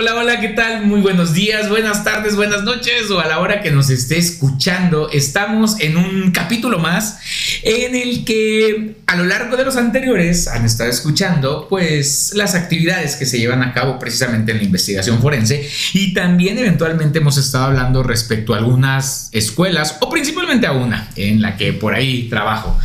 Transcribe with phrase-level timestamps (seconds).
[0.00, 0.86] Hola, hola, ¿qué tal?
[0.86, 5.10] Muy buenos días, buenas tardes, buenas noches o a la hora que nos esté escuchando.
[5.10, 7.18] Estamos en un capítulo más
[7.62, 13.16] en el que a lo largo de los anteriores han estado escuchando pues las actividades
[13.16, 17.64] que se llevan a cabo precisamente en la investigación forense y también eventualmente hemos estado
[17.64, 22.80] hablando respecto a algunas escuelas o principalmente a una en la que por ahí trabajo.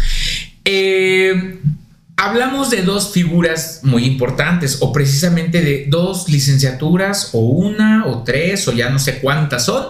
[0.66, 1.60] Eh,
[2.18, 8.68] Hablamos de dos figuras muy importantes o precisamente de dos licenciaturas o una o tres
[8.68, 9.88] o ya no sé cuántas son,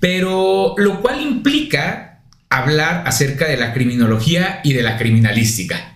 [0.00, 5.90] pero lo cual implica hablar acerca de la criminología y de la criminalística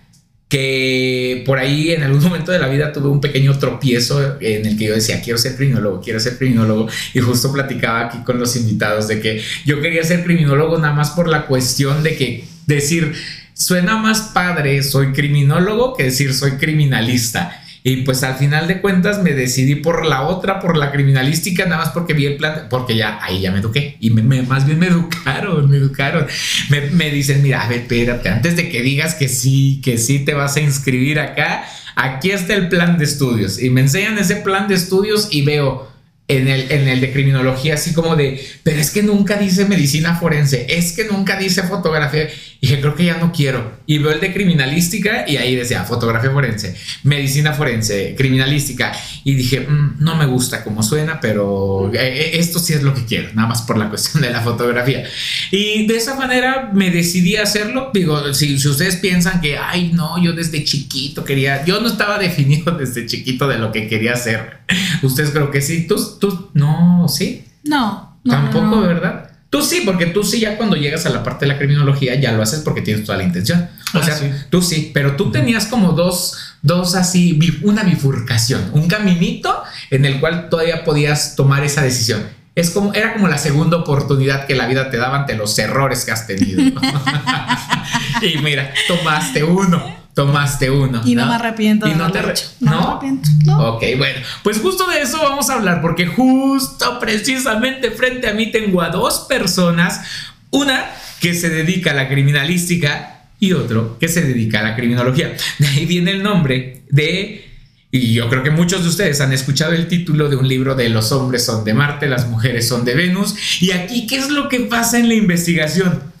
[0.47, 4.77] que por ahí en algún momento de la vida tuve un pequeño tropiezo en el
[4.77, 8.55] que yo decía, quiero ser criminólogo, quiero ser criminólogo, y justo platicaba aquí con los
[8.55, 13.13] invitados de que yo quería ser criminólogo nada más por la cuestión de que decir,
[13.55, 17.61] suena más padre soy criminólogo que decir soy criminalista.
[17.87, 21.85] Y pues al final de cuentas me decidí por la otra, por la criminalística, nada
[21.85, 24.79] más porque vi el plan, porque ya ahí ya me eduqué y me, más bien
[24.79, 26.25] me educaron, me educaron.
[26.69, 30.33] Me, dicen, mira, a ver, espérate, antes de que digas que sí, que sí te
[30.33, 31.63] vas a inscribir acá,
[31.95, 33.61] aquí está el plan de estudios.
[33.61, 35.87] Y me enseñan ese plan de estudios y veo
[36.27, 40.15] en el, en el de criminología, así como de, pero es que nunca dice medicina
[40.15, 42.27] forense, es que nunca dice fotografía.
[42.61, 43.79] Y dije, creo que ya no quiero.
[43.85, 48.91] Y veo el de criminalística y ahí decía fotografía forense, medicina forense, criminalística.
[49.23, 52.93] Y dije, mm, no me gusta como suena, pero eh, eh, esto sí es lo
[52.93, 55.03] que quiero, nada más por la cuestión de la fotografía.
[55.51, 57.91] Y de esa manera me decidí a hacerlo.
[57.93, 62.17] Digo, si, si ustedes piensan que, ay, no, yo desde chiquito quería, yo no estaba
[62.19, 64.59] definido desde chiquito de lo que quería hacer.
[65.03, 65.87] Ustedes creo que sí.
[65.87, 67.43] Tú, tú, no, sí.
[67.63, 68.19] No.
[68.27, 69.34] Tampoco, ¿verdad?
[69.55, 72.33] Tú sí, porque tú sí ya cuando llegas a la parte de la criminología ya
[72.33, 73.69] lo haces porque tienes toda la intención.
[73.93, 78.89] O ah, sea, tú sí, pero tú tenías como dos, dos así, una bifurcación, un
[78.89, 82.27] caminito en el cual todavía podías tomar esa decisión.
[82.53, 86.03] Es como, era como la segunda oportunidad que la vida te daba ante los errores
[86.03, 86.61] que has tenido.
[88.21, 91.01] y mira, tomaste uno tomaste uno.
[91.05, 91.87] Y no, me arrepiento.
[91.87, 92.21] Y no te
[92.61, 93.29] No, me arrepiento.
[93.57, 98.49] Ok, bueno, pues justo de eso vamos a hablar, porque justo precisamente frente a mí
[98.49, 100.01] tengo a dos personas,
[100.49, 100.85] una
[101.19, 105.35] que se dedica a la criminalística y otro que se dedica a la criminología.
[105.59, 107.51] De ahí viene el nombre de
[107.91, 110.89] y yo creo que muchos de ustedes han escuchado el título de un libro de
[110.89, 113.61] Los hombres son de Marte, las mujeres son de Venus.
[113.61, 116.14] Y aquí, ¿qué es lo que pasa en la investigación?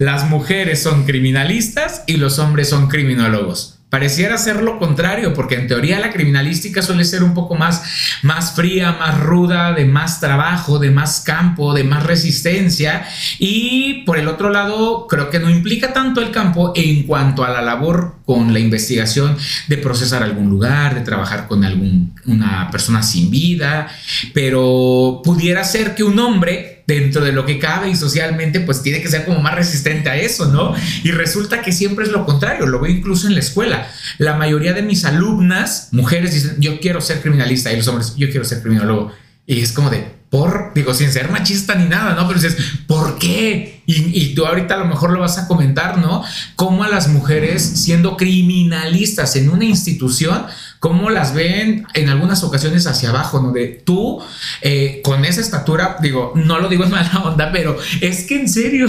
[0.00, 3.80] Las mujeres son criminalistas y los hombres son criminólogos.
[3.90, 7.82] Pareciera ser lo contrario, porque en teoría la criminalística suele ser un poco más,
[8.22, 13.04] más fría, más ruda, de más trabajo, de más campo, de más resistencia.
[13.38, 17.50] Y por el otro lado, creo que no implica tanto el campo en cuanto a
[17.50, 19.36] la labor con la investigación
[19.68, 23.88] de procesar algún lugar, de trabajar con alguna persona sin vida,
[24.32, 29.00] pero pudiera ser que un hombre dentro de lo que cabe y socialmente, pues tiene
[29.00, 30.74] que ser como más resistente a eso, ¿no?
[31.04, 33.88] Y resulta que siempre es lo contrario, lo veo incluso en la escuela.
[34.18, 38.28] La mayoría de mis alumnas, mujeres, dicen, yo quiero ser criminalista, y los hombres, yo
[38.28, 39.12] quiero ser criminólogo.
[39.46, 42.26] Y es como de, por, digo, sin ser machista ni nada, ¿no?
[42.26, 42.56] Pero dices,
[42.88, 43.82] ¿por qué?
[43.86, 46.24] Y, y, tú ahorita a lo mejor lo vas a comentar, ¿no?
[46.56, 50.46] Cómo a las mujeres siendo criminalistas en una institución,
[50.80, 53.52] cómo las ven en algunas ocasiones hacia abajo, ¿no?
[53.52, 54.20] De tú,
[54.62, 58.48] eh, con esa estatura, digo, no lo digo en mala onda, pero es que en
[58.48, 58.88] serio.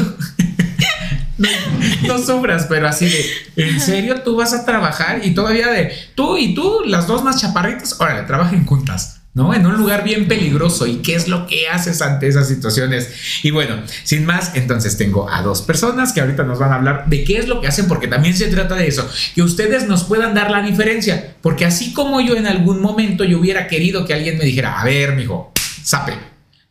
[2.07, 3.25] no, sufras, pero así de,
[3.57, 7.41] en serio tú vas a trabajar y todavía de tú y tú, las dos más
[7.41, 9.20] chaparritas, órale, trabajen juntas.
[9.33, 9.53] ¿No?
[9.53, 10.87] En un lugar bien peligroso.
[10.87, 13.09] ¿Y qué es lo que haces ante esas situaciones?
[13.43, 17.05] Y bueno, sin más, entonces tengo a dos personas que ahorita nos van a hablar
[17.07, 20.03] de qué es lo que hacen, porque también se trata de eso, que ustedes nos
[20.03, 24.13] puedan dar la diferencia, porque así como yo en algún momento yo hubiera querido que
[24.13, 25.51] alguien me dijera, a ver, mijo,
[25.83, 26.13] sape.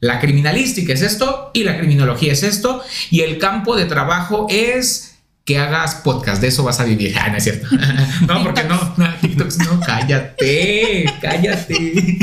[0.00, 5.09] La criminalística es esto y la criminología es esto y el campo de trabajo es
[5.50, 7.12] que hagas podcast, de eso vas a vivir.
[7.20, 7.66] Ah, no es cierto.
[8.26, 12.18] no, porque no, no, TikToks no, cállate, cállate.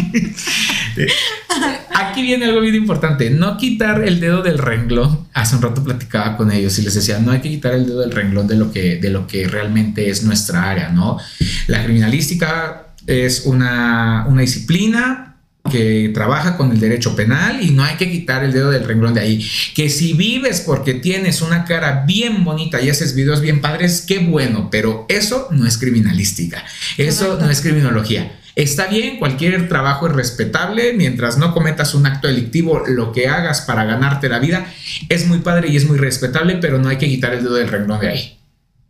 [1.94, 5.28] Aquí viene algo bien importante, no quitar el dedo del renglón.
[5.34, 8.00] Hace un rato platicaba con ellos y les decía, no hay que quitar el dedo
[8.00, 11.20] del renglón de lo que, de lo que realmente es nuestra área, ¿no?
[11.68, 15.27] La criminalística es una, una disciplina
[15.70, 19.14] que trabaja con el derecho penal y no hay que quitar el dedo del renglón
[19.14, 19.48] de ahí.
[19.76, 24.20] Que si vives porque tienes una cara bien bonita y haces videos bien padres, qué
[24.20, 26.64] bueno, pero eso no es criminalística,
[26.98, 28.40] eso no es criminología.
[28.58, 33.62] Está bien, cualquier trabajo es respetable mientras no cometas un acto delictivo, lo que hagas
[33.62, 34.66] para ganarte la vida
[35.10, 37.68] es muy padre y es muy respetable, pero no hay que quitar el dedo del
[37.68, 38.38] renglón de ahí.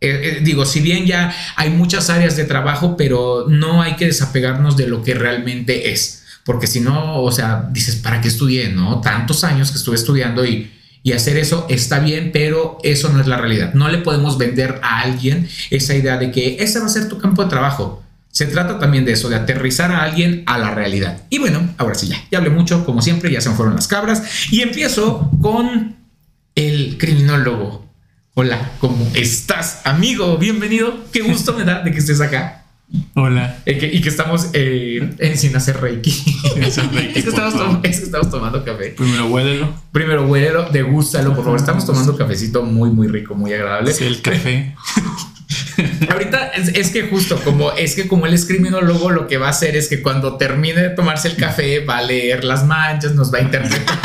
[0.00, 4.06] Eh, eh, digo, si bien ya hay muchas áreas de trabajo, pero no hay que
[4.06, 6.17] desapegarnos de lo que realmente es
[6.48, 8.70] porque si no, o sea, dices, ¿para qué estudié?
[8.70, 9.02] ¿No?
[9.02, 10.72] Tantos años que estuve estudiando y,
[11.02, 13.74] y hacer eso está bien, pero eso no es la realidad.
[13.74, 17.18] No le podemos vender a alguien esa idea de que ese va a ser tu
[17.18, 18.02] campo de trabajo.
[18.30, 21.20] Se trata también de eso, de aterrizar a alguien a la realidad.
[21.28, 23.86] Y bueno, ahora sí, ya, ya hablé mucho, como siempre, ya se me fueron las
[23.86, 24.22] cabras.
[24.50, 25.96] Y empiezo con
[26.54, 27.84] el criminólogo.
[28.32, 30.38] Hola, ¿cómo estás, amigo?
[30.38, 30.94] Bienvenido.
[31.12, 32.57] Qué gusto me da de que estés acá.
[33.14, 33.58] Hola.
[33.66, 36.10] Eh, y que estamos eh, sin hacer reiki.
[36.56, 36.78] es,
[37.12, 38.90] que estamos tomando café.
[38.90, 39.74] Primero huélelo.
[39.92, 41.58] Primero huélelo, degústalo, por favor.
[41.58, 43.92] Estamos tomando cafecito muy, muy rico, muy agradable.
[43.92, 44.74] Sí, el café.
[46.10, 49.50] Ahorita es, que justo como es que como él es criminólogo, lo que va a
[49.50, 53.32] hacer es que cuando termine de tomarse el café va a leer las manchas, nos
[53.32, 53.98] va a interpretar.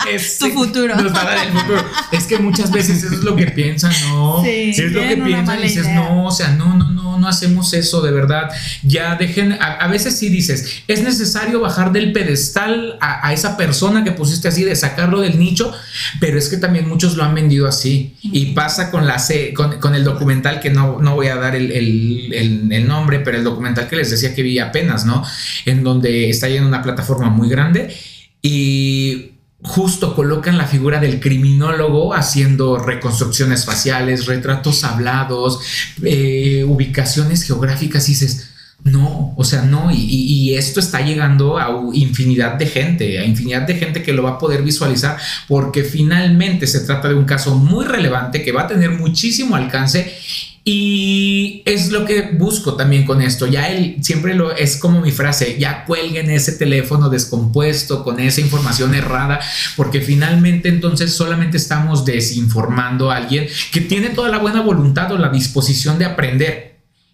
[0.10, 0.94] es tu futuro.
[0.94, 1.84] Nos va a dar el futuro.
[2.12, 4.42] Es que muchas veces eso es lo que piensan, ¿no?
[4.44, 7.72] Sí, es lo que piensan y dices, no, o sea, no, no, no, no hacemos
[7.74, 8.50] eso de verdad.
[8.84, 14.12] Ya dejen, a, veces sí dices, es necesario bajar del pedestal a, esa persona que
[14.12, 15.72] pusiste así, de sacarlo del nicho,
[16.20, 18.14] pero es que también muchos lo han vendido así.
[18.22, 19.20] Y pasa con la
[19.54, 23.88] con, con el documental que no, no voy a dar el, nombre, pero el documental
[23.88, 25.24] que les decía que vi apenas, ¿no?
[25.64, 27.94] En donde está en una plataforma muy grande
[28.42, 35.60] y justo colocan la figura del criminólogo haciendo reconstrucciones faciales, retratos hablados,
[36.02, 38.50] eh, ubicaciones geográficas y dices,
[38.84, 43.62] no, o sea, no, y, y, esto está llegando a infinidad de gente, a infinidad
[43.62, 45.18] de gente que lo va a poder visualizar,
[45.48, 50.16] porque finalmente se trata de un caso muy relevante que va a tener muchísimo alcance
[50.62, 53.46] y es lo que busco también con esto.
[53.46, 58.40] Ya él siempre lo es como mi frase, ya cuelguen ese teléfono descompuesto con esa
[58.40, 59.40] información errada,
[59.76, 65.18] porque finalmente entonces solamente estamos desinformando a alguien que tiene toda la buena voluntad o
[65.18, 66.70] la disposición de aprender.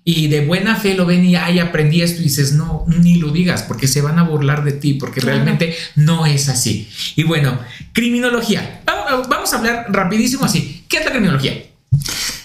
[0.08, 3.32] Y de buena fe lo ven y ay, aprendí esto y dices, no, ni lo
[3.32, 6.88] digas, porque se van a burlar de ti, porque realmente no es así.
[7.16, 7.58] Y bueno,
[7.92, 8.82] criminología.
[9.28, 10.84] Vamos a hablar rapidísimo así.
[10.88, 11.60] ¿Qué es la criminología?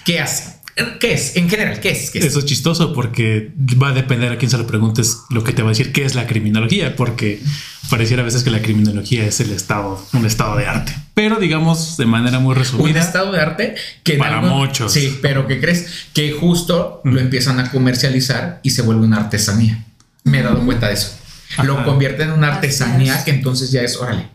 [0.04, 0.61] ¿Qué hace?
[1.00, 1.36] ¿Qué es?
[1.36, 2.16] En general, ¿qué es?
[2.16, 3.52] Eso es chistoso porque
[3.82, 6.06] va a depender a quién se lo preguntes lo que te va a decir qué
[6.06, 7.42] es la criminología, porque
[7.90, 10.96] pareciera a veces que la criminología es el estado, un estado de arte.
[11.14, 12.90] Pero digamos de manera muy resumida.
[12.90, 14.94] Un estado de arte que para muchos.
[14.94, 15.88] Sí, pero ¿qué crees?
[16.14, 19.86] Que justo lo empiezan a comercializar y se vuelve una artesanía.
[20.24, 21.18] Me he dado cuenta de eso.
[21.64, 24.30] Lo convierte en una artesanía que entonces ya es, órale,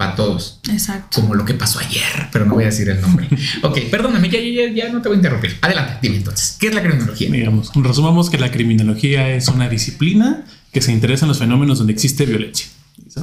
[0.00, 0.58] para todos.
[0.70, 1.20] Exacto.
[1.20, 3.28] Como lo que pasó ayer, pero no voy a decir el nombre.
[3.62, 5.58] ok, perdóname, ya, ya, ya no te voy a interrumpir.
[5.60, 7.30] Adelante, dime entonces, ¿qué es la criminología?
[7.30, 11.92] Digamos, resumamos que la criminología es una disciplina que se interesa en los fenómenos donde
[11.92, 12.68] existe violencia.
[13.10, 13.20] Se.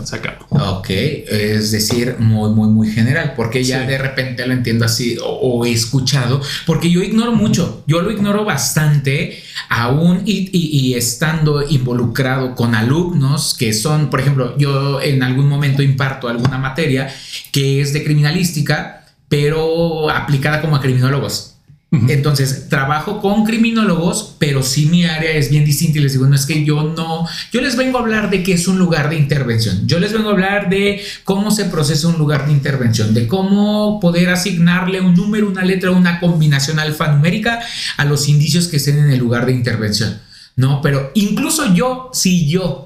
[0.50, 5.66] Ok, es decir, muy, muy, muy general, porque ya de repente lo entiendo así o,
[5.66, 12.76] he escuchado, porque yo ignoro mucho, yo lo ignoro bastante, aún y, estando involucrado con
[12.76, 17.08] alumnos que son, por ejemplo, yo en algún momento imparto alguna materia
[17.54, 21.57] que es de criminalística, pero aplicada como a criminólogos.
[21.90, 26.36] Entonces, trabajo con criminólogos, pero sí mi área es bien distinta y les digo, no
[26.36, 29.16] es que yo no, yo les vengo a hablar de qué es un lugar de
[29.16, 33.26] intervención, yo les vengo a hablar de cómo se procesa un lugar de intervención, de
[33.26, 37.62] cómo poder asignarle un número, una letra, una combinación alfanumérica
[37.96, 40.20] a los indicios que estén en el lugar de intervención,
[40.58, 40.82] ¿no?
[40.82, 42.84] Pero incluso yo, si yo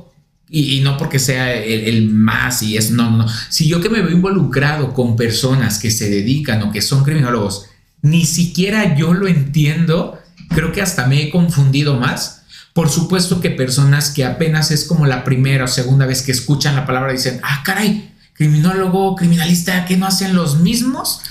[0.47, 4.01] y, no porque sea el, el, más y es, no, no, si yo que me
[4.01, 7.70] veo involucrado con personas que se dedican o que son criminólogos,
[8.01, 12.43] ni siquiera yo lo entiendo, creo que hasta me he confundido más.
[12.73, 16.75] Por supuesto que personas que apenas es como la primera o segunda vez que escuchan
[16.75, 21.21] la palabra dicen, ah, caray, criminólogo, criminalista, que no hacen los mismos,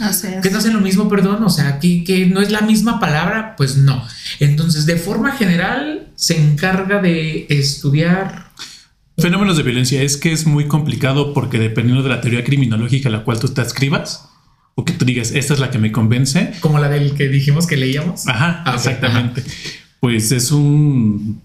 [0.42, 3.56] que no hacen lo mismo, perdón, o sea, que, que, no es la misma palabra,
[3.56, 4.06] pues no.
[4.38, 8.52] Entonces, de forma general, se encarga de estudiar.
[9.18, 13.12] Fenómenos de violencia es que es muy complicado porque dependiendo de la teoría criminológica a
[13.12, 14.29] la cual tú te adscribas,
[14.74, 16.52] o que tú digas, esta es la que me convence.
[16.60, 18.26] Como la del que dijimos que leíamos.
[18.26, 19.44] Ajá, ah, exactamente.
[20.00, 21.42] Pues es un...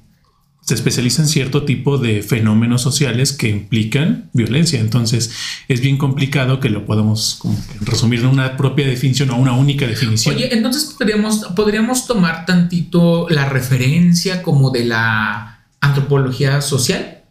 [0.62, 4.80] Se especializa en cierto tipo de fenómenos sociales que implican violencia.
[4.80, 5.32] Entonces
[5.68, 7.40] es bien complicado que lo podamos
[7.82, 10.36] resumir en una propia definición o una única definición.
[10.36, 17.22] Oye, entonces podríamos, podríamos tomar tantito la referencia como de la antropología social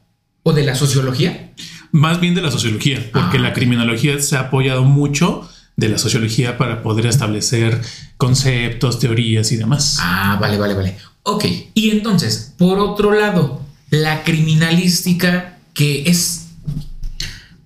[0.45, 1.53] o de la sociología.
[1.91, 3.41] Más bien de la sociología, porque ah.
[3.41, 7.81] la criminología se ha apoyado mucho de la sociología para poder establecer
[8.17, 9.99] conceptos, teorías y demás.
[10.01, 10.97] Ah, vale, vale, vale.
[11.23, 16.41] Ok, y entonces, por otro lado, la criminalística que es...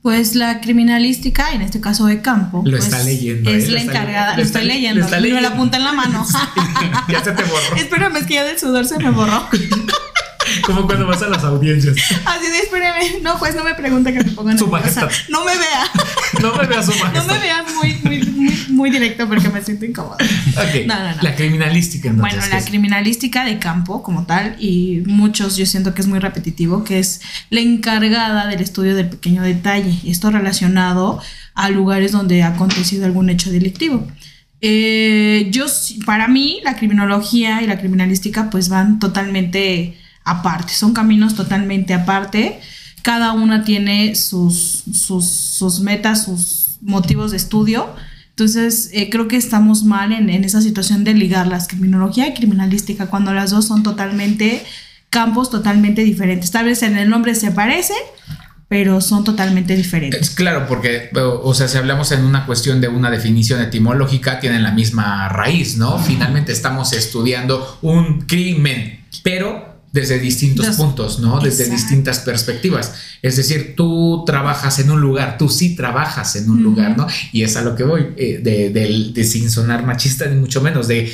[0.01, 3.51] Pues la criminalística, en este caso de campo, lo pues, está leyendo.
[3.51, 3.73] Es ¿eh?
[3.73, 6.25] la encargada, lo, estoy leyendo, lo me la apunta en la mano.
[7.09, 7.77] ya se te borró.
[7.77, 9.47] Espérame, es que ya del sudor se me borró.
[10.65, 11.97] Como cuando vas a las audiencias.
[12.25, 13.21] Así de, espéreme.
[13.23, 15.11] No, pues no me pregunta que me pongan Su majestad.
[15.29, 15.85] No me vea.
[16.43, 17.27] No me veas su No majestad.
[17.35, 20.17] me veas muy, muy, muy, muy directo porque me siento incómoda.
[20.17, 21.23] Ok, No, no, no.
[21.23, 22.35] La criminalística, entonces.
[22.37, 22.67] Bueno, ¿qué la es?
[22.67, 27.21] criminalística de campo como tal, y muchos yo siento que es muy repetitivo, que es
[27.51, 31.21] la encargada del estudio del pequeño detalle, y esto relacionado
[31.55, 34.07] a lugares donde ha acontecido algún hecho delictivo.
[34.61, 35.67] Eh, yo,
[36.05, 39.97] para mí, la criminología y la criminalística pues van totalmente
[40.31, 42.61] aparte, son caminos totalmente aparte,
[43.03, 47.95] cada una tiene sus, sus, sus metas, sus motivos de estudio,
[48.31, 53.07] entonces, eh, creo que estamos mal en, en esa situación de ligarlas, criminología y criminalística,
[53.07, 54.65] cuando las dos son totalmente
[55.11, 56.51] campos totalmente diferentes.
[56.51, 57.97] Tal vez en el nombre se parecen,
[58.69, 60.21] pero son totalmente diferentes.
[60.21, 64.63] Es claro, porque, o sea, si hablamos en una cuestión de una definición etimológica, tienen
[64.63, 65.99] la misma raíz, ¿no?
[65.99, 71.41] Finalmente estamos estudiando un crimen, pero desde distintos puntos, ¿no?
[71.41, 71.77] Desde Exacto.
[71.77, 72.95] distintas perspectivas.
[73.23, 77.07] Es decir, tú trabajas en un lugar, tú sí trabajas en un lugar, ¿no?
[77.33, 81.11] Y es a lo que voy, eh, de, sin sonar machista, ni mucho menos, de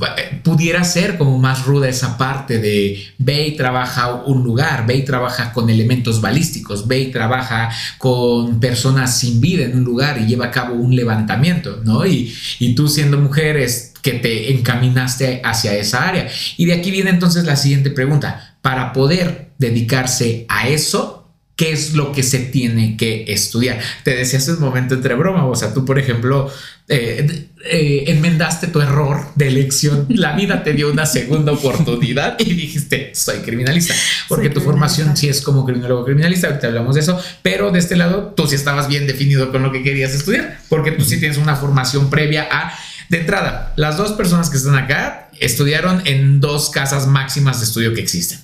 [0.00, 4.96] eh, pudiera ser como más ruda esa parte de ve y trabaja un lugar, ve
[4.96, 10.20] y trabaja con elementos balísticos, ve y trabaja con personas sin vida en un lugar
[10.20, 12.06] y lleva a cabo un levantamiento, ¿no?
[12.06, 16.28] Y, y tú siendo mujer es que te encaminaste hacia esa área.
[16.56, 18.56] Y de aquí viene entonces la siguiente pregunta.
[18.62, 21.20] Para poder dedicarse a eso,
[21.60, 23.78] ¿qué es lo que se tiene que estudiar?
[24.02, 26.50] Te decía hace un momento entre broma, o sea, tú, por ejemplo,
[26.88, 32.54] eh, eh, enmendaste tu error de elección, la vida te dio una segunda oportunidad y
[32.54, 33.94] dijiste, soy criminalista,
[34.28, 37.78] porque Soy tu formación sí es como criminólogo criminalista, ahorita hablamos de eso, pero de
[37.78, 41.20] este lado tú sí estabas bien definido con lo que querías estudiar, porque tú sí
[41.20, 42.72] tienes una formación previa a...
[43.10, 47.92] De entrada, las dos personas que están acá estudiaron en dos casas máximas de estudio
[47.92, 48.38] que existen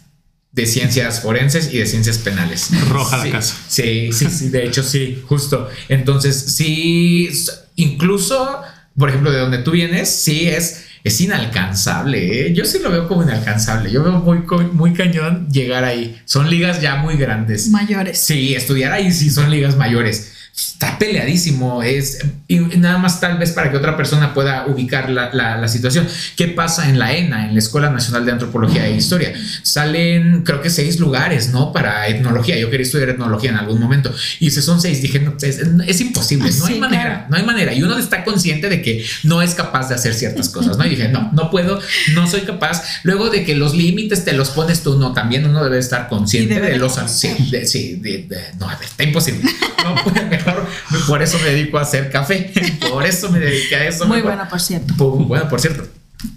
[0.52, 2.68] de ciencias forenses y de ciencias penales.
[2.88, 3.56] Roja la Sí, casa.
[3.68, 5.68] Sí, sí, sí, de hecho sí, justo.
[5.90, 7.28] Entonces, sí,
[7.74, 8.62] incluso,
[8.98, 12.46] por ejemplo, de donde tú vienes, sí es, es inalcanzable.
[12.48, 12.54] ¿eh?
[12.54, 13.90] Yo sí lo veo como inalcanzable.
[13.92, 16.18] Yo veo muy, co- muy cañón llegar ahí.
[16.24, 17.68] Son ligas ya muy grandes.
[17.68, 18.18] Mayores.
[18.18, 20.32] Sí, estudiar ahí sí son ligas mayores.
[20.56, 25.30] Está peleadísimo, es y nada más tal vez para que otra persona pueda ubicar la,
[25.34, 26.08] la- la situación.
[26.34, 29.34] ¿Qué pasa en la ENA, en la Escuela Nacional de Antropología e Historia?
[29.62, 31.72] Salen, creo que seis lugares, ¿no?
[31.72, 32.56] Para etnología.
[32.58, 36.00] Yo quería estudiar etnología en algún momento y si son seis, dije, no, es, es
[36.00, 37.24] imposible, no Sí, hay manera, claro.
[37.28, 37.74] no hay manera.
[37.74, 40.86] Y uno está consciente de que no es capaz de hacer ciertas cosas, ¿no?
[40.86, 41.80] Y dije, no, no puedo,
[42.14, 42.82] no soy capaz.
[43.02, 46.60] Luego de que los límites te los pones tú, no, también uno debe estar consciente
[46.60, 46.94] de los...
[47.08, 49.42] Sí, de- sí, de- de- no, a ver, está imposible.
[49.84, 50.66] No, pues, mejor,
[51.06, 52.52] por eso me dedico a hacer café,
[52.90, 54.06] por eso me dediqué a eso.
[54.06, 54.32] Muy mejor.
[54.32, 54.94] buena, por cierto.
[54.96, 55.86] Por- bueno, por cierto.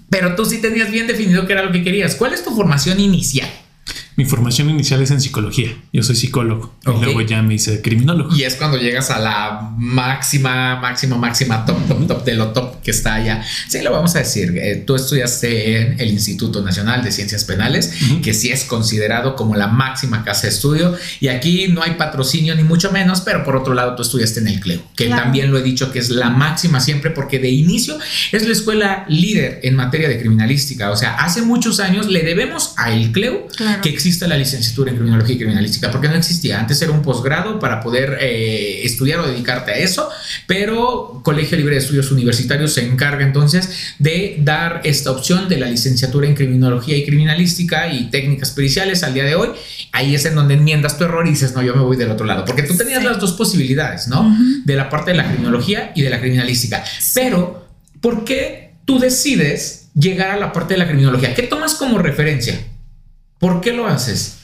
[0.09, 2.15] Pero tú sí tenías bien definido qué era lo que querías.
[2.15, 3.49] ¿Cuál es tu formación inicial?
[4.19, 5.69] Mi formación inicial es en psicología.
[5.93, 6.73] Yo soy psicólogo.
[6.85, 6.97] Ok.
[7.01, 8.35] Y luego ya me hice criminólogo.
[8.35, 12.81] Y es cuando llegas a la máxima, máxima, máxima, top, top, top de lo top
[12.81, 13.41] que está allá.
[13.69, 14.57] Sí, lo vamos a decir.
[14.57, 18.21] Eh, tú estudiaste en el Instituto Nacional de Ciencias Penales, Ujú.
[18.21, 20.97] que sí es considerado como la máxima casa de estudio.
[21.21, 24.49] Y aquí no hay patrocinio ni mucho menos, pero por otro lado tú estudiaste en
[24.49, 25.21] el CLEO, que Claro.
[25.23, 27.97] también lo he dicho que es la máxima siempre, porque de inicio
[28.33, 30.91] es la escuela líder en materia de criminalística.
[30.91, 33.81] O sea, hace muchos años le debemos a el CLEO Claro.
[33.81, 36.59] que exista la licenciatura en criminología y criminalística, porque no existía.
[36.59, 40.09] Antes era un posgrado para poder eh, estudiar o dedicarte a eso,
[40.47, 45.67] pero Colegio Libre de Estudios Universitarios se encarga entonces de dar esta opción de la
[45.67, 49.49] licenciatura en criminología y criminalística y técnicas periciales al día de hoy.
[49.91, 52.25] Ahí es en donde enmiendas tu error y dices, no, yo me voy del otro
[52.25, 54.35] lado, porque tú tenías las dos posibilidades, ¿no?
[54.65, 56.83] De la parte de la criminología y de la criminalística.
[57.13, 57.69] Pero,
[58.01, 61.35] ¿por qué tú decides llegar a la parte de la criminología?
[61.35, 62.59] ¿Qué tomas como referencia?
[63.39, 64.35] ¿Por qué lo haces?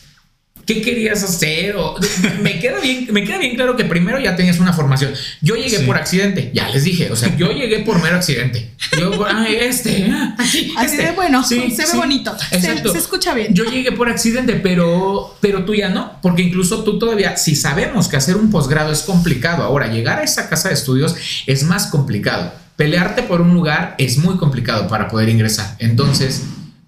[0.66, 1.76] ¿Qué querías hacer?
[1.76, 1.96] O-
[2.42, 5.14] me, queda bien, me queda bien claro que primero ya tenías una formación.
[5.42, 5.84] Yo llegué Sí.
[5.86, 7.12] por accidente, ya les dije.
[7.12, 8.72] O sea, yo llegué por mero accidente.
[9.00, 11.06] Yo, ay, este, ah, aquí, Así este.
[11.06, 12.36] de bueno, Sí, se ve sí, bonito.
[12.50, 12.92] Se, Exacto.
[12.94, 13.54] se escucha bien.
[13.54, 18.08] Yo llegué por accidente, pero, pero tú ya no, porque incluso tú todavía, si sabemos
[18.08, 21.88] que hacer un posgrado es complicado, ahora llegar a esa casa de estudios es más
[21.88, 22.52] complicado.
[22.76, 25.76] Pelearte por un lugar es muy complicado para poder ingresar.
[25.78, 26.42] Entonces,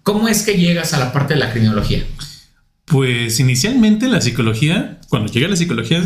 [0.07, 2.01] ¿cómo es que llegas a la parte de la criminología?
[2.85, 6.01] Pues inicialmente la psicología, cuando llegué a la psicología,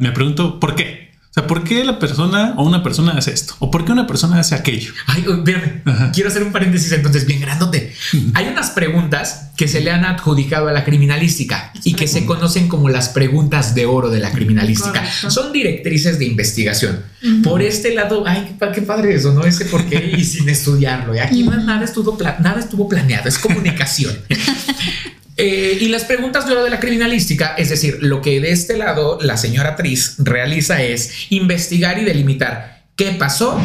[0.00, 1.07] me pregunto por qué.
[1.38, 3.54] Sea, ¿por qué la persona o una persona hace esto?
[3.60, 4.92] ¿O por qué una persona hace aquello?
[5.06, 6.10] Ay, espérame, Ajá.
[6.12, 7.92] quiero hacer un paréntesis entonces bien grandote.
[8.34, 12.66] Hay unas preguntas que se le han adjudicado a la criminalística y que se conocen
[12.66, 15.00] como las preguntas de oro de la criminalística.
[15.00, 15.30] Correcto.
[15.30, 17.04] Son directrices de investigación.
[17.22, 17.42] Ujú.
[17.42, 19.44] Por este lado, ay, qué, pa- qué padre eso, ¿no?
[19.44, 21.14] Ese por qué y sin estudiarlo.
[21.14, 21.52] Y aquí Ujú.
[21.56, 24.12] nada, estuvo nada estuvo planeado, es comunicación.
[25.40, 28.76] Eh, y las preguntas de oro de la criminalística, es decir, lo que de este
[28.76, 33.56] lado la señora Tris realiza es investigar y delimitar qué pasó,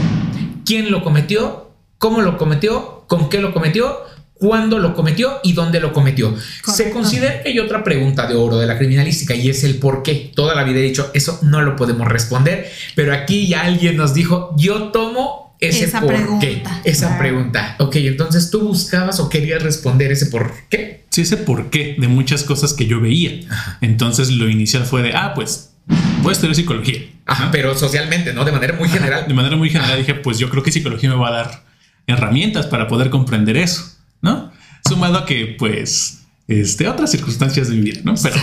[0.66, 3.98] quién lo cometió, cómo lo cometió, con qué lo cometió,
[4.36, 6.36] cuándo lo cometió y dónde lo cometió.
[6.76, 10.04] Se considera que hay otra pregunta de oro de la criminalística y es el por
[10.04, 10.32] qué.
[10.36, 14.14] Toda la vida he dicho, eso no lo podemos responder, pero aquí ya alguien nos
[14.14, 16.46] dijo, yo tomo ese Esa por pregunta.
[16.46, 17.20] qué, esa Claro.
[17.22, 17.76] pregunta.
[17.80, 21.03] Ok, entonces tú buscabas o querías responder ese por qué.
[21.14, 23.40] Sí, ese porqué de muchas cosas que yo veía.
[23.82, 25.76] Entonces lo inicial fue de, ah, pues
[26.24, 27.02] voy a estudiar psicología.
[27.28, 28.44] Ajá, pero socialmente, ¿no?
[28.44, 29.28] De manera muy general.
[29.28, 31.64] De manera muy general dije, pues yo creo que psicología me va a dar
[32.08, 34.52] herramientas para poder comprender eso, ¿no?
[34.90, 38.16] Sumado a que, pues, este, otras circunstancias de mi vida, ¿no?
[38.22, 38.36] Pero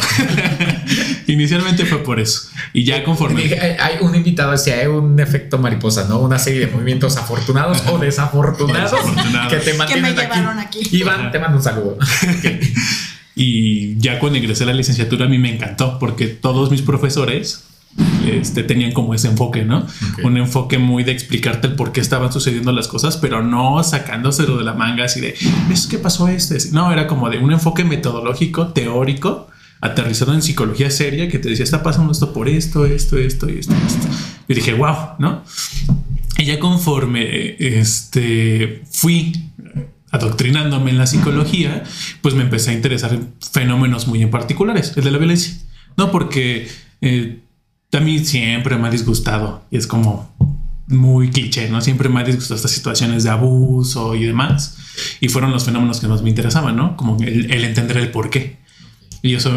[1.26, 2.49] inicialmente fue por eso.
[2.73, 3.42] Y ya conforme...
[3.78, 6.19] Hay- un invitado, decía, hay un efecto mariposa, ¿no?
[6.21, 9.52] Una serie de movimientos afortunados o desafortunados Desafortunados.
[9.52, 10.80] que te mantienen llevaron aquí.
[10.92, 11.30] Iván, Ajá.
[11.33, 11.99] te mando un saludo.
[13.37, 17.64] Y ya cuando ingresé a la licenciatura a mí me encantó porque todos mis profesores
[18.26, 19.78] este, tenían como ese enfoque, ¿no?
[19.78, 20.25] Ok.
[20.25, 24.56] Un enfoque muy de explicarte el por qué estaban sucediendo las cosas, pero no sacándoselo
[24.56, 25.35] de la manga así de,
[25.68, 26.59] ¿ves qué pasó este?
[26.73, 29.49] No, era como de un enfoque metodológico, teórico,
[29.80, 33.59] aterrizado en psicología seria que te decía, está pasando esto por esto, esto, esto y
[33.59, 34.09] esto, esto.
[34.49, 35.42] Y dije, wow, ¿no?
[36.37, 39.32] Y ya conforme este, fui
[40.11, 41.85] adoctrinándome en la psicología,
[42.20, 45.54] pues me empecé a interesar en fenómenos muy en particulares, el de la violencia.
[45.97, 46.68] No, porque
[47.00, 47.39] eh,
[47.92, 50.30] a mí siempre me ha disgustado y es como
[50.87, 51.80] muy cliché, ¿no?
[51.80, 54.76] Siempre me ha disgustado estas situaciones de abuso y demás.
[55.20, 56.97] Y fueron los fenómenos que más me interesaban, ¿no?
[56.97, 58.56] Como el, el entender el por qué.
[59.23, 59.52] Y eso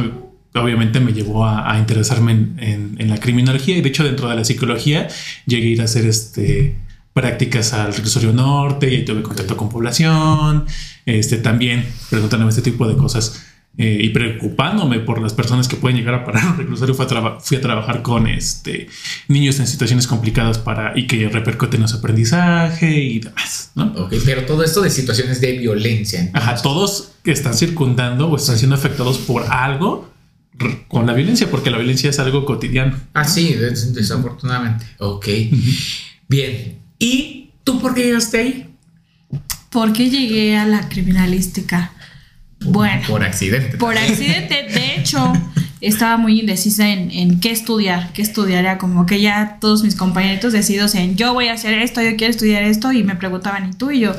[0.56, 4.30] obviamente me llevó a, a interesarme en, en- en la criminología y de hecho dentro
[4.30, 5.08] de la psicología
[5.48, 6.78] llegué a ir a hacer este,
[7.14, 10.66] prácticas al reclusorio norte y ahí tuve contacto con población,
[11.08, 13.44] este, también preguntándome este tipo de cosas
[13.78, 16.94] eh, y preocupándome por las personas que pueden llegar a parar un reclusorio.
[16.94, 18.88] Fui a, traba- fui a trabajar con este,
[19.28, 23.86] niños en situaciones complicadas para, y que repercuten en su aprendizaje y demás, ¿no?
[23.98, 26.20] Ok, pero todo esto de situaciones de violencia.
[26.20, 26.50] entonces.
[26.50, 30.12] Ajá, todos que están circundando o están siendo afectados por algo
[30.88, 32.96] con la violencia, porque la violencia es algo cotidiano.
[33.14, 34.86] Ah, sí, des- desafortunadamente.
[35.00, 35.28] Ok.
[36.28, 36.78] Bien.
[37.00, 38.70] ¿Y tú por qué llegaste ahí?
[39.72, 41.92] ¿Por qué llegué a la criminalística?
[42.66, 43.78] Bueno, Por accidente.
[43.78, 45.34] por accidente, de hecho,
[45.82, 48.60] estaba muy indecisa en, en qué estudiar, qué estudiar.
[48.60, 52.16] Era como que ya todos mis compañeritos decididos en yo voy a hacer esto, yo
[52.16, 53.92] quiero estudiar esto, y me preguntaban, ¿y tú?
[53.92, 54.16] Y yo,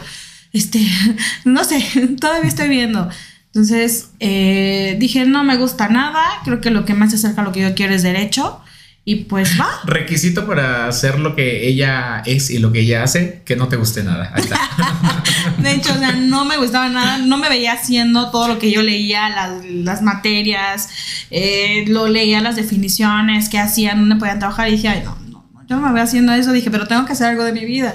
[0.52, 0.80] este,
[1.44, 1.82] no sé,
[2.20, 3.08] todavía estoy viendo.
[3.46, 7.44] Entonces eh, dije, no me gusta nada, creo que lo que más se acerca a
[7.44, 8.60] lo que yo quiero es derecho,
[9.06, 9.68] y pues va.
[9.84, 13.76] Requisito para hacer lo que ella es y lo que ella hace, que no te
[13.76, 14.32] guste nada.
[14.34, 14.58] Ahí está.
[15.58, 18.70] De hecho, o sea, no me gustaba nada, no me veía haciendo todo lo que
[18.70, 20.88] yo leía, las, las materias,
[21.30, 25.44] eh, lo leía las definiciones, qué hacían, dónde podían trabajar, y dije, ay, no, no,
[25.68, 27.94] yo no me veo haciendo eso, dije, pero tengo que hacer algo de mi vida.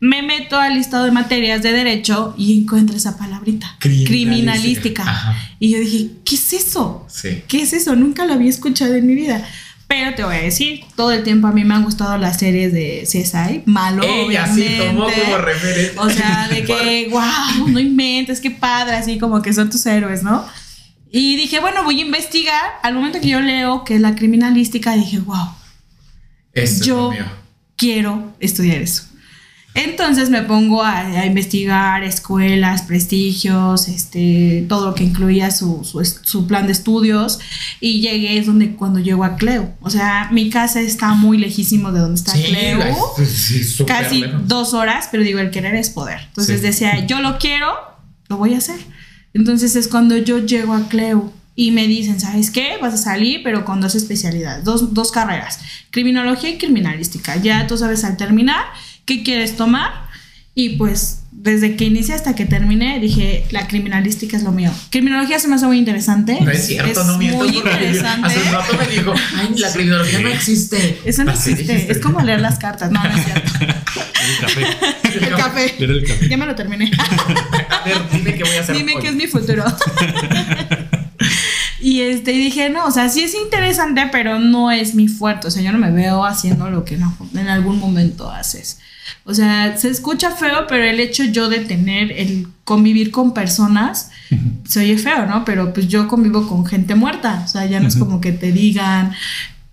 [0.00, 5.04] Me meto al listado de materias de derecho y encuentro esa palabrita, Criminalística.
[5.04, 5.36] criminalística.
[5.60, 7.06] Y yo dije, ¿qué es eso?
[7.08, 7.42] Sí.
[7.46, 7.94] ¿Qué es eso?
[7.94, 9.46] Nunca lo había escuchado en mi vida.
[9.92, 12.72] Pero te voy a decir, todo el tiempo a mí me han gustado las series
[12.72, 14.86] de CSI, malo, Ella sí obviamente.
[14.86, 16.00] tomó como referencia.
[16.00, 20.22] O sea, de que, wow, no inventes, qué padre, así como que son tus héroes,
[20.22, 20.46] ¿no?
[21.10, 22.70] Y dije, bueno, voy a investigar.
[22.82, 25.50] Al momento que yo leo que es la criminalística, dije, wow,
[26.54, 27.24] Esto es lo yo
[27.76, 29.02] quiero estudiar eso.
[29.74, 36.00] Entonces me pongo a, a investigar escuelas, prestigios, este, todo lo que incluía su, su,
[36.00, 37.38] es- su plan de estudios
[37.80, 39.72] y llegué es donde cuando llego a Cleo.
[39.80, 42.94] O sea, mi casa está muy lejísimo de donde está Sí, Cleo ay,
[43.26, 44.46] sí, súper casi lejos.
[44.46, 46.20] dos horas, pero digo, el querer es poder.
[46.28, 46.66] Entonces Sí.
[46.66, 47.72] decía, yo lo quiero,
[48.28, 48.78] lo voy a hacer.
[49.32, 52.76] Entonces es cuando yo llego a Cleo y me dicen, ¿sabes qué?
[52.80, 57.36] Vas a salir, pero con dos especialidades, dos, dos carreras, criminología y criminalística.
[57.36, 58.64] Ya tú sabes al terminar
[59.04, 60.08] qué quieres tomar
[60.54, 64.70] y pues desde que inicié hasta que terminé dije, la criminalística es lo mío.
[64.90, 66.38] Criminología se me hace muy interesante.
[66.40, 67.38] No es cierto, no miento.
[67.38, 68.28] muy interesante.
[68.28, 71.00] Hace un rato me dijo, ay, la criminología no existe.
[71.04, 71.90] Eso no Así existe.
[71.90, 72.92] Es como leer las cartas.
[72.92, 73.52] No, no es cierto.
[74.22, 74.60] El café.
[75.04, 75.74] El café.
[75.78, 76.28] El café.
[76.28, 76.90] Ya me lo terminé.
[76.96, 78.76] A ver, dime qué voy a hacer.
[78.76, 79.64] Dime qué es mi futuro.
[81.80, 85.48] y este dije, no, o sea, sí es interesante, pero no es mi fuerte.
[85.48, 88.78] O sea, yo no me veo haciendo lo que no, en algún momento haces.
[89.24, 94.10] O sea, se escucha feo, pero el hecho yo de tener el convivir con personas,
[94.64, 95.44] se oye feo, ¿no?
[95.44, 97.42] Pero pues yo convivo con gente muerta.
[97.44, 99.12] O sea, ya no es como que te digan,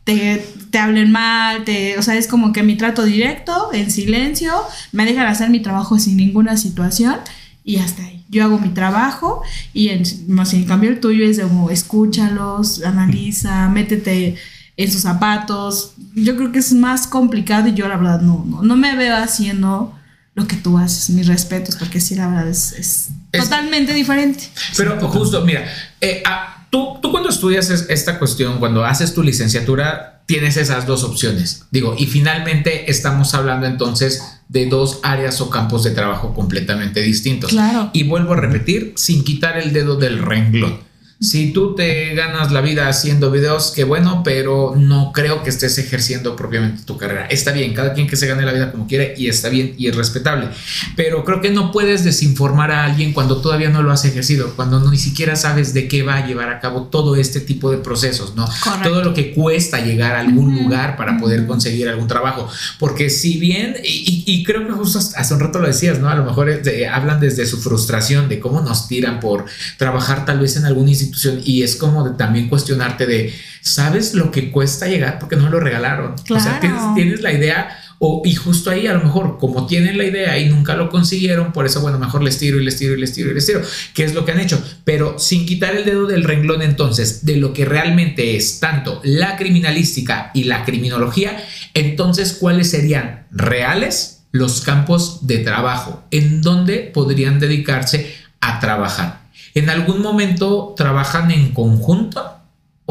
[0.04, 4.54] te, te hablen mal, te, o sea, es como que mi trato directo, en silencio,
[4.92, 7.16] me dejan hacer mi trabajo sin ninguna situación
[7.64, 8.24] y hasta ahí.
[8.30, 9.42] Yo hago mi trabajo
[9.74, 14.36] y en, más en cambio el tuyo es como escúchalos, analiza, métete
[14.80, 15.92] en sus zapatos.
[16.16, 19.16] Yo creo que es más complicado y yo la verdad no, no, no me veo
[19.18, 19.94] haciendo
[20.36, 24.46] lo que tú haces, mis respetos, porque sí, la verdad es, es, Es- totalmente diferente.
[24.78, 25.66] Pero justo, mira,
[26.00, 30.86] eh, ah, tú, tú cuando estudias es- esta cuestión, cuando haces tu licenciatura, tienes esas
[30.86, 31.64] dos opciones.
[31.72, 37.50] Digo, y finalmente estamos hablando entonces de dos áreas o campos de trabajo completamente distintos.
[37.50, 37.90] Claro.
[37.92, 40.88] Y vuelvo a repetir, sin quitar el dedo del renglón.
[41.22, 45.78] Si tú te ganas la vida haciendo videos, qué bueno, pero no creo que estés
[45.78, 47.26] ejerciendo propiamente tu carrera.
[47.26, 49.88] Está bien, cada quien que se gane la vida como quiere y está bien y
[49.88, 50.48] es respetable.
[50.96, 54.80] Pero creo que no puedes desinformar a alguien cuando todavía no lo has ejercido, cuando
[54.80, 57.80] no, ni siquiera sabes de qué va a llevar a cabo todo este tipo de
[57.80, 58.48] procesos, ¿no?
[58.64, 58.88] Correcto.
[58.90, 62.48] Todo lo que cuesta llegar a algún lugar para poder conseguir algún trabajo.
[62.80, 66.08] Porque si bien, y, y- creo que justo hace un rato lo decías, ¿no?
[66.08, 69.44] A lo mejor de- hablan desde su frustración de cómo nos tiran por
[69.78, 74.32] trabajar tal vez en alguna institución y es como de también cuestionarte de, ¿sabes lo
[74.32, 75.20] que cuesta llegar?
[75.20, 76.16] Porque no lo regalaron.
[76.30, 79.98] O sea, tienes, tienes la idea o, y justo ahí a lo mejor como tienen
[79.98, 82.94] la idea y nunca lo consiguieron, por eso bueno, mejor les tiro y les tiro
[82.94, 83.62] y les tiro y les tiro,
[83.94, 87.36] que es lo que han hecho, pero sin quitar el dedo del renglón entonces de
[87.36, 91.44] lo que realmente es tanto la criminalística y la criminología,
[91.74, 99.19] entonces cuáles serían reales los campos de trabajo en donde podrían dedicarse a trabajar.
[99.60, 102.36] ¿En algún momento trabajan en conjunto?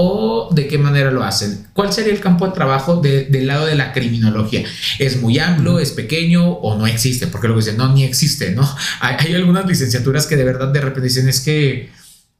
[0.00, 1.66] ¿O de qué manera lo hacen?
[1.72, 4.62] ¿Cuál sería el campo de trabajo de- del lado de la criminología?
[5.00, 7.26] ¿Es muy amplio, es pequeño o no existe?
[7.26, 8.62] Porque luego dicen, no, ni existe, ¿no?
[9.00, 11.90] Hay, hay algunas licenciaturas que de verdad de repente dicen, es que,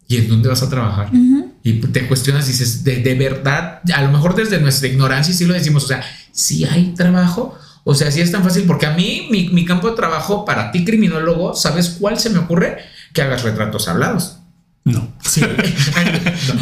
[0.06, 1.10] ¿y en dónde vas a trabajar?
[1.64, 5.44] Y te cuestionas y dices, de, de verdad, a lo mejor desde nuestra ignorancia sí
[5.44, 8.92] lo decimos, o sea, si hay trabajo, o sea, si es tan fácil, porque a
[8.92, 12.78] mí, mi, mi campo de trabajo para ti, criminólogo, ¿sabes cuál se me ocurre?
[13.12, 14.38] Que hagas retratos hablados.
[14.84, 15.12] No.
[15.22, 15.42] Sí.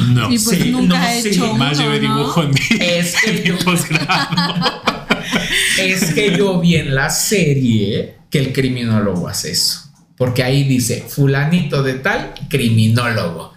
[0.08, 0.32] No.
[0.32, 1.38] Y pues Sí, nunca no, he sí.
[1.56, 2.16] Más uno, llevé ¿no?
[2.16, 3.56] dibujo en mi, Es que en yo-.
[5.78, 9.82] Es que yo vi en la serie que el criminólogo hace eso.
[10.16, 13.52] Porque ahí dice, fulanito de tal, criminólogo.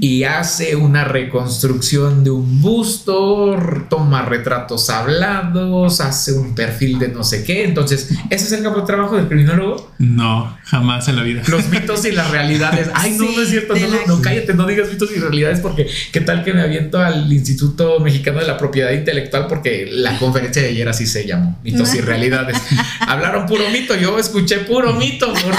[0.00, 3.56] Y hace una reconstrucción de un busto,
[3.88, 7.64] toma retratos hablados, hace un perfil de no sé qué.
[7.64, 9.92] Entonces, ese es el campo de trabajo del criminólogo.
[9.98, 11.42] No, jamás en la vida.
[11.48, 12.88] Los mitos y las realidades.
[12.94, 13.74] Ay, no, Sí, no es cierto.
[13.74, 16.62] No, la- no, no, cállate, no digas mitos y realidades porque qué tal que me
[16.62, 21.26] aviento al Instituto Mexicano de la Propiedad Intelectual porque la conferencia de ayer así se
[21.26, 22.56] llamó, mitos y realidades.
[23.00, 25.32] Hablaron puro mito, yo escuché puro mito.
[25.32, 25.58] porque-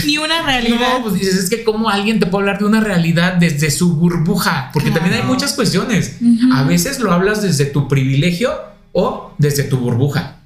[0.06, 0.98] Ni una realidad.
[0.98, 3.96] no, pues dices, es que cómo alguien te puede hablar de una realidad desde su
[3.96, 6.18] burbuja, porque también hay muchas cuestiones.
[6.52, 8.52] A veces lo hablas desde tu privilegio
[8.92, 10.36] o desde tu burbuja.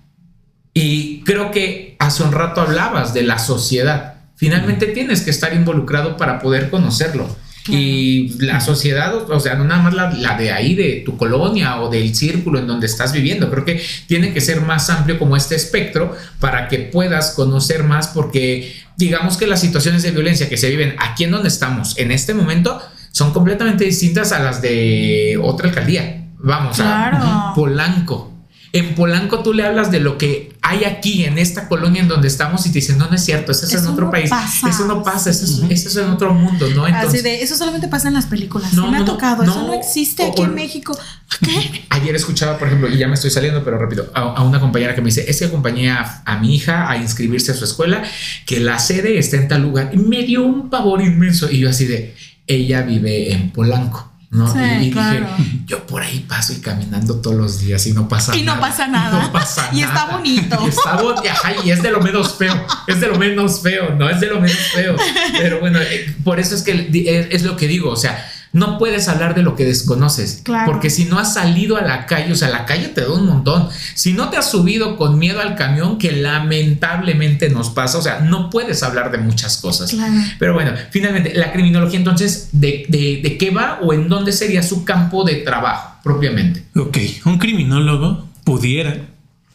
[0.72, 4.14] Y creo que hace un rato hablabas de la sociedad.
[4.37, 7.29] Finalmente tienes que estar involucrado para poder conocerlo.
[7.68, 11.81] Y la sociedad, o sea, no nada más la, la de ahí, de tu colonia
[11.81, 13.50] o del círculo en donde estás viviendo.
[13.50, 18.09] Creo que tiene que ser más amplio como este espectro para que puedas conocer más
[18.09, 22.12] porque digamos que las situaciones de violencia que se viven aquí en donde estamos en
[22.12, 22.81] este momento
[23.12, 26.27] son completamente distintas a las de otra alcaldía.
[26.38, 27.16] Vamos Claro.
[27.20, 28.33] a Polanco.
[28.74, 32.26] En Polanco tú le hablas de lo que hay aquí en esta colonia en donde
[32.28, 34.68] estamos y te dicen, no, no es cierto, eso es en otro no país, pasa.
[34.68, 36.84] eso no pasa, eso es, eso es en otro mundo, ¿no?
[36.84, 38.72] Así Entonces, de, eso solamente pasa en las películas.
[38.72, 39.52] No, No, me ha tocado, no.
[39.52, 40.98] eso no existe O- aquí o- en México.
[41.40, 41.84] ¿Qué?
[41.90, 44.94] Ayer escuchaba, por ejemplo, y ya me estoy saliendo, pero repito, a, a una compañera
[44.94, 48.02] que me dice, es que acompañé a, a mi hija a inscribirse a su escuela,
[48.44, 51.70] que la sede está en tal lugar, y me dio un pavor inmenso, y yo
[51.70, 52.14] así de,
[52.48, 54.10] ella vive en Polanco.
[54.34, 54.52] ¿No?
[54.52, 55.26] Sí, y, y claro.
[55.38, 58.54] dije, yo por ahí paso y caminando todos los días y no pasa Y no
[58.56, 58.60] nada.
[58.60, 59.22] pasa nada.
[59.22, 60.16] No pasa Y está nada.
[60.16, 60.58] bonito.
[60.64, 61.22] Y está bonito.
[61.64, 62.66] Y es de lo menos feo.
[62.86, 64.96] Es de lo menos feo, no es de lo menos feo.
[65.38, 67.90] Pero bueno, eh, por eso es que es, es lo que digo.
[67.90, 68.22] O sea,
[68.54, 70.40] no puedes hablar de lo que desconoces.
[70.44, 70.70] Claro.
[70.70, 73.26] Porque si no has salido a la calle, o sea, la calle te da un
[73.26, 73.68] montón.
[73.94, 78.20] Si no te has subido con miedo al camión, que lamentablemente nos pasa, o sea,
[78.20, 79.90] no puedes hablar de muchas cosas.
[79.90, 80.14] Claro.
[80.38, 84.62] Pero bueno, finalmente, la criminología entonces, ¿de, de, de qué va o en dónde sería
[84.62, 86.64] su campo de trabajo propiamente?
[86.76, 88.98] Ok, un criminólogo pudiera,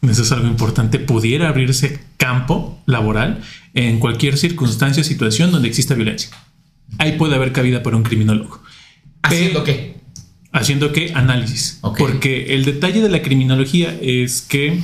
[0.02, 3.40] eso es algo importante, pudiera abrirse campo laboral
[3.72, 6.28] en cualquier circunstancia o situación donde exista violencia.
[6.98, 8.60] Ahí puede haber cabida para un criminólogo.
[9.22, 10.00] ¿Haciendo qué?
[10.52, 11.78] Haciendo qué análisis.
[11.98, 14.82] Porque el detalle de la criminología es que,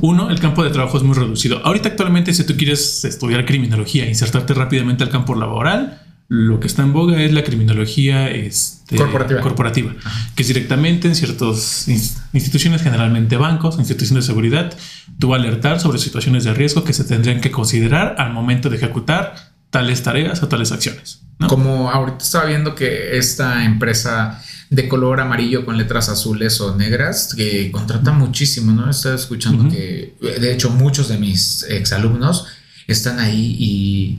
[0.00, 1.60] uno, el campo de trabajo es muy reducido.
[1.64, 6.82] Ahorita actualmente si tú quieres estudiar criminología, insertarte rápidamente al campo laboral, Lo que está
[6.82, 9.40] en boga es la criminología este, Corporativa.
[9.40, 9.94] corporativa,
[10.34, 11.86] que es directamente en ciertas
[12.32, 14.76] instituciones, generalmente bancos, instituciones de seguridad,
[15.20, 18.76] tú a alertar sobre situaciones de riesgo que se tendrían que considerar al momento de
[18.76, 19.36] ejecutar
[19.70, 21.25] tales tareas o tales acciones.
[21.38, 21.48] ¿No?
[21.48, 27.34] Como ahorita estaba viendo que esta empresa de color amarillo con letras azules o negras
[27.34, 28.90] que contrata muchísimo, ¿no?
[28.90, 32.46] Estaba escuchando que, de hecho, muchos de mis exalumnos
[32.86, 34.18] están ahí y...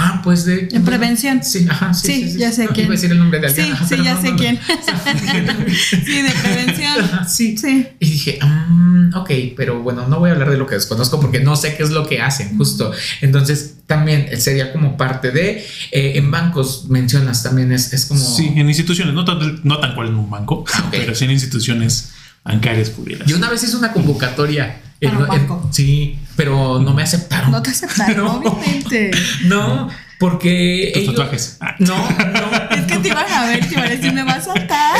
[0.00, 0.68] Ah, pues de...
[0.70, 1.42] En prevención.
[1.42, 2.38] Sí, ajá, sí, Sí, sí, sí.
[2.38, 2.86] ya sé No, quién.
[2.86, 3.66] Iba a decir el nombre de alguien.
[3.66, 4.60] Sí, ajá, sí, ya no, sé no, quién.
[6.06, 7.00] Sí, de prevención.
[7.04, 7.56] Ajá, sí.
[7.58, 7.86] Sí.
[7.98, 11.40] Y dije, "Mm, ok, pero bueno, no voy a hablar de lo que desconozco porque
[11.40, 12.92] no sé qué es lo que hacen, justo.
[13.20, 18.20] Entonces, también sería como parte de, eh, en bancos mencionas también, es, es como...
[18.20, 21.32] Sí, en instituciones, no tan, no tan cual en un banco, Ah, pero sí en
[21.32, 22.10] instituciones
[22.44, 23.26] bancarias pudieras.
[23.28, 24.80] Yo una vez hice una convocatoria.
[25.00, 27.50] En- sí, pero no me aceptaron.
[27.50, 28.50] No te aceptaron, No.
[28.50, 29.10] obviamente.
[29.44, 31.58] No, porque Tus ellos- tatuajes.
[31.78, 32.68] No, no.
[32.76, 34.96] Es que te iban a ver, te iban a decir, me vas a saltar.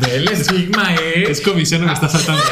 [0.00, 1.24] Del estigma, eh.
[1.30, 2.42] Es comisión me está saltando.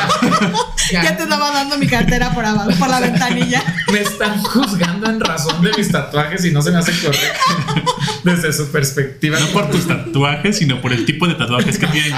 [0.90, 3.62] Ya te estaba dando mi cartera por abajo, por la ventanilla.
[3.92, 7.85] Me están juzgando en razón de mis tatuajes y no se me hace correcto
[8.24, 9.38] desde su perspectiva.
[9.40, 12.12] No por tus tatuajes, sino por el tipo de tatuajes que tienes.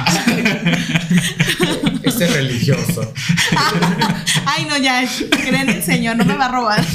[2.05, 3.13] Este religioso.
[4.47, 6.85] Ay, no, ya, creen en el Señor, no me va a robar.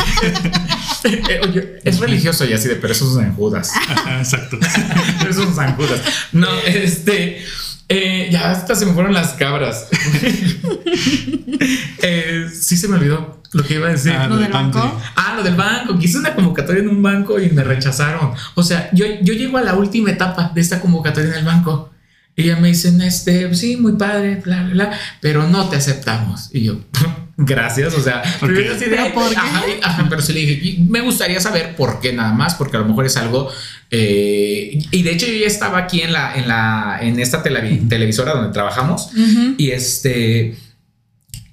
[1.02, 3.72] Eh, oye, es religioso y así de, pero eso es San Judas.
[3.74, 4.60] Ajá, Exacto.
[5.30, 6.02] Eso es San Judas.
[6.34, 7.42] No, este.
[7.88, 9.88] eh, ya hasta se me fueron las cabras.
[12.02, 14.12] Eh, sí se me olvidó lo que iba a decir.
[14.12, 15.02] Ah, ¿Lo del banco?
[15.16, 18.34] Ah, lo del banco, que hice una convocatoria en un banco y me rechazaron.
[18.56, 21.92] O sea, yo, yo llego a la última etapa de esta convocatoria en el banco.
[22.40, 26.50] Y ya me dicen, este, sí, muy padre, bla, bla, bla, pero no te aceptamos.
[26.54, 26.80] Y yo,
[27.38, 29.36] gracias, o sea, primero ¿Pero por qué?
[29.38, 32.78] ajá, y- ajá, pero sí le dije, me gustaría saber por qué nada más, porque
[32.78, 33.50] a lo mejor es algo,
[33.92, 37.88] eh, y de hecho yo ya estaba aquí en la, en la, en esta televi-
[37.90, 39.10] televisora donde trabajamos,
[39.58, 40.56] y este.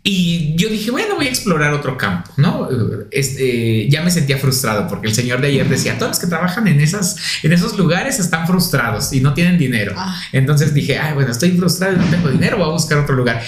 [0.08, 2.68] Y yo dije, bueno, voy a explorar otro campo, ¿no?
[3.10, 6.68] Este, ya me sentía frustrado porque el señor de ayer decía, todos los que trabajan
[6.68, 9.94] en, esas, en esos lugares están frustrados y no tienen dinero.
[9.96, 10.16] Ah.
[10.30, 13.42] Entonces dije, ay, bueno, estoy frustrado y no tengo dinero, voy a buscar otro lugar.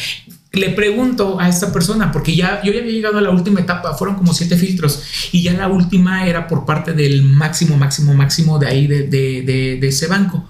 [0.50, 3.94] Le pregunto a esta persona, porque ya yo ya había llegado a la última etapa,
[3.94, 8.58] fueron como siete filtros, y ya la última era por parte del máximo, máximo, máximo
[8.58, 10.48] de ahí, de, de, de, de ese banco,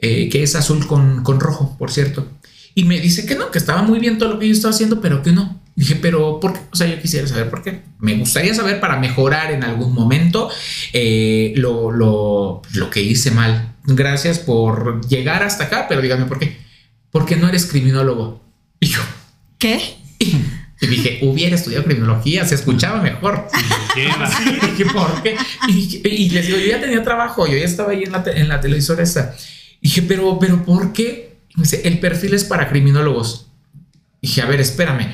[0.00, 2.26] eh, que es azul con, con rojo, por cierto.
[2.74, 5.00] Y me dice que no, que estaba muy bien todo lo que yo estaba haciendo,
[5.00, 5.60] pero que no.
[5.76, 6.60] Dije, pero ¿por qué?
[6.72, 7.82] O sea, yo quisiera saber por qué.
[7.98, 10.48] Me gustaría saber para mejorar en algún momento
[10.92, 13.74] eh, lo, lo, lo que hice mal.
[13.84, 16.56] Gracias por llegar hasta acá, pero dígame por qué.
[17.10, 18.42] Porque no eres criminólogo.
[18.80, 19.00] Y yo,
[19.58, 19.80] ¿Qué?
[20.18, 23.46] y dije, hubiera estudiado criminología, se escuchaba mejor.
[23.94, 24.00] Sí,
[24.72, 25.36] dije, ¿por qué?
[25.68, 28.38] Y, y les digo, yo ya tenía trabajo, yo ya estaba ahí en la, te-
[28.40, 29.36] en la televisora esa.
[29.80, 31.33] Y dije, pero, pero, ¿por qué?
[31.56, 33.46] Dice, el perfil es para criminólogos.
[34.20, 35.08] Y dije, a ver, espérame,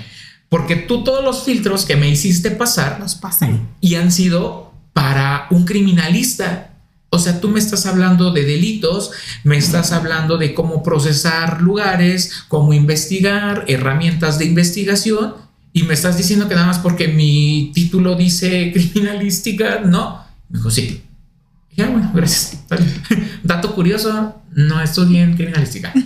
[0.49, 3.61] porque tú todos los filtros que me hiciste pasar Los pasé.
[3.81, 6.75] y han sido para un criminalista.
[7.11, 9.11] O sea, tú me estás hablando de delitos,
[9.43, 15.35] me estás hablando de cómo procesar lugares, cómo investigar, herramientas de investigación,
[15.73, 20.25] y me estás diciendo que nada más porque mi título dice criminalística, no.
[20.49, 21.03] Me dijo, sí.
[21.77, 22.63] Ya, bueno, gracias.
[23.43, 25.93] Dato curioso, no estudié en criminalística.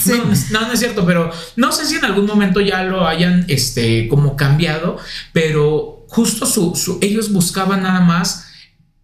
[0.00, 0.12] Sí.
[0.50, 3.44] no, no, no es cierto, pero no sé si en algún momento ya lo hayan
[3.48, 4.96] este, como cambiado,
[5.32, 8.46] pero justo su, su- ellos buscaban nada más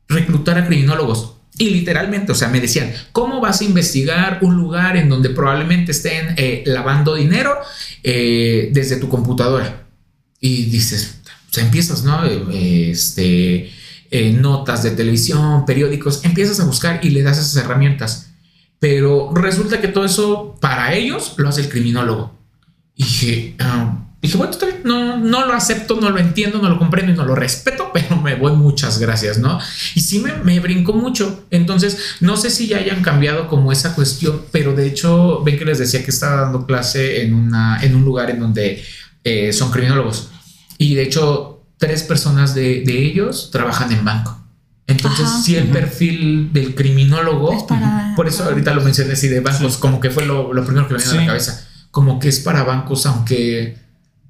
[0.08, 1.34] reclutar a criminólogos.
[1.58, 5.90] Y literalmente, o sea, me decían, ¿cómo vas a investigar un lugar en donde probablemente
[5.92, 7.56] estén eh, lavando dinero
[8.02, 9.86] eh, desde tu computadora?
[10.40, 11.16] Y dices,
[11.50, 12.24] o sea, empiezas, ¿no?
[12.24, 13.70] Eh, Este,
[14.10, 18.30] eh, notas de televisión, periódicos, empiezas a buscar y le das esas herramientas.
[18.78, 22.32] Pero resulta que todo eso para ellos lo hace el criminólogo.
[22.94, 24.52] Y dije, ah, bueno,
[24.84, 28.16] no, no lo acepto, no lo entiendo, no lo comprendo y no lo respeto, pero
[28.16, 29.58] me voy, muchas gracias, ¿no?
[29.94, 31.44] Y sí me, me brincó mucho.
[31.50, 35.64] Entonces, no sé si ya hayan cambiado como esa cuestión, pero de hecho, ven que
[35.64, 38.82] les decía que estaba dando clase en, una, en un lugar en donde
[39.24, 40.30] eh, son criminólogos.
[40.78, 44.36] Y de hecho, tres personas de, de ellos trabajan en banco.
[44.86, 45.42] Entonces, Ajá.
[45.42, 49.74] sí, el perfil del criminólogo, Es para- por eso ahorita lo mencioné así de bancos,
[49.74, 49.80] Sí.
[49.80, 51.66] como que fue lo, lo primero que me vino a la cabeza.
[51.90, 53.76] Como que es para bancos, aunque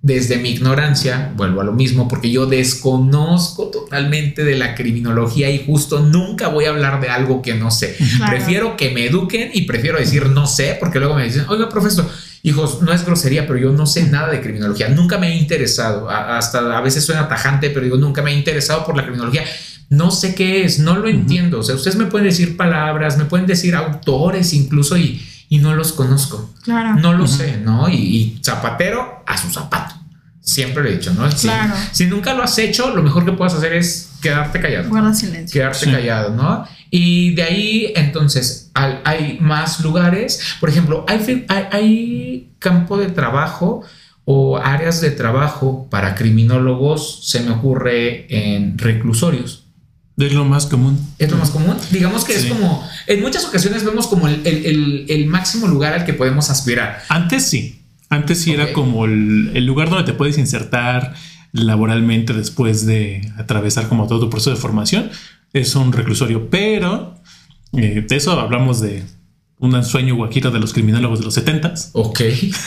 [0.00, 5.64] desde mi ignorancia, vuelvo a lo mismo, porque yo desconozco totalmente de la criminología y
[5.64, 7.96] justo nunca voy a hablar de algo que no sé.
[8.16, 8.32] Claro.
[8.32, 12.08] Prefiero que me eduquen y prefiero decir no sé, porque luego me dicen, oiga, profesor,
[12.44, 14.88] hijos, no es grosería, pero yo no sé nada de criminología.
[14.88, 16.08] Nunca me he interesado.
[16.08, 19.44] A- hasta a veces suena tajante, pero digo, nunca me he interesado por la criminología.
[19.90, 21.58] no sé qué es, no lo entiendo.
[21.60, 25.74] O sea, ustedes me pueden decir palabras, me pueden decir autores incluso y, y no
[25.74, 26.50] los conozco.
[26.62, 26.96] Claro.
[27.00, 27.88] No lo sé, ¿no?
[27.88, 29.94] Y, y zapatero a su zapato.
[30.40, 31.30] Siempre lo he dicho, ¿no?
[31.30, 31.74] Si, Claro.
[31.92, 34.88] si nunca lo has hecho, lo mejor que puedes hacer es quedarte callado.
[34.88, 35.60] Guarda silencio.
[35.60, 35.90] Quedarte Sí.
[35.92, 36.64] callado, ¿no?
[36.90, 40.40] Y de ahí, entonces, hay, hay más lugares.
[40.58, 43.82] Por ejemplo, hay, hay campo de trabajo
[44.24, 49.64] o áreas de trabajo para criminólogos, se me ocurre en reclusorios.
[50.18, 50.98] Es lo más común.
[51.18, 51.76] Es lo más común.
[51.90, 55.92] Digamos que es como, en muchas ocasiones vemos como el, el- el- el máximo lugar
[55.94, 57.02] al que podemos aspirar.
[57.08, 57.82] Antes sí.
[58.10, 61.14] Antes sí era como el, el lugar donde te puedes insertar
[61.52, 65.10] laboralmente después de atravesar como todo tu proceso de formación.
[65.52, 67.14] Es un reclusorio, pero
[67.74, 69.04] eh, de eso hablamos de
[69.60, 72.20] un sueño guajiro de los criminólogos de los 70s, Ok.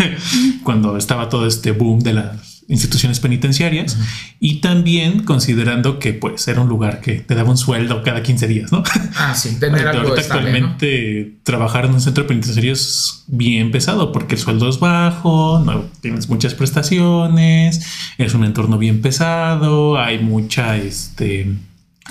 [0.64, 3.98] cuando estaba todo este boom de las instituciones penitenciarias
[4.40, 8.48] y también considerando que pues era un lugar que te daba un sueldo cada 15
[8.48, 8.84] días, ¿no?
[9.16, 10.68] Ah, sí, tener algo Ahorita estable, ¿no?
[10.68, 15.86] actualmente trabajar en un centro penitenciario es bien pesado porque el sueldo es bajo, no
[16.02, 17.86] tienes muchas prestaciones,
[18.18, 21.52] es un entorno bien pesado, hay mucha este,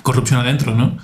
[0.02, 0.98] corrupción adentro, ¿no?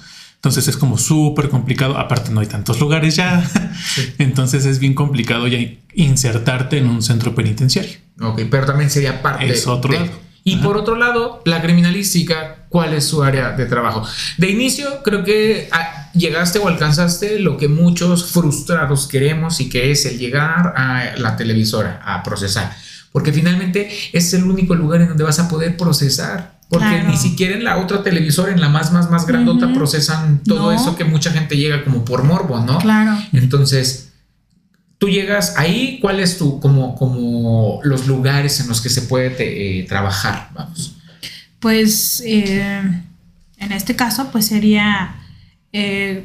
[0.47, 1.99] Entonces es como súper complicado.
[1.99, 3.43] Aparte no hay tantos lugares ya.
[4.19, 5.59] Entonces es bien complicado ya
[5.95, 7.91] insertarte en un centro penitenciario.
[8.21, 10.13] Ok, pero también sería parte Es otro de- lado.
[10.45, 10.63] Y Ajá.
[10.63, 14.07] por otro lado, la criminalística, ¿cuál es su área de trabajo?
[14.39, 19.91] De inicio, creo que ah, llegaste o alcanzaste lo que muchos frustrados queremos y que
[19.91, 22.73] es el llegar a la televisora a procesar.
[23.11, 26.56] Porque finalmente es el único lugar en donde vas a poder procesar.
[26.69, 27.09] Porque Claro.
[27.09, 29.75] ni siquiera en la otra televisora, en la más, más, más grandota, Ujú.
[29.77, 30.73] procesan todo No.
[30.73, 32.79] eso que mucha gente llega como por morbo, ¿no?
[32.79, 33.17] Claro.
[33.33, 34.13] Entonces,
[34.99, 39.31] tú llegas ahí, ¿cuál es tu, como, como los lugares en los que se puede
[39.31, 40.51] te- eh, trabajar?
[40.55, 40.97] Vamos.
[41.61, 42.83] Pues eh,
[43.59, 45.15] en este caso, pues sería
[45.73, 46.25] eh,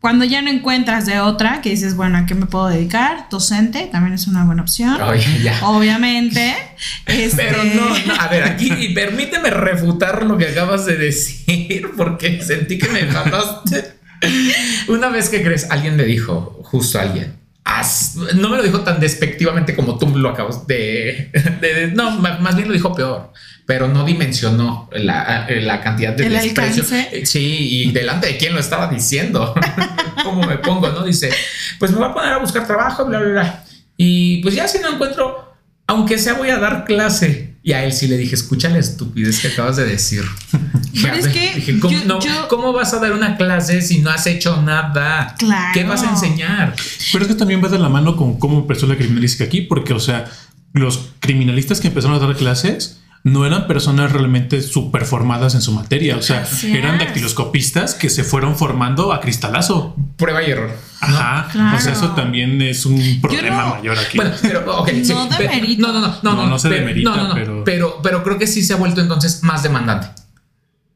[0.00, 3.26] cuando ya no encuentras de otra, que dices, bueno, ¿a qué me puedo dedicar?
[3.30, 5.00] Docente, también es una buena opción.
[5.02, 5.58] Oye, ya.
[5.68, 6.54] Obviamente.
[7.06, 11.90] este, Pero no, no, a ver, aquí y permíteme refutar lo que acabas de decir,
[11.96, 13.92] porque sentí que me jalaste.
[14.88, 18.16] Una vez que crees, alguien le dijo, justo alguien, "Haz-".
[18.36, 22.56] no me lo dijo tan despectivamente como tú lo acabas de, de- de- no, más
[22.56, 23.32] bien lo dijo peor,
[23.70, 26.82] pero no dimensionó la, la cantidad de desprecio.
[26.82, 27.08] alcance.
[27.12, 29.54] Eh, Sí, y delante de quién lo estaba diciendo,
[30.24, 31.04] cómo me pongo, ¿no?
[31.04, 31.30] Dice,
[31.78, 33.64] pues me voy a poner a buscar trabajo, bla, bla, bla.
[33.96, 35.54] Y pues ya si no encuentro,
[35.86, 37.54] aunque sea voy a dar clase.
[37.62, 40.24] Y a él sí le dije, escucha la estupidez que acabas de decir.
[41.02, 44.00] Pero es que dije, ¿cómo, yo- no, yo- ¿cómo vas a dar una clase si
[44.00, 45.36] no has hecho nada?
[45.38, 45.70] Claro.
[45.74, 46.74] ¿Qué vas a enseñar?
[47.12, 49.92] Pero es que también va de la mano con cómo empezó la criminalística aquí, porque,
[49.92, 50.24] o sea,
[50.72, 55.72] los criminalistas que empezaron a dar clases no eran personas realmente súper formadas en su
[55.72, 57.04] materia, o sea, Así eran es.
[57.06, 59.94] dactiloscopistas que se fueron formando a cristalazo.
[60.16, 60.70] Prueba y error.
[61.02, 61.76] Ajá, Claro.
[61.76, 64.16] o sea, eso también es un problema no- mayor aquí.
[64.16, 67.10] Bueno, pero, ok, sí, No pero- no, no, no, no, No, no se pero- demerita,
[67.10, 70.08] no, no, no, pero- pero, pero creo que sí se ha vuelto entonces más demandante.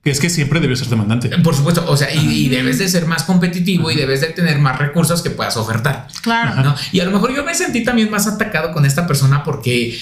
[0.03, 1.31] que es que siempre debió ser demandante.
[1.39, 4.59] Por supuesto, o sea, y, y debes de ser más competitivo y debes de tener
[4.59, 6.09] más recursos que puedas ofertar.
[6.21, 6.63] Claro.
[6.63, 6.75] ¿no?
[6.93, 9.99] Y a lo mejor yo me sentí también más atacado con esta persona porque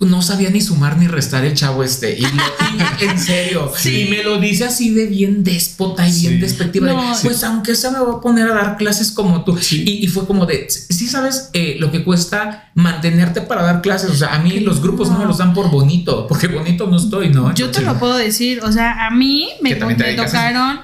[0.00, 2.18] no sabía ni sumar ni restar el chavo este.
[2.18, 2.28] Y, lo-
[3.00, 3.72] y- en serio.
[3.74, 4.02] Sí.
[4.02, 6.88] Y me lo dice así de bien déspota y bien despectiva.
[6.88, 9.56] de, pues aunque sea me voy a poner a dar clases como tú.
[9.56, 9.82] Sí.
[9.86, 14.10] Y, y fue como de, sí sabes eh, lo que cuesta mantenerte para dar clases.
[14.10, 16.98] O sea, a mí los grupos no me los dan por bonito, porque bonito no
[16.98, 17.54] estoy, ¿no?
[17.54, 20.80] Yo te lo puedo decir, o sea, a mí me, me tocaron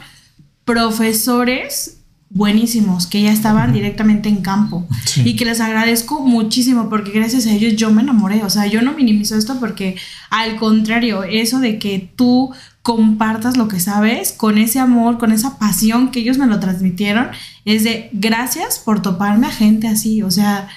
[0.65, 1.96] profesores
[2.29, 5.23] buenísimos que ya estaban directamente en campo Sí.
[5.25, 8.83] y que les agradezco muchísimo porque gracias a ellos yo me enamoré, o sea, yo
[8.83, 9.97] no minimizo esto porque
[10.31, 15.59] al contrario, eso de que tú compartas lo que sabes con ese amor, con esa
[15.59, 17.29] pasión que ellos me lo transmitieron,
[17.65, 20.69] es de gracias por toparme a gente así, o sea,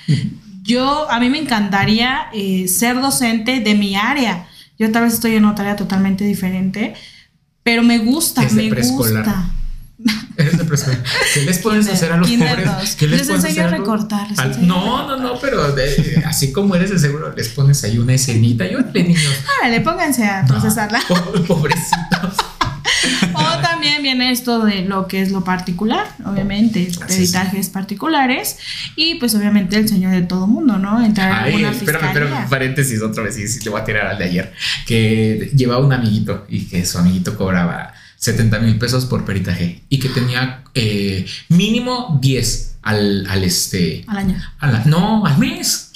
[0.64, 4.46] yo a mí me encantaría eh, ser docente de mi área.
[4.78, 6.94] Yo tal vez estoy en otra área totalmente diferente,
[7.64, 9.50] pero me gusta, me gusta.
[10.38, 10.56] Eres.
[11.34, 12.66] ¿Qué les pones a hacer a los Kinder pobres?
[12.66, 12.96] dos.
[12.96, 16.76] ¿Qué Les pones enseño a recortar, les Al- no, no, no, pero de- así como
[16.76, 18.66] eres de seguro, les pones ahí una escenita.
[18.70, 19.34] Yo le niños.
[19.62, 21.02] Árale, pónganse a procesarla.
[21.08, 22.36] po- Pobrecitos.
[23.34, 28.58] O también viene esto de lo que es lo particular, obviamente, peritajes particulares
[28.96, 31.04] y pues obviamente el señor de todo mundo, ¿no?
[31.04, 34.18] Entrar a Ay, espérame, espérame, paréntesis otra vez, y sí, le voy a tirar al
[34.18, 34.54] de ayer,
[34.86, 39.98] que llevaba un amiguito y que su amiguito cobraba 70 mil pesos por peritaje y
[40.00, 44.42] que tenía eh, mínimo 10 al, al este, Al año.
[44.60, 45.92] a la- no, al mes,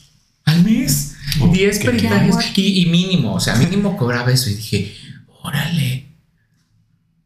[0.46, 1.52] al mes, Ok.
[1.54, 4.96] 10 peritajes y mínimo, o sea, mínimo cobraba eso y dije,
[5.42, 6.08] órale.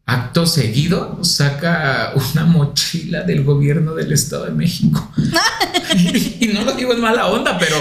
[0.06, 5.12] acto seguido saca una mochila del gobierno del Estado de México.
[6.40, 7.76] y, no lo digo en mala onda, pero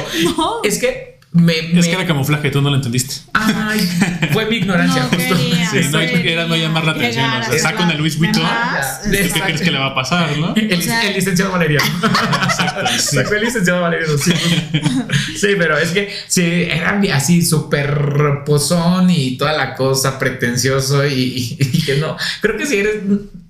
[0.63, 3.15] es que me, es que era camuflaje, tú no lo entendiste.
[3.33, 3.79] Ay,
[4.33, 5.35] fue mi ignorancia, justo.
[5.35, 7.25] sí, no, era no llamar la atención.
[7.25, 8.43] O sea, saco el Luis Vuitton.
[9.11, 10.55] ¿Qué crees que le va a pasar, no?
[10.55, 10.69] El,
[11.13, 11.85] licenciado Valeriano.
[12.43, 12.87] Exacto.
[12.97, 13.15] Sí.
[13.17, 14.33] Sacó el licenciado Valeriano, sí.
[15.37, 21.57] sí, pero es que sí, era así súper pozón y toda la cosa, pretencioso y,
[21.59, 22.17] y, que no.
[22.41, 22.95] Creo que si eres.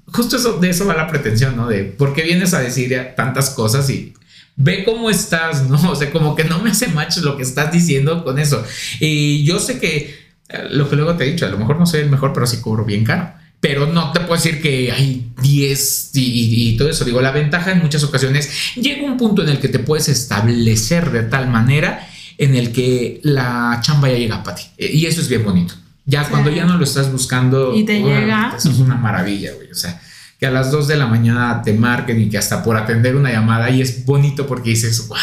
[0.09, 1.67] Justo eso, de eso va la pretensión, ¿no?
[1.67, 4.13] De por qué vienes a decir tantas cosas y
[4.57, 5.91] ve cómo estás, ¿no?
[5.91, 8.63] O sea, como que no me hace match lo que estás diciendo con eso.
[8.99, 11.85] Y yo sé que eh, lo que luego te he dicho, a lo mejor no
[11.85, 13.31] soy el mejor, pero sí cobro bien caro.
[13.59, 17.05] Pero no te puedo decir que hay 10 y, y, todo eso.
[17.05, 21.11] Digo, la ventaja en muchas ocasiones llega un punto en el que te puedes establecer
[21.11, 24.63] de tal manera en el que la chamba ya llega para ti.
[24.77, 25.73] Y eso es bien bonito.
[26.05, 27.75] Ya cuando ya no lo estás buscando.
[27.75, 28.53] Y te llega.
[28.55, 29.71] Eso es una maravilla, güey.
[29.71, 29.99] O sea,
[30.39, 33.31] que a las 2 de la mañana te marquen y que hasta por atender una
[33.31, 35.17] llamada y es bonito porque dices, wow,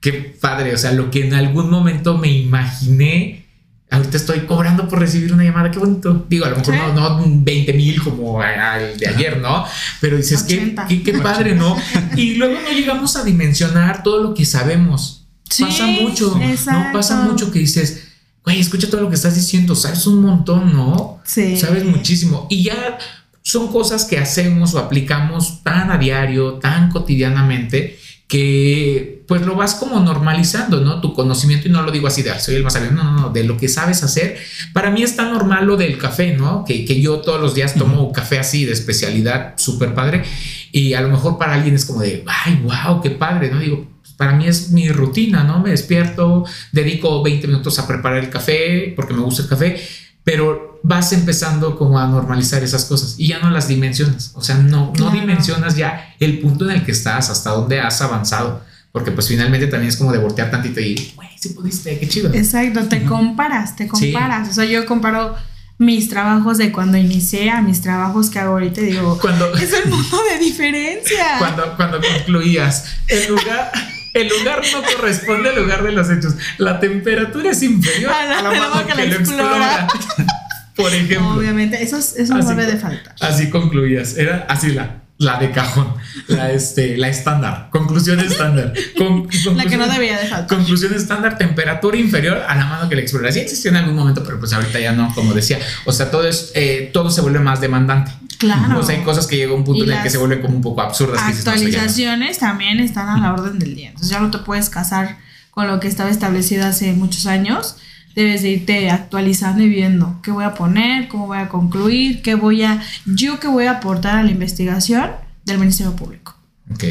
[0.00, 3.46] qué padre, o sea, lo que en algún momento me imaginé,
[3.90, 6.26] ahorita estoy cobrando por recibir una llamada, qué bonito.
[6.28, 9.64] Digo, a lo mejor no, no 20 mil como el de ayer, ¿no?
[10.00, 11.76] Pero dices, qué, qué, padre, ¿no?
[12.14, 15.26] Y luego no llegamos a dimensionar todo lo que sabemos.
[15.58, 16.92] pasa mucho, ¿no?
[16.92, 18.08] Pasa mucho que dices,
[18.44, 21.20] güey, escucha todo lo que estás diciendo, sabes un montón, ¿no?
[21.24, 21.56] Sí.
[21.56, 22.46] Sabes muchísimo.
[22.50, 22.98] Y ya
[23.46, 29.76] son cosas que hacemos o aplicamos tan a diario, tan cotidianamente, que pues lo vas
[29.76, 31.00] como normalizando, ¿no?
[31.00, 33.30] Tu conocimiento, y no lo digo así de, soy el más sabio, no, no, no,
[33.30, 34.36] de lo que sabes hacer.
[34.72, 36.64] Para mí es tan normal lo del café, ¿no?
[36.64, 40.24] Que, que yo todos los días tomo café así de especialidad, súper padre,
[40.72, 43.60] y a lo mejor para alguien es como de, ay, wow, qué padre, ¿no?
[43.60, 45.60] Digo, pues, para mí es mi rutina, ¿no?
[45.60, 49.80] Me despierto, dedico 20 minutos a preparar el café porque me gusta el café
[50.26, 54.54] pero vas empezando como a normalizar esas cosas y ya no las dimensionas, o sea,
[54.54, 58.62] no, no dimensionas ya el punto en el que estás, hasta dónde has avanzado,
[58.92, 62.32] porque pues finalmente también es como de voltear tantito y, güey, si pudiste, qué chido.
[62.32, 65.34] Exacto, te comparas, te comparas, o sea, yo comparo
[65.76, 69.90] mis trabajos de cuando inicié a mis trabajos que hago ahorita digo, cuando, es el
[69.90, 71.24] mundo de diferencia.
[71.38, 73.72] Cuando, cuando concluías, el lugar...
[74.14, 76.36] El lugar no corresponde al lugar de los hechos.
[76.56, 79.86] La temperatura es inferior a la, mano que, lo explora.
[80.76, 81.34] Por ejemplo.
[81.34, 83.14] Obviamente, eso, eso no debe de faltar.
[83.20, 84.16] Así concluías.
[84.16, 85.94] Era así la, la de cajón,
[86.28, 88.74] la, este, la estándar, conclusión estándar.
[89.54, 90.46] la que no debía de faltar.
[90.46, 93.32] Conclusión estándar, temperatura inferior a la mano que la explora.
[93.32, 95.58] Sí existió en algún momento, pero pues ahorita ya no, como decía.
[95.86, 98.12] O sea, todo, es, eh, todo se vuelve más demandante.
[98.36, 98.80] Claro.
[98.80, 100.56] O sea, hay cosas que llega a un punto en el que se vuelven como
[100.56, 101.22] un poco absurdas.
[101.22, 103.88] Actualizaciones también están a la orden del día.
[103.88, 105.16] Entonces ya no te puedes casar
[105.50, 107.76] con lo que estaba establecido hace muchos años.
[108.16, 112.34] Debes de irte actualizando y viendo qué voy a poner, cómo voy a concluir, qué
[112.34, 115.10] voy a, yo qué voy a aportar a la investigación
[115.44, 116.34] del Ministerio Público.
[116.72, 116.84] Ok.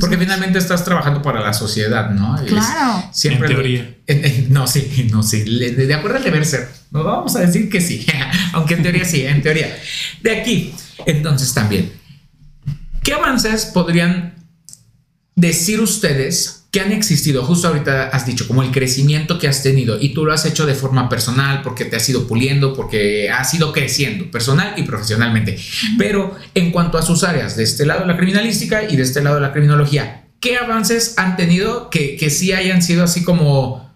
[0.00, 2.36] Porque finalmente estás trabajando para la sociedad, ¿no?
[2.46, 3.08] Claro.
[3.12, 3.96] siempre en teoría.
[4.48, 5.42] no, sí, no, sí.
[5.42, 6.68] De acuerdo al deber ser.
[6.90, 8.06] No vamos a decir que sí.
[8.52, 9.76] Aunque en teoría sí, en teoría.
[10.22, 10.74] De aquí,
[11.06, 11.92] entonces también.
[13.02, 14.34] ¿Qué avances podrían
[15.34, 20.00] decir ustedes que han existido, justo ahorita has dicho, como el crecimiento que has tenido
[20.00, 23.52] y tú lo has hecho de forma personal porque te has ido puliendo, porque has
[23.52, 25.58] ido creciendo personal y profesionalmente.
[25.98, 29.38] Pero en cuanto a sus áreas, de este lado la criminalística y de este lado
[29.38, 33.92] la criminología, ¿qué avances han tenido que, que sí hayan sido así como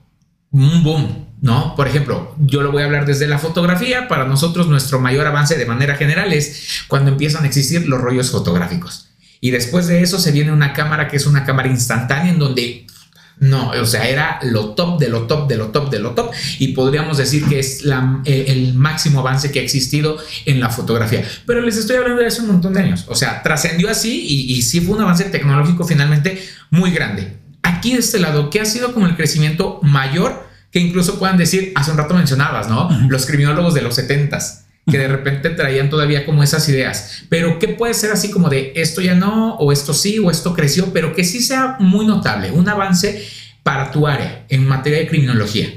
[0.51, 1.27] un boom?
[1.41, 1.75] ¿no?
[1.77, 4.07] Por ejemplo, yo lo voy a hablar desde la fotografía.
[4.07, 8.31] Para nosotros, nuestro mayor avance de manera general es cuando empiezan a existir los rollos
[8.31, 9.06] fotográficos.
[9.41, 12.87] Y después de eso se viene una cámara que es una cámara instantánea en donde
[13.39, 16.33] no, o sea, era lo top de lo top de lo top de lo top
[16.59, 20.17] y podríamos decir que es eh, el máximo avance que ha existido
[20.47, 21.23] en la fotografía.
[21.45, 24.55] Pero les estoy hablando de hace un montón de años, o sea, trascendió así y,
[24.55, 27.37] y sí fue un avance tecnológico finalmente muy grande.
[27.63, 31.73] Aquí de este lado, ¿qué ha sido como el crecimiento mayor que incluso puedan decir,
[31.75, 32.89] hace un rato mencionabas, ¿no?
[33.09, 37.25] Los criminólogos de los 70s que de repente traían todavía como esas ideas.
[37.29, 40.55] Pero ¿qué puede ser así como de esto ya no, o esto sí, o esto
[40.55, 43.27] creció, pero que sí sea muy notable, un avance
[43.63, 45.69] para tu área en materia de criminología?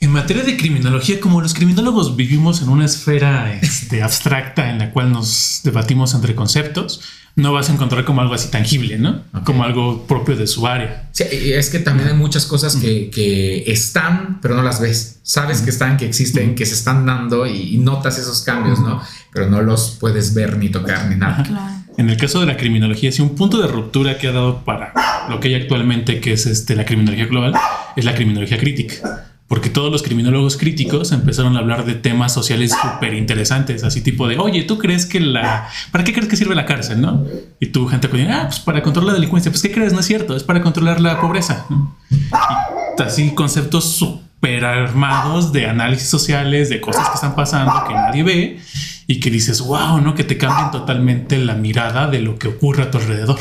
[0.00, 4.92] En materia de criminología, como los criminólogos vivimos en una esfera este, abstracta en la
[4.92, 7.00] cual nos debatimos entre conceptos,
[7.34, 9.24] no vas a encontrar como algo así tangible, ¿no?
[9.44, 11.08] Como algo propio de su área.
[11.10, 15.18] Sí, es que también hay muchas cosas que, están, pero no las ves.
[15.24, 19.02] Sabes que están, que existen, que se están dando y, notas esos cambios, ¿no?
[19.32, 21.84] Pero no los puedes ver ni tocar ni nada.
[21.96, 24.92] En el caso de la criminología, sí, un punto de ruptura que ha dado para
[25.28, 27.54] lo que hay actualmente, que es este, la criminología global,
[27.96, 32.70] es la criminología crítica porque todos los criminólogos críticos empezaron a hablar de temas sociales
[32.70, 35.68] súper interesantes, así tipo de, oye, ¿tú crees que la...
[35.90, 37.24] ¿Para qué crees que sirve la cárcel, no?
[37.58, 39.50] Y tú, gente, pues, ah, pues para controlar la delincuencia.
[39.50, 39.94] Pues, ¿qué crees?
[39.94, 41.66] No es cierto, es para controlar la pobreza.
[42.10, 48.22] Y así conceptos súper armados de análisis sociales, de cosas que están pasando que nadie
[48.22, 48.60] ve
[49.06, 50.14] y que dices, wow, ¿no?
[50.14, 53.38] Que te cambian totalmente la mirada de lo que ocurre a tu alrededor.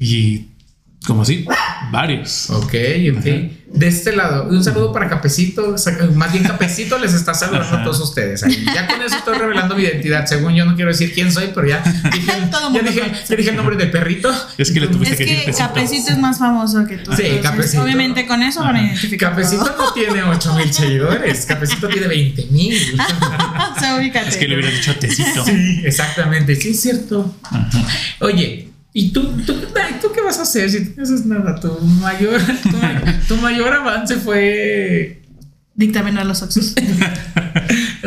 [0.00, 0.48] Y
[1.06, 1.46] como así,
[1.90, 2.50] varios.
[2.50, 2.74] Ok,
[3.16, 3.24] ok.
[3.72, 5.74] De este lado, un saludo para Capecito.
[6.14, 8.44] Más bien, Capecito les está saludando a todos ustedes.
[8.74, 10.26] Ya con eso estoy revelando mi identidad.
[10.26, 11.82] Según yo, no quiero decir quién soy, pero ya
[12.12, 14.30] dije, ya dije, ya dije el nombre del perrito.
[14.58, 17.12] Es que le tuviste Es que, decir que Capecito es más famoso que tú.
[17.14, 17.82] Sí, Entonces, Capecito.
[17.82, 19.30] Obviamente con eso van a identificar.
[19.30, 19.86] Capecito todo.
[19.86, 21.46] no tiene 8 mil seguidores.
[21.46, 23.00] Capecito tiene 20 mil.
[23.76, 23.92] o sea.
[24.02, 25.44] Es que le hubiera dicho tecito.
[25.44, 26.56] Sí, exactamente.
[26.56, 27.34] Sí, es cierto.
[28.20, 29.54] Oye, ¿y tú, tú,
[30.00, 31.58] tú qué vas a hacer si no haces nada?
[31.60, 35.22] Tu mayor, tu, ma- tu mayor avance fue.
[35.74, 36.74] Dictaminar los oxos.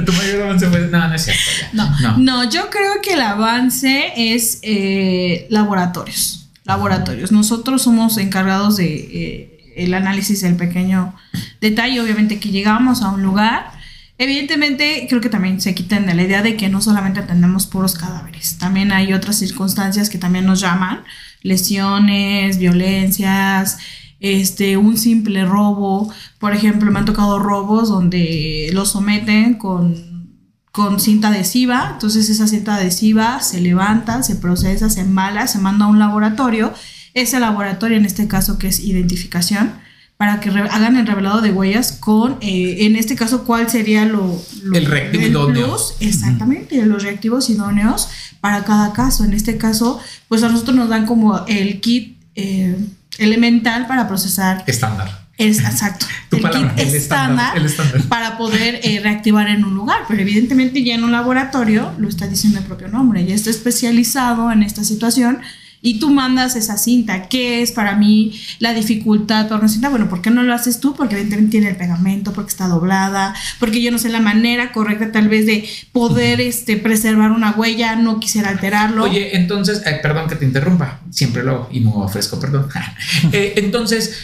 [0.06, 0.88] Tu mayor avance fue.
[0.88, 1.42] No, no es cierto.
[1.60, 1.70] ya.
[1.74, 6.50] No, no, yo creo que el avance es eh, laboratorios.
[6.66, 7.32] Laboratorios.
[7.32, 11.16] Nosotros somos encargados de eh, el análisis del pequeño
[11.62, 12.02] detalle.
[12.02, 13.72] Obviamente que llegamos a un lugar.
[14.18, 17.96] Evidentemente, creo que también se quitan de la idea de que no solamente atendemos puros
[17.96, 18.58] cadáveres.
[18.58, 21.04] También hay otras circunstancias que también nos llaman.
[21.42, 23.78] Lesiones, violencias,
[24.22, 26.14] este, un simple robo.
[26.40, 30.32] Por ejemplo, me han tocado robos donde los someten con,
[30.72, 31.90] con cinta adhesiva.
[31.94, 36.74] Entonces esa cinta adhesiva se levanta, se procesa, se embala, se manda a un laboratorio.
[37.14, 39.74] Ese laboratorio, en este caso, que es identificación,
[40.18, 44.42] para que hagan el revelado de huellas con, eh, en este caso, cuál sería lo,
[44.64, 45.78] lo- El reactivo idóneo.
[46.00, 48.08] exactamente, los reactivos idóneos
[48.40, 49.26] para cada caso.
[49.26, 50.00] En este caso,
[50.30, 52.76] pues a nosotros nos dan como el kit eh,
[53.18, 55.26] elemental para procesar Estándar.
[55.38, 56.06] es exacto.
[56.30, 58.02] Tu el palabra, kit el estándar, estándar, el estándar.
[58.10, 60.00] para poder eh, reactivar en un lugar.
[60.08, 64.52] Pero evidentemente ya en un laboratorio lo está diciendo el propio nombre, ya está especializado
[64.52, 65.40] en esta situación.
[65.86, 67.30] Y tú mandas esa cinta.
[67.30, 69.90] ¿Qué es para mí la dificultad para una cinta?
[69.90, 70.96] Bueno, ¿por qué no lo haces tú?
[70.96, 75.12] Porque evidentemente tiene el pegamento, porque está doblada, porque yo no sé la manera correcta
[75.12, 79.04] tal vez de poder este, preservar una huella, no quisiera alterarlo.
[79.04, 82.68] Oye, entonces, eh, perdón que te interrumpa, siempre lo hago y no ofrezco perdón.
[83.32, 84.16] Eh, entonces,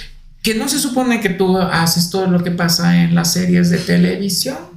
[0.41, 3.77] que no se supone que tú haces todo lo que pasa en las series de
[3.77, 4.57] televisión.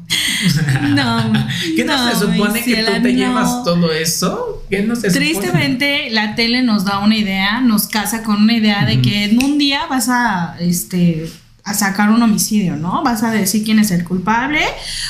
[0.94, 1.32] No,
[1.76, 3.08] que no, no, se supone que tú te no.
[3.08, 4.62] llevas todo eso.
[4.68, 5.26] Que no se supone?
[5.26, 9.42] Tristemente, la tele nos da una idea, nos casa con una idea de que en
[9.42, 11.30] un día vas a, este,
[11.64, 13.02] a sacar un homicidio, ¿no?
[13.02, 14.60] Vas a decir quién es el culpable.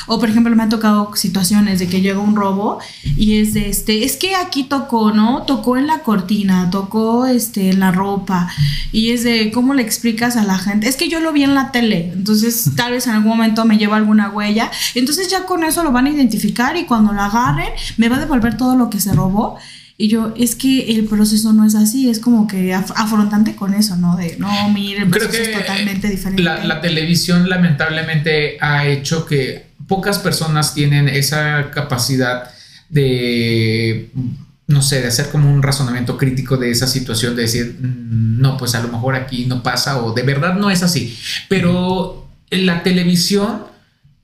[0.07, 2.79] O, por ejemplo, me ha tocado situaciones de que llega un robo
[3.17, 5.43] y es de este, es que aquí tocó, ¿no?
[5.43, 8.49] Tocó en la cortina, tocó este, en la ropa.
[8.93, 10.87] Y es de, ¿cómo le explicas a la gente?
[10.87, 13.77] Es que yo lo vi en la tele, entonces tal vez en algún momento me
[13.77, 14.71] lleva alguna huella.
[14.95, 18.19] Entonces ya con eso lo van a identificar y cuando lo agarren, me va a
[18.19, 19.57] devolver todo lo que se robó.
[19.97, 23.73] Y yo, es que el proceso no es así, es como que af- afrontante con
[23.73, 24.17] eso, ¿no?
[24.17, 26.43] De, no, mire, el Creo proceso que es totalmente diferente.
[26.43, 32.49] la, la televisión lamentablemente ha hecho que pocas personas tienen esa capacidad
[32.89, 34.09] de,
[34.67, 38.57] no sé, de hacer como un razonamiento crítico de esa situación, de decir, "Mm, no,
[38.57, 41.17] pues a lo mejor aquí no pasa o de verdad no es así.
[41.47, 43.63] Pero la televisión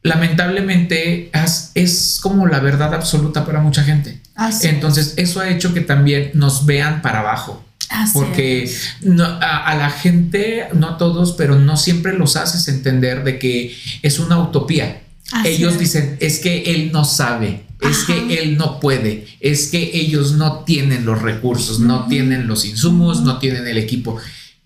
[0.03, 4.20] lamentablemente es, es como la verdad absoluta para mucha gente.
[4.35, 4.73] Así es.
[4.73, 7.63] Entonces eso ha hecho que también nos vean para abajo.
[7.89, 8.71] Así Porque
[9.01, 13.37] no, a, a la gente, no a todos, pero no siempre los haces entender de
[13.37, 15.01] que es una utopía.
[15.31, 15.79] Así ellos es.
[15.79, 18.07] dicen, es que él no sabe, es Ajá.
[18.07, 23.21] que él no puede, es que ellos no tienen los recursos, no tienen los insumos,
[23.21, 24.17] no tienen el equipo.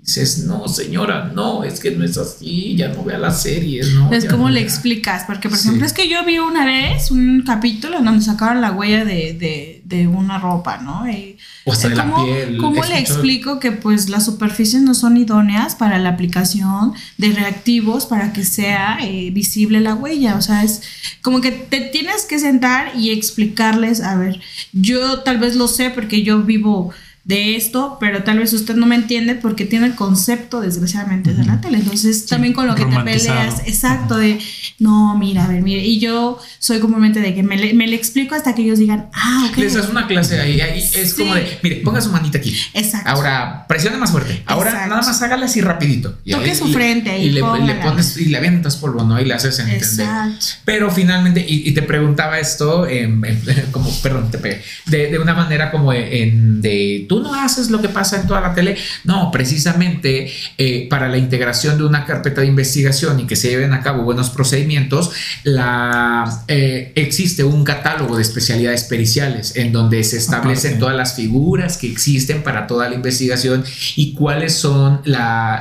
[0.06, 4.12] Dices, no, señora, no, es que no es así, ya no vea las series, ¿no?
[4.14, 4.64] Es como no le vea".
[4.64, 5.68] explicas, porque por Sí.
[5.68, 9.82] ejemplo es que yo vi una vez un capítulo donde sacaron la huella de, de,
[9.84, 11.10] de una ropa, ¿no?
[11.10, 11.38] Y,
[11.68, 12.58] O de la ¿Cómo, piel.
[12.58, 18.06] cómo le explico que pues las superficies no son idóneas para la aplicación de reactivos
[18.06, 20.36] para que sea eh, visible la huella?
[20.36, 20.84] O sea, es
[21.24, 24.40] como que te tienes que sentar y explicarles, a ver,
[24.72, 26.92] yo tal vez lo sé porque yo vivo
[27.26, 31.44] de esto, pero tal vez usted no me entiende porque tiene el concepto, desgraciadamente, de
[31.44, 31.80] la tele.
[31.80, 34.38] Entonces, también con lo que te peleas, exacto, de,
[34.78, 37.96] no, mira, a ver, mire, y yo soy comúnmente de que me le, me le
[37.96, 39.58] explico hasta que ellos digan, ah, ok.
[39.58, 41.24] Les das una clase ahí, ahí es Sí.
[41.24, 42.56] como de, mire, ponga su manita aquí.
[42.76, 43.10] Exacto.
[43.10, 44.44] Ahora presione más fuerte.
[44.46, 44.90] Ahora Exacto.
[44.96, 46.20] nada más hágale así rapidito.
[46.26, 49.20] Y Toque ahí- su y- frente ahí, y le, pones y le avientas polvo, ¿no?
[49.20, 49.82] Y le haces entender.
[49.82, 50.46] Exacto.
[50.64, 53.38] Pero finalmente, y, y te preguntaba esto, em, em,
[53.72, 57.82] como, perdón, te pegué, de, de una manera como en de tú no haces lo
[57.82, 58.78] que pasa en toda la tele.
[59.04, 63.74] No, precisamente eh, para la integración de una carpeta de investigación y que se lleven
[63.74, 65.12] a cabo buenos procedimientos,
[65.44, 71.78] la, eh, existe un catálogo de especialidades periciales en donde se establecen todas las figuras
[71.78, 73.64] que existen para toda la investigación
[73.96, 75.02] y cuáles son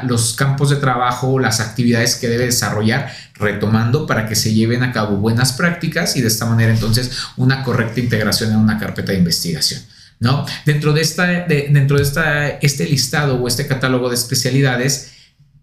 [0.05, 4.93] los campos de trabajo, las actividades que debe desarrollar retomando para que se lleven a
[4.93, 9.19] cabo buenas prácticas y de esta manera entonces una correcta integración en una carpeta de
[9.19, 9.83] investigación.
[10.25, 10.47] ¿No?
[10.65, 15.13] Dentro de, esta, dentro de esta, este listado o este catálogo de especialidades,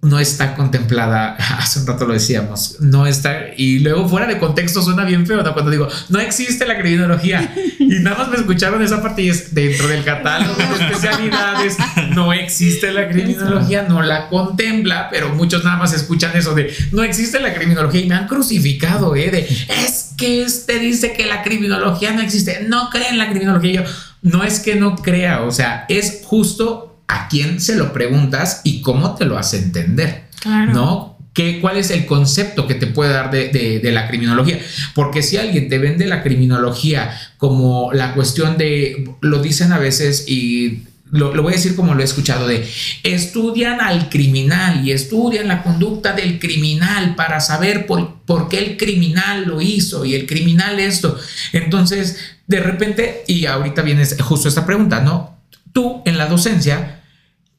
[0.04, 4.82] no está contemplada, hace un rato lo decíamos, no está, y luego fuera de contexto
[4.82, 5.54] suena bien feo, ¿no?
[5.54, 9.54] Cuando digo, no existe la criminología, y nada más me escucharon esa parte y es
[9.54, 11.78] dentro del catálogo de especialidades,
[12.16, 17.04] no existe la criminología, no la contempla, pero muchos nada más escuchan eso de, no
[17.04, 19.30] existe la criminología y me han crucificado, ¿eh?
[19.30, 19.40] De,
[19.86, 23.84] es que este dice que la criminología no existe, no creen la criminología, yo,
[24.22, 28.82] no es que no crea, o sea, es justo a quién se lo preguntas y
[28.82, 31.18] cómo te lo hace entender, ¿no?
[31.34, 34.60] ¿Qué, ¿Cuál es el concepto que te puede dar de, la criminología?
[34.94, 40.26] Porque si alguien te vende la criminología como la cuestión de, lo dicen a veces
[40.28, 42.68] y lo, voy a decir como lo he escuchado, de
[43.04, 48.78] estudian al criminal y estudian la conducta del criminal para saber por, por, qué el
[48.78, 51.18] criminal lo hizo y el criminal esto.
[51.54, 55.38] Entonces, de repente, y ahorita viene justo esta pregunta, ¿no?
[55.74, 56.98] Tú en la docencia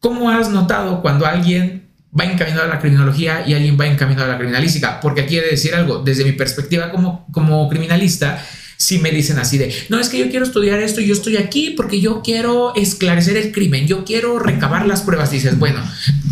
[0.02, 1.88] ¿Cómo has notado cuando alguien
[2.18, 5.00] va encaminado a la criminología y alguien va encaminado a la criminalística?
[5.00, 8.44] Porque aquí he de decir algo, desde mi perspectiva como, como criminalista,
[8.82, 11.70] si me dicen así de, no es que yo quiero estudiar esto, yo estoy aquí
[11.76, 15.30] porque yo quiero esclarecer el crimen, yo quiero recabar las pruebas.
[15.30, 15.80] Dices, bueno,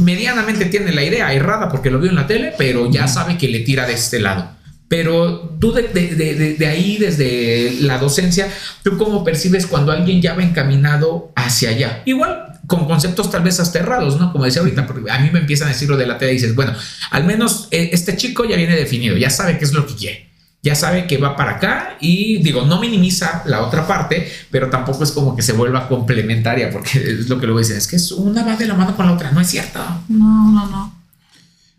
[0.00, 3.46] medianamente tiene la idea errada porque lo vio en la tele, pero ya sabe que
[3.46, 4.50] le tira de este lado.
[4.88, 10.34] Pero tú de, de, de, ahí, desde la docencia, ¿tú cómo percibes cuando alguien ya
[10.34, 12.02] va encaminado hacia allá?
[12.04, 14.32] Igual con conceptos tal vez aterrados, ¿no?
[14.32, 16.34] Como decía ahorita, porque a mí me empiezan a decir lo de la TEA y
[16.34, 16.74] dices, bueno,
[17.12, 20.29] al menos eh, este chico ya viene definido, ya sabe qué es lo que quiere,
[20.62, 25.04] ya sabe que va para acá y digo, no minimiza la otra parte, pero tampoco
[25.04, 28.12] es como que se vuelva complementaria, porque es lo que luego dicen, es que es
[28.12, 29.80] una va de la mano con la otra, no es cierto.
[30.08, 30.94] No, no, no.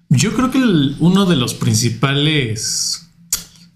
[0.10, 0.60] Yo creo que
[1.00, 3.08] uno de los principales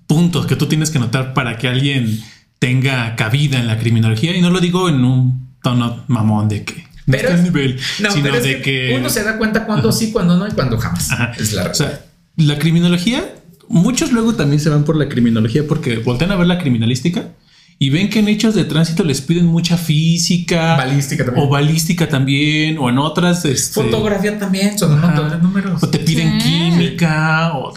[0.08, 2.22] puntos que tú tienes que notar para que alguien
[2.60, 6.86] tenga cabida en la criminología, y no lo digo en un tono mamón de que
[7.06, 7.80] pero este nivel,
[8.12, 11.10] sino de que, uno se da cuenta cuando sí, cuando no y cuando jamás.
[11.38, 12.04] Es la O sea,
[12.36, 13.24] la criminología,
[13.70, 17.32] muchos luego también se van por la criminología porque voltean a ver la criminalística
[17.78, 21.46] y ven que en hechos de tránsito les piden mucha física, balística también.
[21.46, 23.44] o balística también, o en otras.
[23.44, 25.84] Este, Fotografía también, son un montón de números.
[25.84, 27.74] O te piden química, o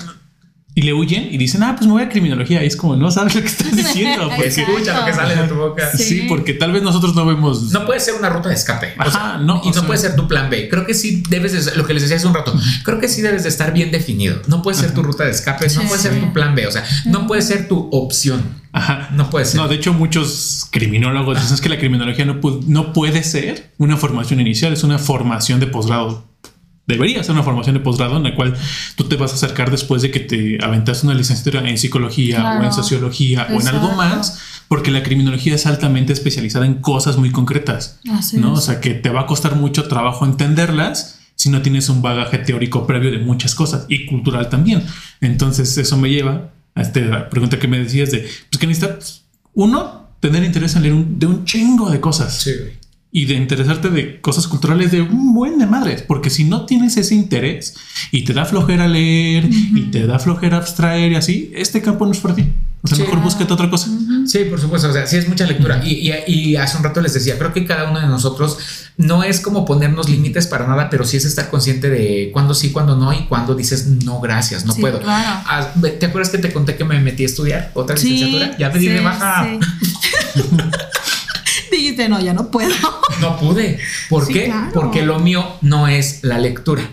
[0.78, 2.62] y le huyen y dicen, ah, pues me voy a criminología.
[2.62, 4.28] Y es como, no sabes lo que estás diciendo.
[4.36, 5.90] Porque escucha lo que sale de tu boca.
[5.90, 6.26] Sí.
[6.28, 7.72] porque tal vez nosotros no vemos.
[7.72, 8.94] No puede ser una ruta de escape.
[9.40, 9.60] no.
[9.64, 10.68] Y no puede ser tu plan B.
[10.68, 12.54] Creo que sí debes de, lo que les decía hace un rato,
[12.84, 14.40] creo que sí debes de estar bien definido.
[14.46, 16.68] No puede ser tu ruta de escape, no puede ser tu plan B.
[16.68, 18.44] O sea, no puede ser tu opción.
[18.70, 19.08] Ajá.
[19.14, 19.60] No puede ser.
[19.60, 24.38] No, de hecho, muchos criminólogos dicen que la criminología no, no puede ser una formación
[24.38, 26.27] inicial, es una formación de posgrado
[26.88, 28.56] debería ser una formación de posgrado en la cual
[28.96, 32.64] tú te vas a acercar después de que te aventaste una licenciatura en psicología o
[32.64, 37.30] en sociología o en algo más, porque la criminología es altamente especializada en cosas muy
[37.30, 38.00] concretas,
[38.32, 38.54] ¿no?
[38.54, 42.38] O sea, que te va a costar mucho trabajo entenderlas si no tienes un bagaje
[42.38, 44.82] teórico previo de muchas cosas y cultural también.
[45.20, 50.08] Entonces, eso me lleva a esta pregunta que me decías de, pues que necesitas, uno,
[50.20, 52.34] tener interés en leer de un chingo de cosas.
[52.34, 52.52] Sí
[53.10, 56.96] y de interesarte de cosas culturales de un buen de madres, porque si no tienes
[56.96, 57.74] ese interés
[58.12, 62.12] y te da flojera leer y te da flojera abstraer y así, este campo no
[62.12, 62.44] es para ti.
[62.80, 63.88] O sea, mejor búsquete otra cosa.
[64.26, 64.88] Sí, por supuesto.
[64.88, 65.82] O sea, sí es mucha lectura.
[65.84, 68.56] y, y, hace un rato les decía, creo que cada uno de nosotros
[68.96, 72.70] no es como ponernos límites para nada, pero sí es estar consciente de cuándo sí,
[72.70, 75.00] cuándo no y cuándo dices no, gracias, no puedo.
[75.06, 78.56] Ah, ¿Te acuerdas que te conté que me metí a estudiar otra licenciatura?
[78.58, 79.58] Ya pedí de baja.
[81.72, 82.74] Dijiste, no, ya no puedo.
[83.20, 83.78] No pude.
[84.08, 84.52] ¿Por qué?
[84.72, 86.88] Porque lo mío no es la lectura.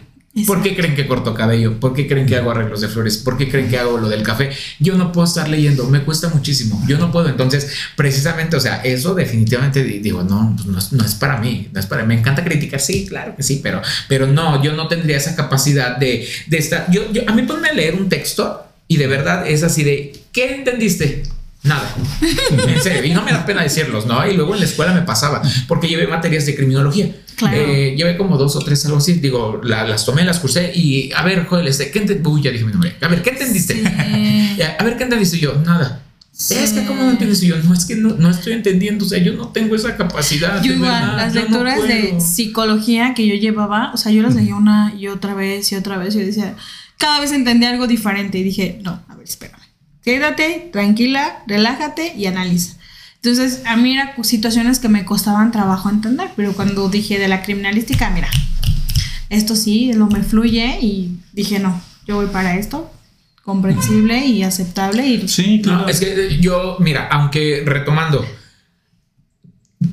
[0.48, 1.80] ¿Por qué creen que corto cabello?
[1.80, 3.18] ¿Por qué creen que hago arreglos de flores?
[3.18, 4.50] ¿Por qué creen que hago lo del café?
[4.80, 6.84] Yo no puedo estar leyendo, me cuesta muchísimo.
[6.88, 7.30] Yo no puedo.
[7.30, 11.70] Entonces, precisamente, o sea, eso definitivamente digo, no, pues no, es, para mí.
[11.72, 14.90] No es para Me encanta criticar, sí, claro que sí, pero, pero no, yo no
[14.90, 16.92] tendría esa capacidad de, de estar.
[16.92, 20.20] Yo, yo, a mí ponme a leer un texto y de verdad es así de,
[20.34, 21.24] ¿qué entendiste?
[21.66, 21.94] Nada.
[22.68, 23.12] En serio.
[23.12, 24.26] Y no me da pena decirlos, ¿no?
[24.26, 27.12] Y luego en la escuela me pasaba, porque llevé materias de criminología.
[27.52, 29.14] Eh, llevé como dos o tres, algo así.
[29.14, 32.30] Digo, las tomé, las cursé y a ver, joder, este, ¿qué entendiste?
[32.30, 32.96] Uy, ya dije mi nombre.
[33.02, 33.84] A ver, ¿qué entendiste?
[34.80, 35.56] a ver, ¿qué entendiste yo?
[35.66, 36.02] Nada.
[36.38, 39.08] Es que como no entiendes Y yo, no, es que no, no estoy entendiendo, o
[39.08, 40.62] sea, yo no tengo esa capacidad.
[40.62, 44.22] Yo igual, verdad, las yo no lecturas de psicología que yo llevaba, o sea, yo
[44.22, 46.14] las leía una y otra vez y otra vez.
[46.14, 46.56] Y yo decía,
[46.98, 49.55] cada vez entendía algo diferente y dije, no, a ver, espérame.
[50.06, 52.76] Quédate, tranquila, relájate y analiza.
[53.16, 57.42] Entonces, a mí eran situaciones que me costaban trabajo entender, pero cuando dije de la
[57.42, 58.30] criminalística, mira,
[59.32, 62.92] esto sí, lo me fluye y dije, no, yo voy para esto,
[63.44, 65.82] comprensible y aceptable y Sí, claro.
[65.82, 68.24] No, es que yo, mira, aunque retomando,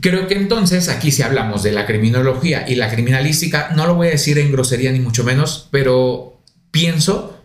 [0.02, 4.08] creo que entonces aquí si hablamos de la criminología y la criminalística, no lo voy
[4.08, 7.41] a decir en grosería ni mucho menos, pero pienso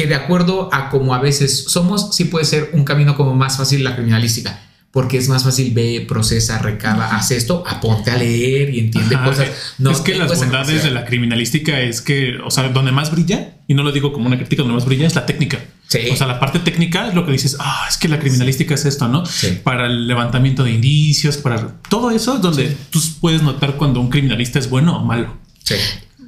[0.00, 3.58] que de acuerdo a como a veces somos, sí puede ser un camino como más
[3.58, 4.58] fácil la criminalística.
[4.92, 9.26] Porque es más fácil ve, procesa, recaba, hace esto, aponte a leer y entiende Ajá,
[9.26, 9.48] cosas.
[9.78, 13.58] No es que las bondades de la criminalística es que, o sea, donde más brilla,
[13.68, 15.58] y no lo digo como una crítica, donde más brilla es la técnica.
[15.86, 16.08] Sí.
[16.10, 18.86] O sea, la parte técnica es lo que dices, ah, es que la criminalística es
[18.86, 19.26] esto, ¿no?
[19.26, 19.60] Sí.
[19.62, 24.08] Para el levantamiento de indicios, para todo eso es donde tú puedes notar cuando un
[24.08, 25.36] criminalista es bueno o malo.
[25.62, 25.76] Sí.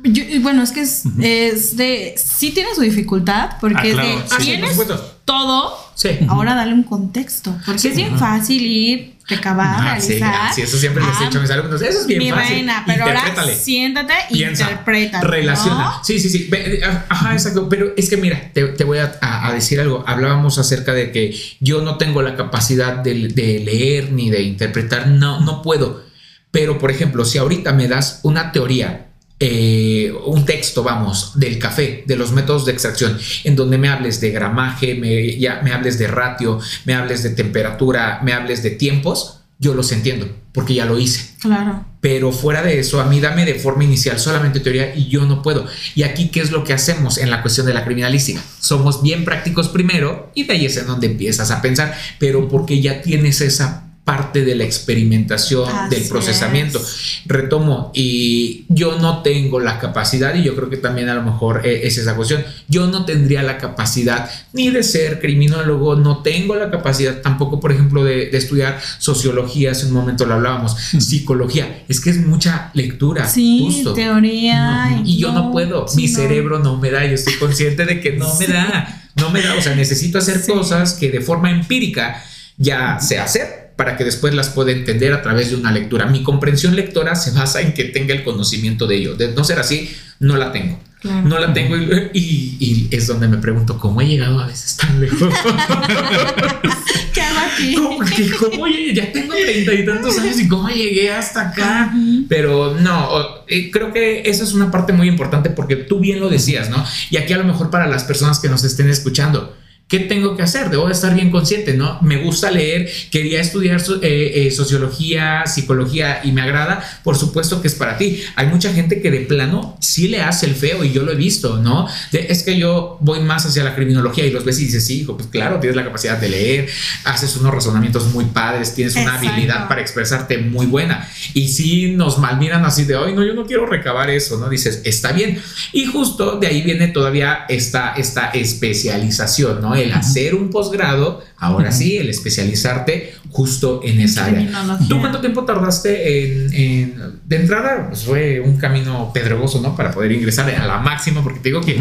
[0.04, 2.14] Yo- bueno, es que es, es de.
[2.16, 4.08] Sí tiene su dificultad, porque Ah, claro.
[4.08, 4.14] de.
[4.30, 4.76] Ah, sí, tienes
[5.24, 6.08] todo, Sí.
[6.28, 7.56] ahora dale un contexto.
[7.64, 10.52] Porque es bien fácil ir, recabar, Ah, sí, realizar.
[10.54, 11.80] sí, eso siempre les he Ah, dicho a mis alumnos.
[11.80, 12.48] Eso es bien mi fácil.
[12.56, 13.22] reina, pero ahora
[13.54, 15.20] siéntate y piensa, interpreta.
[15.20, 15.84] relaciona.
[15.98, 16.04] ¿no?
[16.04, 16.50] Sí, sí, sí.
[16.52, 17.68] Eh, Ajá, exacto.
[17.68, 20.02] Pero es que mira, te, te voy a, a- a decir algo.
[20.08, 25.06] Hablábamos acerca de que yo no tengo la capacidad de, de leer ni de interpretar.
[25.06, 26.02] No, no puedo.
[26.50, 29.11] Pero, por ejemplo, si ahorita me das una teoría,
[29.44, 34.20] eh, un texto, vamos, del café, de los métodos de extracción, en donde me hables
[34.20, 38.70] de gramaje, me, ya, me hables de ratio, me hables de temperatura, me hables de
[38.70, 41.34] tiempos, yo los entiendo, porque ya lo hice.
[41.40, 41.84] Claro.
[42.00, 45.42] Pero fuera de eso, a mí dame de forma inicial solamente teoría y yo no
[45.42, 45.66] puedo.
[45.96, 48.40] Y aquí, ¿qué es lo que hacemos en la cuestión de la criminalística?
[48.60, 52.80] Somos bien prácticos primero y de ahí es en donde empiezas a pensar, pero porque
[52.80, 56.78] ya tienes esa parte de la experimentación, Así del procesamiento.
[56.80, 57.22] es.
[57.26, 61.64] Retomo, y yo no tengo la capacidad, y yo creo que también a lo mejor
[61.64, 66.56] eh, es esa cuestión, yo no tendría la capacidad ni de ser criminólogo, no tengo
[66.56, 71.84] la capacidad tampoco, por ejemplo, de, de estudiar sociología, hace un momento lo hablábamos, psicología,
[71.88, 73.94] es que es mucha lectura, Sí, justo.
[73.94, 75.00] teoría.
[75.04, 76.14] Y yo no puedo, mi no.
[76.16, 79.54] cerebro no me da, yo estoy consciente de que no me da, no me da,
[79.54, 80.50] o sea, necesito hacer Sí.
[80.50, 82.20] cosas que de forma empírica
[82.56, 86.06] ya sé hacer para que después las pueda entender a través de una lectura.
[86.06, 89.14] Mi comprensión lectora se basa en que tenga el conocimiento de ello.
[89.16, 90.78] De no ser así, no la tengo.
[91.00, 91.28] Claro.
[91.28, 94.76] No la tengo y, y- y es donde me pregunto cómo he llegado a veces
[94.76, 95.34] tan lejos.
[97.12, 97.74] ¿Qué hago aquí?
[97.74, 98.66] ¿Cómo, que cómo?
[98.92, 101.92] Ya tengo treinta y tantos años y cómo llegué hasta acá.
[102.28, 103.08] Pero no,
[103.48, 106.84] eh, creo que eso es una parte muy importante porque tú bien lo decías, ¿no?
[107.10, 109.56] Y aquí a lo mejor para las personas que nos estén escuchando.
[109.92, 110.70] ¿Qué tengo que hacer?
[110.70, 111.98] Debo de estar bien consciente, ¿no?
[112.00, 117.68] Me gusta leer, quería estudiar eh, eh, sociología, psicología y me agrada, por supuesto que
[117.68, 118.22] es para ti.
[118.36, 121.14] Hay mucha gente que de plano sí le hace el feo y yo lo he
[121.14, 121.86] visto, ¿no?
[122.10, 125.00] De- es que yo voy más hacia la criminología y los ves y dices, sí,
[125.02, 126.68] hijo, pues claro, tienes la capacidad de leer,
[127.04, 129.28] haces unos razonamientos muy padres, tienes una Exacto.
[129.28, 131.06] habilidad para expresarte muy buena.
[131.34, 134.48] Y si nos malmiran así de hoy, no, yo no quiero recabar eso, ¿no?
[134.48, 135.38] Dices, está bien.
[135.74, 139.81] Y justo de ahí viene todavía esta, esta especialización, ¿no?
[139.82, 144.78] El hacer un posgrado, ahora sí, el especializarte justo en esa área.
[144.88, 147.88] ¿Tú cuánto tiempo tardaste en, en- de entrada?
[147.88, 149.74] Pues fue un camino pedregoso, ¿no?
[149.76, 151.78] Para poder ingresar a la máxima, porque te digo que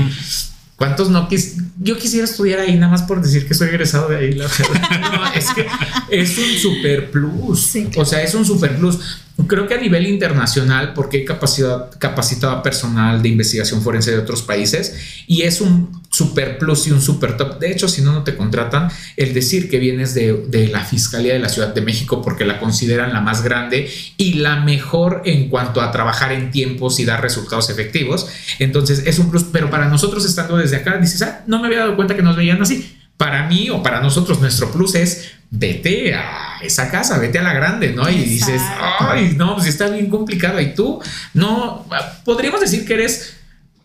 [0.77, 4.17] ¿Cuántos no quis Yo quisiera estudiar ahí nada más por decir que soy egresado de
[4.17, 5.11] ahí, la verdad.
[5.11, 5.67] No, es que
[6.09, 7.61] es un super plus.
[7.67, 8.97] Sí, O sea, es un super plus.
[9.47, 14.17] Creo que a nivel internacional, porque he capacidad, capacitado a personal de investigación forense de
[14.17, 17.59] otros países y es un super plus y un super top.
[17.59, 21.33] De hecho, si no, no te contratan, el decir que vienes de, de la Fiscalía
[21.33, 25.49] de la Ciudad de México porque la consideran la más grande y la mejor en
[25.49, 28.27] cuanto a trabajar en tiempos y dar resultados efectivos.
[28.59, 31.79] Entonces, es un plus, pero para nosotros estando desde acá, dices, ah, no me había
[31.79, 32.97] dado cuenta que nos veían así.
[33.21, 37.53] Para mí o para nosotros, nuestro plus es vete a esa casa, vete a la
[37.53, 38.09] grande, ¿no?
[38.09, 38.59] Y dices,
[38.99, 40.59] ay, no, pues está bien complicado.
[40.59, 40.99] Y tú,
[41.35, 41.85] no,
[42.25, 43.37] podríamos decir que eres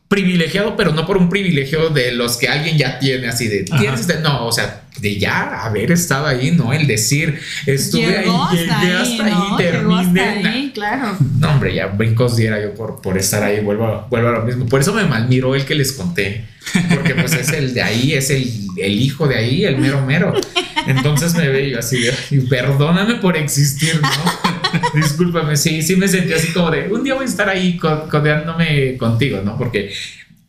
[0.08, 4.06] privilegiado, pero no por un privilegio de los que alguien ya tiene, así de, tienes
[4.22, 6.72] no, o sea, de ya haber estado ahí, ¿no?
[6.72, 9.56] El decir, estuve Llegó ahí, hasta llegué ahí, hasta ¿no?
[9.56, 10.48] ahí, Llegó hasta terminé.
[10.48, 11.16] ahí, claro.
[11.38, 14.42] No, hombre, ya brincos diera yo por, por estar ahí, vuelvo, a- vuelvo a lo
[14.42, 14.66] mismo.
[14.66, 16.44] Por eso me malmiró el que les conté,
[16.94, 20.32] porque pues es el de ahí, es el, el hijo de ahí, el mero mero.
[20.86, 24.08] Entonces me veo yo así de, "Ay, perdóname por existir, ¿no?
[24.94, 28.08] Discúlpame, sí, sí me sentí así como de, un día voy a estar ahí co-
[28.08, 29.56] codeándome contigo, ¿no?
[29.56, 29.92] Porque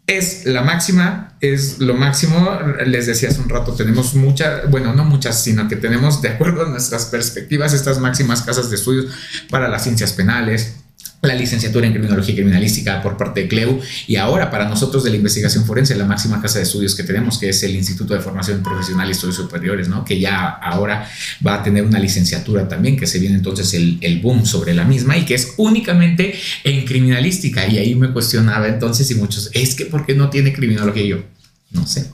[0.07, 2.57] es la máxima, es lo máximo.
[2.85, 6.65] Les decía hace un rato, tenemos muchas, bueno, no muchas, sino que tenemos, de acuerdo
[6.65, 9.13] a nuestras perspectivas, estas máximas casas de estudios
[9.49, 10.77] para las ciencias penales,
[11.21, 15.15] la licenciatura en criminología criminalística por parte de CLEU y ahora para nosotros de la
[15.15, 18.61] investigación forense la máxima casa de estudios que tenemos que es el Instituto de Formación
[18.61, 20.05] Profesional y Estudios Superiores, ¿no?
[20.05, 21.09] que ya ahora
[21.45, 24.83] va a tener una licenciatura también que se viene entonces el, el boom sobre la
[24.83, 29.73] misma y que es únicamente en criminalística y ahí me cuestionaba entonces y muchos, es
[29.73, 31.03] que ¿por qué no tiene criminología?
[31.03, 31.23] Yo,
[31.71, 32.11] no sé,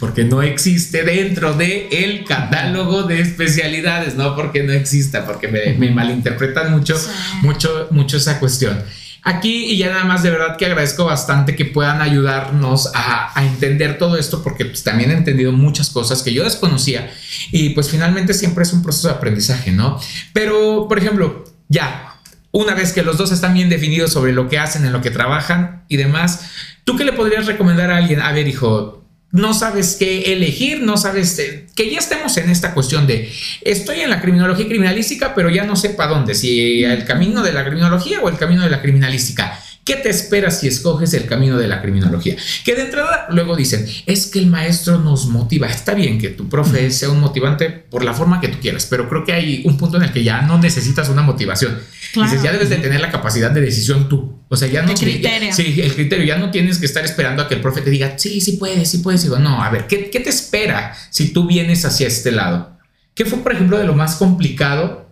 [0.00, 5.90] porque no existe dentro de el catálogo de especialidades, no porque no exista, porque me,
[5.90, 6.96] malinterpretan mucho,
[7.42, 8.82] mucho, mucho esa cuestión.
[9.26, 13.96] Aquí y ya nada más de verdad que agradezco bastante que puedan ayudarnos a, entender
[13.96, 17.10] todo esto porque pues, también he entendido muchas cosas que yo desconocía
[17.50, 19.98] y pues finalmente siempre es un proceso de aprendizaje, ¿no?
[20.34, 22.16] Pero, por ejemplo, ya,
[22.52, 25.10] una vez que los dos están bien definidos sobre lo que hacen, en lo que
[25.10, 26.50] trabajan y demás,
[26.84, 28.20] ¿tú qué le podrías recomendar a alguien?
[28.20, 29.03] A ver, hijo,
[29.34, 33.32] no sabes qué elegir, no sabes eh, que ya estemos en esta cuestión de
[33.62, 37.52] estoy en la criminología criminalística, pero ya no sé para dónde, si el camino de
[37.52, 39.60] la criminología o el camino de la criminalística.
[39.84, 42.36] ¿Qué te esperas si escoges el camino de la criminología?
[42.64, 45.66] Que de entrada luego dicen, es que el maestro nos motiva.
[45.68, 49.10] Está bien que tu profe sea un motivante por la forma que tú quieras, pero
[49.10, 51.78] creo que hay un punto en el que ya no necesitas una motivación.
[52.14, 54.38] Dices, ya debes de tener la capacidad de decisión tú.
[54.48, 54.92] O sea, ya no...
[54.92, 55.52] El criterio.
[55.52, 56.24] sí, el criterio.
[56.24, 58.90] Ya no tienes que estar esperando a que el profe te diga, sí, sí puedes,
[58.90, 59.22] sí puedes.
[59.22, 62.78] digo, no, a ver, ¿qué, ¿qué te espera si tú vienes hacia este lado?
[63.14, 65.10] ¿Qué fue, por ejemplo, de lo más complicado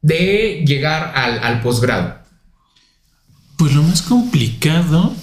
[0.00, 2.23] de llegar al, al posgrado?
[3.56, 5.14] Pues lo más complicado,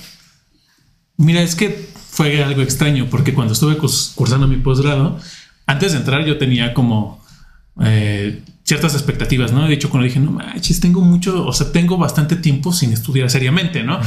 [1.17, 5.19] mira, es que fue algo extraño porque cuando estuve cursando mi posgrado,
[5.65, 7.21] antes de entrar yo tenía como
[7.81, 9.67] eh, ciertas expectativas, ¿no?
[9.67, 13.29] De hecho, cuando dije, no manches, tengo mucho, o sea, tengo bastante tiempo sin estudiar
[13.29, 13.99] seriamente, ¿no?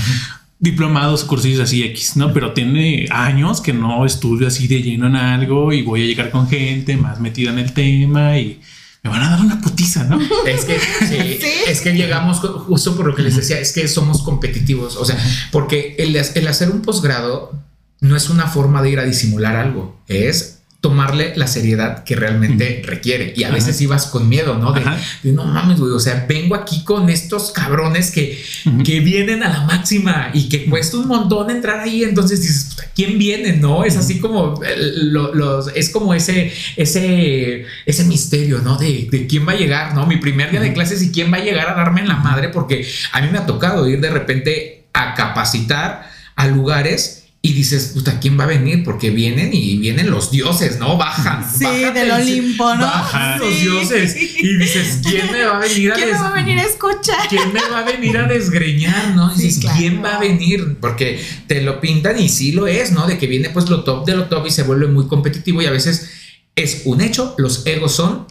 [0.59, 2.33] Diplomados, cursillos así X, ¿no?
[2.33, 6.31] Pero tiene años que no estudio así de lleno en algo y voy a llegar
[6.31, 8.61] con gente más metida en el tema y
[9.05, 10.19] me van a dar una putiza, ¿no?
[10.47, 10.79] Es que,
[11.09, 11.39] sí,
[11.69, 15.17] es que llegamos justo por lo que les decía, es que somos competitivos, o sea,
[15.53, 17.53] porque el, el hacer un posgrado
[18.01, 20.54] no es una forma de ir a disimular algo, es
[20.85, 23.33] tomarle la seriedad que realmente requiere.
[23.35, 24.71] Y a veces ibas con miedo, ¿no?
[24.75, 24.85] De,
[25.33, 28.39] no mames, güey, o sea, vengo aquí con estos cabrones que,
[28.85, 32.05] que vienen a la máxima y que cuesta un montón entrar ahí.
[32.05, 33.57] Entonces dices, ¿quién viene?
[33.57, 38.77] No, es así como los, es como ese, ese, ese misterio, ¿no?
[38.77, 40.07] De, de, quién va a llegar, ¿no?
[40.07, 42.51] Mi primer día de clases y quién va a llegar a darme en la madre,
[42.51, 47.91] porque a mí me ha tocado ir de repente a capacitar a lugares y dices,
[47.93, 48.83] puta, ¿quién va a venir?
[48.85, 50.97] Porque vienen y vienen los dioses, ¿no?
[50.97, 51.45] Bajan.
[51.47, 52.87] Sí, del Olimpo, ¿no?
[52.87, 54.17] Bajan los dioses.
[54.17, 57.29] Y dices, ¿quién me va a venir a ¿Quién me va a venir a escuchar?
[57.29, 59.29] ¿Quién me va a venir a desgreñar, no?
[59.35, 60.79] dices, ¿quién va a venir?
[60.81, 63.07] Porque te lo pintan y sí lo es, ¿no?
[63.07, 65.67] De que viene pues lo top de lo top y se vuelve muy competitivo y
[65.67, 66.09] a veces
[66.57, 68.27] es un hecho, los egos son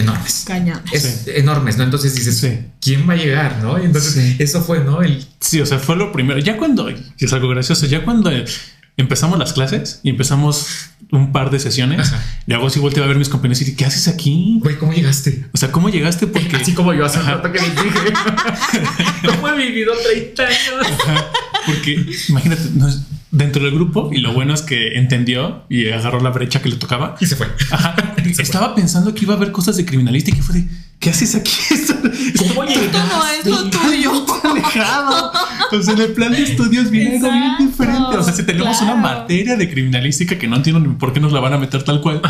[0.00, 0.44] enormes.
[0.46, 0.92] Cañones.
[0.92, 1.84] Es enormes, ¿no?
[1.84, 3.80] Entonces dices, ¿quién va a llegar, no?
[3.80, 5.02] Y entonces eso fue, ¿no?
[5.02, 5.24] El...
[5.40, 6.38] Sí, o sea, fue lo primero.
[6.40, 8.30] Ya cuando, es algo gracioso, ya cuando
[8.96, 12.12] empezamos las clases y empezamos un par de sesiones,
[12.46, 14.58] y luego sí volteé a ver mis compañeros y dije, ¿qué haces aquí?
[14.62, 15.46] Güey, ¿cómo llegaste?
[15.52, 16.26] O sea, ¿cómo llegaste?
[16.26, 16.56] Porque...
[16.56, 18.12] Así como yo hace un rato que les dije.
[19.26, 20.86] ¿Cómo he vivido 30 años?
[21.66, 26.20] Porque imagínate, no es dentro del grupo y lo bueno es que entendió y agarró
[26.20, 27.46] la brecha que le tocaba y se fue.
[28.38, 30.68] Estaba pensando que iba a haber cosas de criminalística y fue de
[30.98, 31.52] ¿qué haces aquí?
[32.38, 33.50] ¿Cómo llegaste?
[33.50, 34.26] Todo es tuyo.
[34.44, 35.32] alejado.
[35.64, 38.16] Entonces, en el plan de estudios viene algo bien diferente.
[38.16, 41.32] O sea, si tenemos una materia de criminalística que no entiendo ni por qué nos
[41.32, 42.20] la van a meter tal cual,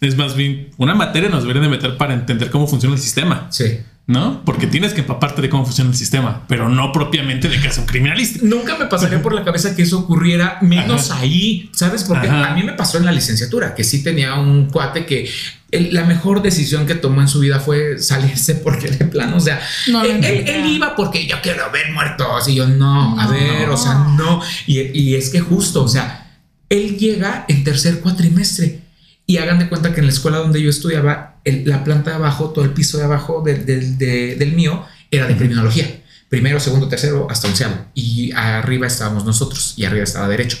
[0.00, 3.46] es más bien una materia nos deberían de meter para entender cómo funciona el sistema.
[3.50, 3.78] Sí.
[4.08, 4.42] ¿No?
[4.42, 7.76] Porque tienes que empaparte de cómo funciona el sistema, pero no propiamente de que es
[7.76, 8.40] un criminalista.
[8.42, 12.04] Nunca me pasaría por la cabeza que eso ocurriera, menos ahí, ¿sabes?
[12.04, 15.30] Porque a mí me pasó en la licenciatura, que sí tenía un cuate que
[15.70, 19.60] la mejor decisión que tomó en su vida fue salirse porque de plano, o sea,
[19.86, 24.40] él, iba porque yo quiero ver muertos y yo no, a ver, o sea, no.
[24.66, 26.38] Y, y es que justo, o sea,
[26.70, 28.87] él llega en tercer cuatrimestre
[29.28, 32.48] y hagan de cuenta que en la escuela donde yo estudiaba, la planta de abajo,
[32.48, 36.00] todo el piso de abajo del, mío era de criminología.
[36.30, 37.76] Primero, segundo, tercero, hasta onceavo.
[37.94, 40.56] Y arriba estábamos nosotros y arriba estaba derecho.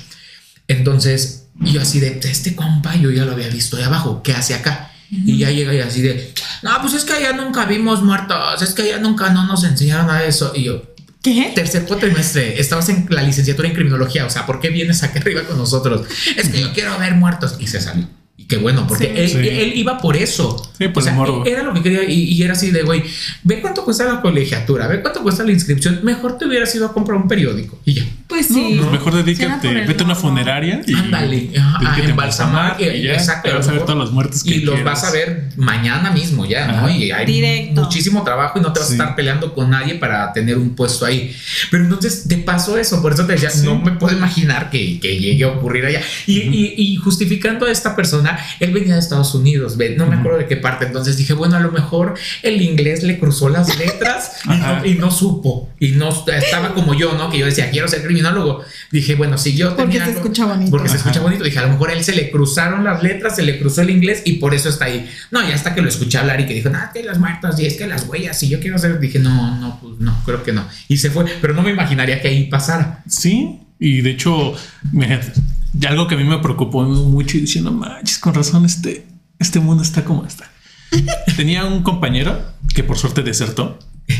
[0.68, 4.52] Entonces, yo así de, este compa yo ya lo había visto de abajo, ¿qué hace
[4.52, 4.92] acá?
[5.10, 8.74] Y ya llega y así de, no, pues es que allá nunca vimos muertos, es
[8.74, 10.52] que allá nunca no nos enseñaron a eso.
[10.54, 10.82] Y yo,
[11.22, 11.52] ¿Qué?
[11.54, 15.44] Tercer cuatrimestre, estabas en la licenciatura en criminología, o sea, ¿por qué vienes aquí arriba
[15.44, 16.06] con nosotros?
[16.36, 17.56] Es que yo quiero ver muertos.
[17.58, 18.06] Y se salió.
[18.48, 20.70] Y qué bueno, porque él, iba por eso.
[20.78, 23.02] Sí, por o Era lo que quería y, era así de, güey,
[23.44, 26.00] ve cuánto cuesta la colegiatura, ve cuánto cuesta la inscripción.
[26.02, 28.06] Mejor te hubieras ido a comprar un periódico y ya.
[28.28, 28.76] Pues Pues sí.
[28.78, 33.54] Pues mejor dedícate, vete a una funeraria y Ándale, a embalsamar, y ya exacto, te
[33.56, 35.00] vas a ver todas las muertes que y los quieras.
[35.02, 36.74] vas a ver mañana mismo ya, ¿no?
[36.74, 36.90] Ajá.
[36.90, 37.82] Y hay Directo.
[37.82, 38.94] muchísimo trabajo y no te vas Sí.
[38.94, 41.34] a estar peleando con nadie para tener un puesto ahí.
[41.70, 43.64] Pero entonces te pasó eso, por eso te decía, Sí.
[43.64, 46.02] no me puedo imaginar que, que llegue a ocurrir allá.
[46.26, 50.16] Y, y- y justificando a esta persona, él venía de Estados Unidos, ve, no me
[50.16, 53.78] acuerdo de qué parte, entonces dije, bueno, a lo mejor el inglés le cruzó las
[53.78, 57.30] letras y, no, y no supo, y no estaba como yo, ¿no?
[57.30, 58.62] Que yo decía, quiero ser criminólogo.
[58.90, 60.70] Dije, bueno, si yo Porque tenía se algo- escucha bonito.
[60.70, 61.44] porque se escucha bonito.
[61.44, 63.90] Dije, a lo mejor a él se le cruzaron las letras, se le cruzó el
[63.90, 65.08] inglés y por eso está ahí.
[65.30, 67.66] No, y hasta que lo escuché hablar y que dijo, ah, que las muertas y
[67.66, 70.52] es que las huellas, si yo quiero hacer, dije, no, no, pues no, creo que
[70.52, 70.66] no.
[70.88, 73.02] Y se fue, pero no me imaginaría que ahí pasara.
[73.08, 74.54] Sí, y de hecho,
[74.92, 79.06] y algo que a mí me preocupó mucho y diciendo, manches, con razón, este,
[79.38, 80.50] este mundo está como está.
[81.36, 82.40] Tenía un compañero
[82.74, 83.78] que por suerte desertó.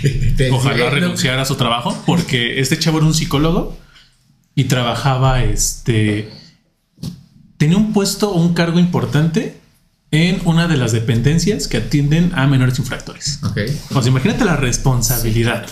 [0.53, 3.79] Ojalá renunciara a su trabajo porque este chavo era un psicólogo
[4.59, 6.33] y trabajaba, este,
[7.59, 9.61] tenía un puesto o un cargo importante
[10.11, 13.39] en una de las dependencias que atienden a menores infractores.
[13.45, 13.57] Ok.
[14.03, 15.65] Sea, imagínate la responsabilidad.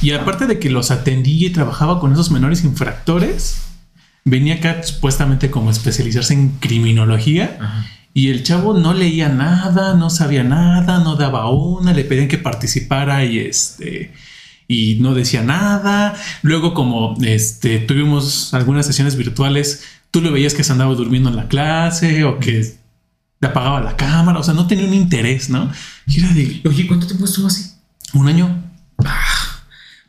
[0.00, 3.58] Y aparte de que los atendía y trabajaba con esos menores infractores,
[4.24, 7.56] venía acá supuestamente como especializarse en criminología.
[7.60, 7.86] Ajá.
[8.12, 12.38] Y el chavo no leía nada, no sabía nada, no daba una, le pedían que
[12.38, 14.12] participara y este
[14.68, 16.14] y no decía nada.
[16.42, 21.36] Luego como este tuvimos algunas sesiones virtuales, tú lo veías que se andaba durmiendo en
[21.36, 22.76] la clase o que
[23.40, 25.70] le apagaba la cámara, o sea, no tenía un interés, ¿no?
[26.06, 27.72] Y era de Oye, ¿cuánto tiempo estuvo así?
[28.14, 28.62] un año.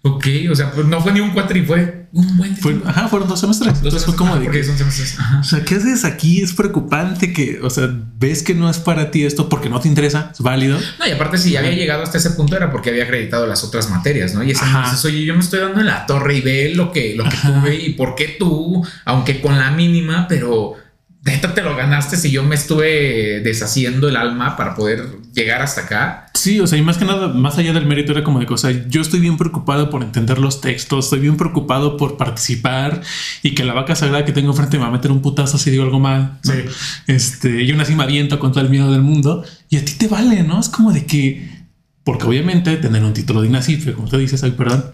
[0.06, 3.30] Ok, o sea, pues no fue ni un cuatri, fue un buen Fue, ajá, fueron
[3.30, 3.76] dos semestres.
[3.76, 5.18] Dos Entonces fue como ah, de que, son semestres.
[5.18, 5.40] Ajá.
[5.40, 6.42] o sea, ¿qué haces aquí?
[6.42, 7.90] Es preocupante que, o sea,
[8.20, 10.78] ves que no es para ti esto porque no te interesa, es válido.
[11.00, 13.64] No, y aparte, si ya había llegado hasta ese punto era porque había acreditado las
[13.64, 14.44] otras materias, ¿no?
[14.44, 17.16] Y ese dices, oye, yo me estoy dando en la torre y ve lo que,
[17.16, 17.62] lo que Ajá.
[17.62, 20.76] tuve y por qué tú, aunque con la mínima, pero
[21.24, 25.82] neta te lo ganaste si yo me estuve deshaciendo el alma para poder llegar hasta
[25.82, 26.28] acá.
[26.34, 28.72] Sí, o sea, y más que nada, más allá del mérito, era como de cosa.
[28.90, 33.02] Yo estoy bien preocupado por entender los textos, estoy bien preocupado por participar
[33.42, 35.72] y que la vaca sagrada que tengo enfrente me va a meter un putazo si
[35.72, 36.40] digo algo mal.
[36.44, 36.52] ¿no?
[36.52, 36.60] Sí.
[37.08, 39.94] Este, y aún así me aviento con todo el miedo del mundo y a ti
[39.94, 40.60] te vale, ¿no?
[40.60, 41.63] Es como de que,
[42.04, 44.92] porque obviamente tener un título de INACIFE, como tú dices, ay, perdón,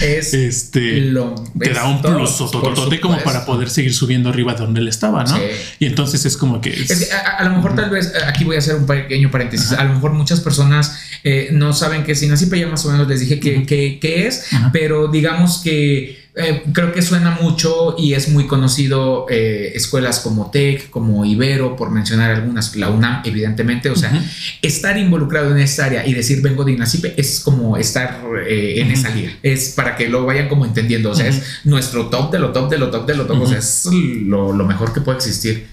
[0.00, 4.60] Es este, lo te da un plus tototote como para poder seguir subiendo arriba de
[4.60, 5.36] donde él estaba, ¿no?
[5.36, 5.42] Sí.
[5.80, 6.70] Y entonces es como que...
[6.70, 9.72] Es a, a lo mejor tal vez, eh, aquí voy a hacer un pequeño paréntesis,
[9.72, 13.08] a lo mejor muchas personas eh, no saben qué es INACIPE, ya más o menos
[13.08, 18.14] les dije que, que- que es, pero digamos que eh, creo que suena mucho y
[18.14, 23.90] es muy conocido eh, escuelas como TEC, como Ibero, por mencionar algunas, la UNAM evidentemente,
[23.90, 24.22] o sea, Ujú.
[24.62, 28.88] estar involucrado en esta área y decir vengo de INACIPE es como estar eh, en
[28.88, 28.96] Ujú.
[28.98, 31.36] esa liga, es para que lo vayan como entendiendo, o sea, Ujú.
[31.38, 33.86] es nuestro top de lo top de lo top de lo top, o sea, es
[33.92, 35.66] lo, lo mejor que puede existir.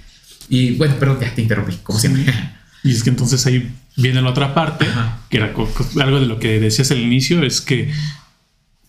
[0.50, 2.24] Y bueno, perdón, ya te interrumpí, como siempre.
[2.84, 4.86] Y es que entonces ahí viene la otra parte,
[5.30, 5.54] que era
[6.02, 7.92] algo de lo que decías al inicio, es que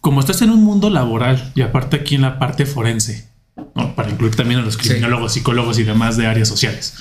[0.00, 3.28] como estás en un mundo laboral y aparte aquí en la parte forense,
[3.74, 3.94] ¿no?
[3.94, 4.80] para incluir también a los Sí.
[4.88, 6.94] criminólogos, psicólogos y demás de áreas sociales,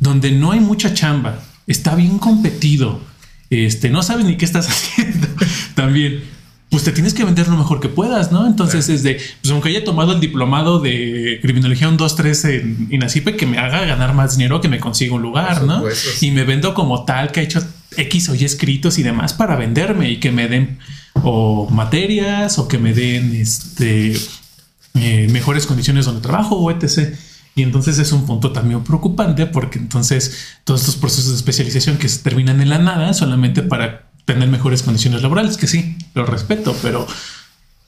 [0.00, 3.00] donde no hay mucha chamba, está bien competido,
[3.50, 5.26] este, no sabes ni qué estás haciendo
[5.74, 6.22] también.
[6.70, 8.46] Pues te tienes que vender lo mejor que puedas, ¿no?
[8.46, 8.96] Entonces Claro.
[8.96, 13.46] es de, pues aunque haya tomado el diplomado de criminología un 2-3 en INACIPE, que
[13.46, 15.82] me haga ganar más dinero, que me consiga un lugar, ¿no?
[16.20, 19.56] Y me vendo como tal que ha hecho X o Y escritos y demás para
[19.56, 20.78] venderme y que me den
[21.22, 24.16] o materias o que me den este
[24.94, 27.14] eh, mejores condiciones donde trabajo o etc.
[27.54, 32.08] Y entonces es un punto también preocupante porque entonces todos estos procesos de especialización que
[32.08, 36.76] se terminan en la nada solamente para tener mejores condiciones laborales, que sí, lo respeto,
[36.82, 37.06] pero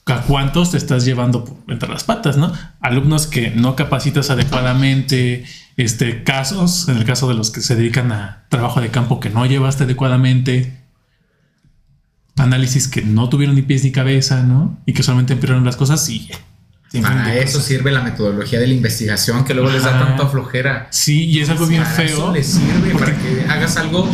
[0.07, 2.51] ¿a cuántos te estás llevando entre las patas, no?
[2.81, 5.45] Alumnos que no capacitas adecuadamente,
[5.77, 9.29] este casos, en el caso de los que se dedican a trabajo de campo que
[9.29, 10.80] no llevaste adecuadamente,
[12.37, 14.77] análisis que no tuvieron ni pies ni cabeza, ¿no?
[14.85, 16.29] Y que solamente empeoraron las cosas y
[17.01, 17.65] Para eso cosas.
[17.65, 20.07] sirve la metodología de la investigación que luego les da Ajá.
[20.07, 20.87] tanta flojera.
[20.91, 22.05] Sí, y es algo bien feo.
[22.05, 24.09] Eso les sirve para que hagas algo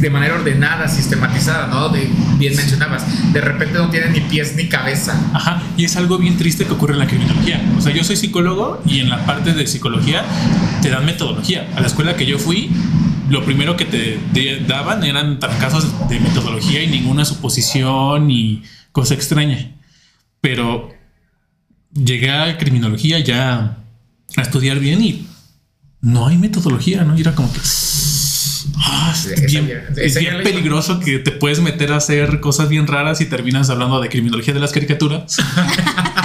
[0.00, 1.88] de manera ordenada, sistematizada, ¿no?
[1.90, 2.08] De,
[2.38, 5.14] bien mencionabas, de repente no tienen ni pies ni cabeza.
[5.32, 7.62] Ajá, y es algo bien triste que ocurre en la criminología.
[7.78, 10.24] O sea, yo soy psicólogo y en la parte de psicología
[10.82, 11.68] te dan metodología.
[11.76, 12.70] A la escuela que yo fui,
[13.28, 18.62] lo primero que te, te daban eran casos de metodología y ninguna suposición ni
[18.92, 19.72] cosa extraña.
[20.40, 20.90] Pero
[21.92, 23.78] llegué a criminología ya
[24.36, 25.26] a estudiar bien y
[26.00, 27.16] no hay metodología, ¿no?
[27.16, 27.58] Y era como que...
[28.78, 32.86] Ah, Esa bien- ya- es bien peligroso que te puedes meter a hacer cosas bien
[32.86, 35.36] raras y terminas hablando de criminología de las caricaturas.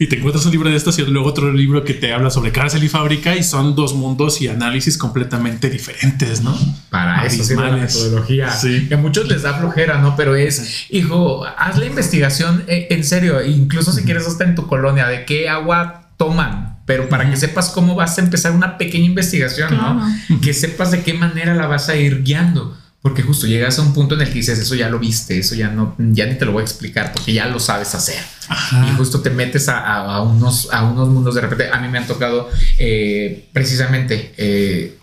[0.00, 2.52] Y te encuentras un libro de estos y luego otro libro que te habla sobre
[2.52, 6.56] cárcel y fábrica y son dos mundos y análisis completamente diferentes, ¿no?
[6.88, 7.96] Para eso sirve la Abismales.
[7.96, 8.50] metodología.
[8.52, 8.86] Sí.
[8.86, 10.14] Que a muchos les da flojera, ¿no?
[10.14, 14.68] Pero es, hijo, haz la investigación eh, en serio, incluso si quieres hasta en tu
[14.68, 16.78] colonia, de qué agua toman.
[16.86, 20.00] Pero para que sepas cómo vas a empezar una pequeña investigación, ¿no?
[20.40, 22.78] Que sepas de qué manera la vas a ir guiando.
[23.00, 25.54] Porque justo llegas a un punto en el que dices, eso ya lo viste, eso
[25.54, 28.18] ya no, ya ni te lo voy a explicar porque ya lo sabes hacer.
[28.48, 28.88] Ajá.
[28.90, 31.68] Y justo te metes a, a- a unos, a unos mundos de repente.
[31.72, 34.98] A mí me han tocado eh, precisamente eh,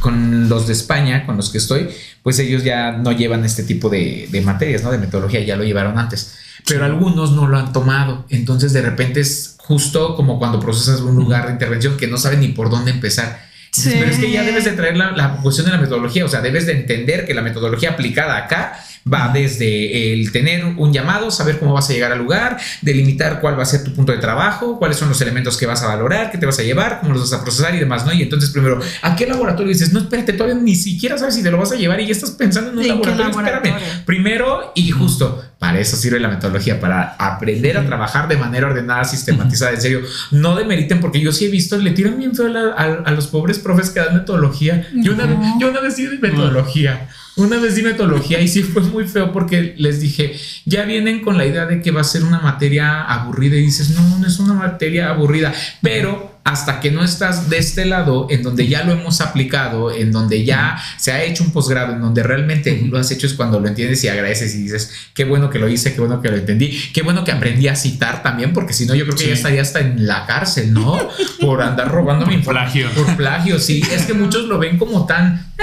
[0.00, 1.88] con los de España, con los que estoy,
[2.22, 4.90] pues ellos ya no llevan este tipo de, de materias, ¿no?
[4.90, 6.34] De metodología, ya lo llevaron antes.
[6.66, 8.24] Pero algunos no lo han tomado.
[8.30, 12.40] Entonces de repente es justo como cuando procesas un lugar de intervención que no saben
[12.40, 13.44] ni por dónde empezar.
[13.74, 13.90] Sí.
[13.98, 16.40] Pero es que ya debes de traer la, la cuestión de la metodología, o sea,
[16.40, 18.78] debes de entender que la metodología aplicada acá
[19.12, 23.58] va desde el tener un llamado, saber cómo vas a llegar al lugar, delimitar cuál
[23.58, 26.30] va a ser tu punto de trabajo, cuáles son los elementos que vas a valorar,
[26.30, 28.12] qué te vas a llevar, cómo los vas a procesar y demás, ¿no?
[28.12, 29.92] Y entonces primero, ¿a qué laboratorio dices?
[29.92, 32.30] No, espérate, todavía ni siquiera sabes si te lo vas a llevar y ya estás
[32.30, 33.54] pensando en un ¿En qué laboratorio.
[33.56, 35.44] Espérame, primero y justo.
[35.58, 39.72] Para eso sirve la metodología, para aprender a trabajar de manera ordenada, sistematizada.
[39.72, 40.00] En serio,
[40.30, 43.28] no demeriten, porque yo sí he visto, le tiran bien feo a, a- a los
[43.28, 44.86] pobres profes que dan metodología.
[44.94, 45.38] Yo, una, No.
[45.38, 47.08] vez- yo una vez di metodología.
[47.36, 51.36] Una vez di metodología y sí fue muy feo porque les dije, ya vienen con
[51.36, 54.38] la idea de que va a ser una materia aburrida y dices, no, no es
[54.38, 58.92] una materia aburrida, pero hasta que no estás de este lado, en donde ya lo
[58.92, 63.10] hemos aplicado, en donde ya se ha hecho un posgrado, en donde realmente lo has
[63.10, 66.00] hecho es cuando lo entiendes y agradeces y dices, qué bueno que lo hice, qué
[66.00, 69.04] bueno que lo entendí, qué bueno que aprendí a citar también, porque si no yo
[69.04, 69.28] creo que Sí.
[69.28, 70.98] ya estaría hasta en la cárcel, ¿no?
[71.40, 72.90] Por andar robando mi plagio.
[72.90, 73.82] Por plagio, sí.
[73.90, 75.62] Es que muchos lo ven como tan, eh,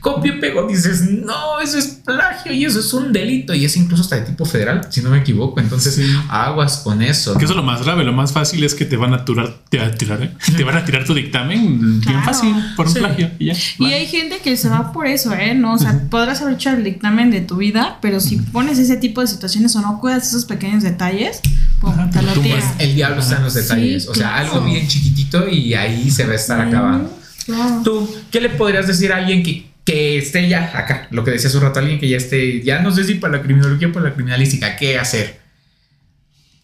[0.00, 0.66] copio y pego.
[0.66, 4.22] Dices, no, eso es plagio y eso es un delito y es incluso hasta de
[4.22, 5.60] tipo federal, si no me equivoco.
[5.60, 6.12] Entonces, Sí.
[6.28, 7.36] aguas con eso.
[7.38, 9.54] Que eso es lo más grave, lo más fácil es que te van a tirar,
[9.70, 10.30] te, a tirar, ¿eh?
[10.56, 12.98] te van a tirar tu dictamen bien fácil por un Sí.
[13.00, 13.54] plagio y ya.
[13.78, 15.54] Y hay gente que se va por eso, ¿eh?
[15.54, 18.96] No, o sea, podrás haber hecho el dictamen de tu vida, pero si pones ese
[18.96, 21.40] tipo de situaciones o no cuidas esos pequeños detalles,
[21.80, 22.32] pum, Ajá, te lo.
[22.78, 24.04] El diablo está en los detalles.
[24.04, 24.52] Sí, o sea, claro.
[24.54, 27.16] algo bien chiquitito y ahí se va a estar acabando.
[27.44, 27.80] Claro.
[27.84, 31.06] Tú, ¿qué le podrías decir a alguien que, que esté ya acá?
[31.10, 33.42] Lo que decía hace rato, alguien que ya esté, ya no sé si para la
[33.42, 35.40] criminología o para la criminalística, ¿qué hacer?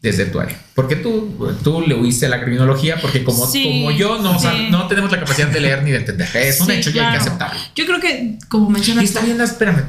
[0.03, 0.61] Desde tu área.
[0.75, 4.39] Porque tú, tú le huiste a la criminología, porque como, Sí, como yo no, o
[4.41, 4.67] sea, sí.
[4.69, 6.29] no tenemos la capacidad de leer ni de entender.
[6.35, 7.21] Es un Sí, hecho y hay que claro.
[7.21, 7.61] aceptarlo.
[7.77, 9.85] Yo creo que, como Y mencionas, está bien, espérame,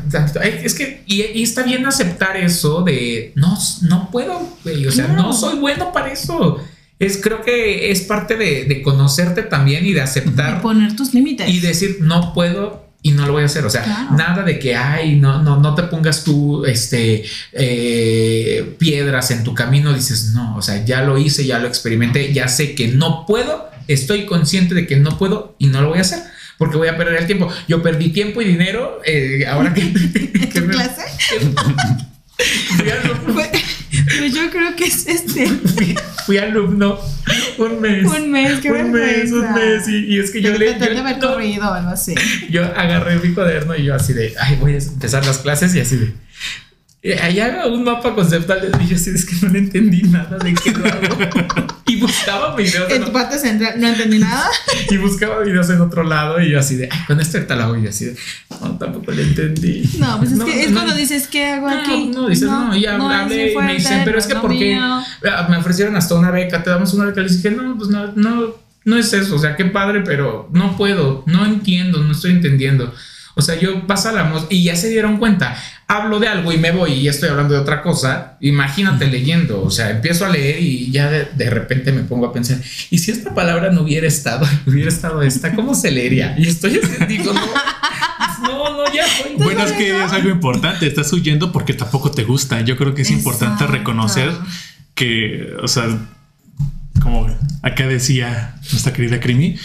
[0.63, 5.13] es que, y, y está bien aceptar eso de no, no puedo, o sea, Claro.
[5.23, 6.59] no soy bueno para eso.
[6.99, 11.49] Es, creo que es parte de, de conocerte también y de aceptar poner tus límites.
[11.49, 13.63] y decir no puedo y no lo voy a hacer.
[13.65, 14.15] O sea, Claro.
[14.17, 19.53] nada de que ay, no, no, no te pongas tú este eh, piedras en tu
[19.53, 19.93] camino.
[19.93, 23.69] Dices, no, o sea, ya lo hice, ya lo experimenté, ya sé que no puedo,
[23.87, 26.19] estoy consciente de que no puedo y no lo voy a hacer.
[26.57, 27.49] Porque voy a perder el tiempo.
[27.67, 29.01] Yo perdí tiempo y dinero.
[29.05, 29.81] eh, ahora que,
[30.53, 31.01] que ¿Tu me- clase?
[33.33, 33.51] Fue-
[34.17, 35.45] Pues yo creo que es este.
[35.47, 35.95] fui-
[36.25, 36.99] fui alumno
[37.57, 38.03] un mes.
[38.05, 39.87] Un mes, qué un mes, un mes.
[39.87, 40.77] Y, y es que yo le.
[40.79, 42.15] yo- haber no, corrido o algo así.
[42.49, 45.79] yo agarré mi cuaderno y yo así de, ay, voy a empezar las clases y
[45.79, 46.13] así de,
[47.03, 48.71] eh, haga un mapa conceptual.
[48.81, 51.73] Y yo así es que no le entendí nada de qué lo hago.
[51.85, 54.49] y buscaba videos En en, tu parte central no entendí nada.
[54.89, 57.63] y buscaba videos en otro lado y yo así de, ay, con esto ahorita lo
[57.63, 58.15] hago y yo así de,
[58.61, 59.83] no, tampoco le entendí.
[59.99, 62.05] No, pues es No, que es no, cuando dices, ¿qué hago no, aquí?
[62.05, 64.75] No, dices, no, ya no, hablé y me dicen, pero es que ¿por qué?
[64.75, 67.19] Ah, Me ofrecieron hasta una beca, te damos una beca.
[67.19, 69.35] Les dije, no, pues no, no, no es eso.
[69.35, 72.93] O sea, qué padre, pero no puedo, no entiendo, no estoy entendiendo.
[73.35, 75.55] O sea, yo pasamos y ya se dieron cuenta.
[75.87, 78.37] Hablo de algo y me voy y ya estoy hablando de otra cosa.
[78.41, 79.63] Imagínate leyendo.
[79.63, 82.57] O sea, empiezo a leer y ya de, de repente me pongo a pensar,
[82.89, 86.35] ¿y si esta palabra no hubiera estado, hubiera estado esta, cómo se leería?
[86.37, 87.41] Y estoy así, digo, no,
[88.43, 89.05] no, no, ya.
[89.37, 92.61] Bueno, es que es algo importante, estás huyendo porque tampoco te gusta.
[92.61, 94.31] Yo creo que es importante reconocer
[94.93, 95.85] que, o sea,
[97.01, 97.27] como
[97.61, 99.57] acá decía nuestra querida Crimi,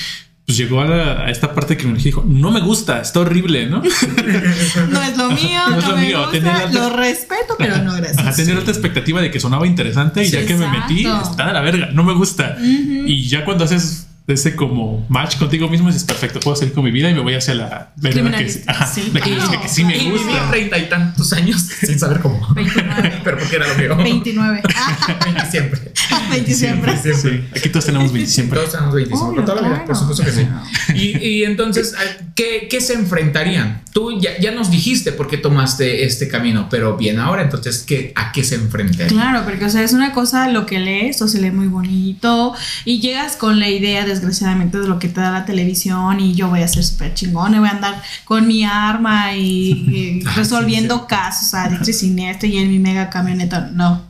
[0.48, 3.66] pues llegó a, la- a esta parte criminología y dijo, no me gusta, está horrible,
[3.66, 3.82] ¿no?
[4.90, 7.76] No es lo mío, No no, es lo me mío, gusta, alta- lo respeto, pero
[7.82, 8.34] no gracias.
[8.36, 11.52] tener otra expectativa de que sonaba interesante y Sí, ya que me metí, está de
[11.52, 12.56] la verga, no me gusta.
[12.62, 16.90] Y ya cuando haces ese como match contigo mismo, dices perfecto, puedo seguir con mi
[16.90, 19.52] vida y me voy hacia la verdadera que, Criminalista, ajá, sí, la que, claro.
[19.52, 20.50] la que sí me y viví gusta.
[20.50, 22.46] treinta y tantos años sin saber cómo.
[22.54, 23.20] 29.
[23.24, 23.96] Pero porque era lo mío.
[23.96, 24.62] 29.
[24.76, 25.92] Ah, Siempre.
[26.30, 26.96] 20 siempre.
[26.98, 28.58] Sí, aquí todos tenemos 20 siempre.
[28.58, 30.46] Todos tenemos 25, Obvio, toda la vida, por supuesto que sí.
[30.94, 31.94] Y, y entonces,
[32.34, 33.82] ¿qué, qué se enfrentarían?
[33.92, 38.12] Tú ya, ya nos dijiste por qué tomaste este camino, pero bien ahora, entonces, ¿qué,
[38.14, 39.08] ¿a qué se enfrentarían?
[39.08, 42.54] Claro, porque o sea, es una cosa lo que lees, o se lee muy bonito,
[42.84, 46.48] y llegas con la idea, desgraciadamente, de lo que te da la televisión, y yo
[46.48, 50.32] voy a ser súper chingón, y voy a andar con mi arma y, y Ah,
[50.36, 53.70] resolviendo casos a diestro y siniestro, y en mi mega camioneta.
[53.72, 54.02] No,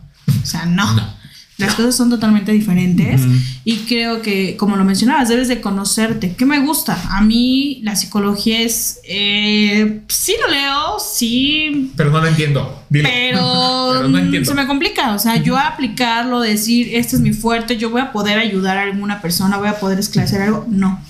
[0.42, 0.92] o sea, no.
[0.94, 1.18] No.
[1.58, 3.20] Las cosas son totalmente diferentes
[3.64, 6.36] y creo que, como lo mencionabas, debes de conocerte.
[6.36, 6.96] ¿Qué me gusta?
[7.10, 9.00] A mí la psicología es...
[9.02, 12.77] Eh, sí lo leo, sí Pero no lo entiendo.
[12.90, 14.48] Pero, Pero no entiendo.
[14.50, 18.12] se me complica, o sea, yo aplicarlo, decir, este es mi fuerte, yo voy a
[18.12, 21.00] poder ayudar a alguna persona, voy a poder esclarecer algo, no,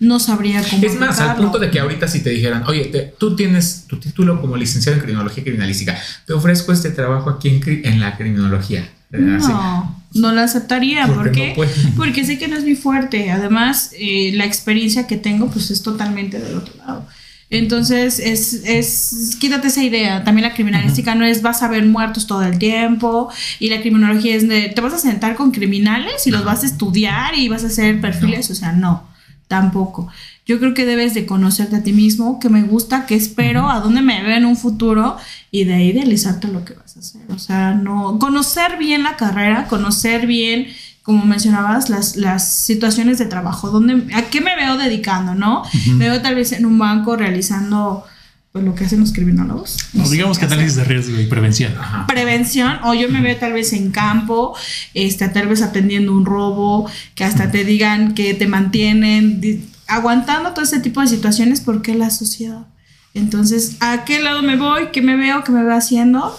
[0.00, 0.82] no sabría cómo.
[0.84, 3.98] Es más, al punto de que ahorita si te dijeran, oye, te- tú tienes tu
[3.98, 5.96] título como licenciado en criminología criminalística,
[6.26, 8.88] te ofrezco este trabajo aquí en, en la criminología.
[9.12, 11.48] No, no lo aceptaría, Porque ¿por qué?
[11.48, 11.72] no puede.
[11.96, 15.82] Porque sé que no es mi fuerte, además eh, la experiencia que tengo pues es
[15.82, 17.06] totalmente del otro lado.
[17.50, 20.22] Entonces, es, es, quítate esa idea.
[20.22, 23.28] También la criminalística no es vas a ver muertos todo el tiempo
[23.58, 26.66] y la criminología es de te vas a sentar con criminales y los vas a
[26.66, 29.02] estudiar y vas a hacer perfiles, o sea, no,
[29.48, 30.08] tampoco.
[30.46, 33.80] Yo creo que debes de conocerte a ti mismo, que me gusta, que espero, a
[33.80, 35.16] dónde me veo en un futuro
[35.50, 37.22] y de ahí idealizarte lo que vas a hacer.
[37.30, 40.68] O sea, no conocer bien la carrera, conocer bien
[41.02, 45.62] como mencionabas, las, las situaciones de trabajo, ¿dónde, ¿a qué me veo dedicando, no?
[45.86, 48.04] Me veo tal vez en un banco realizando
[48.52, 49.78] pues, lo que hacen los criminólogos.
[49.92, 51.72] No, sé digamos que análisis de riesgo y prevención.
[51.78, 52.06] Ajá.
[52.06, 54.56] Prevención, o yo me veo tal vez en campo,
[54.92, 60.64] este, tal vez atendiendo un robo, que hasta te digan que te mantienen aguantando todo
[60.64, 62.66] ese tipo de situaciones porque la sociedad.
[63.14, 64.88] Entonces, ¿a qué lado me voy?
[64.92, 65.42] ¿Qué me veo?
[65.44, 66.38] ¿Qué me veo haciendo?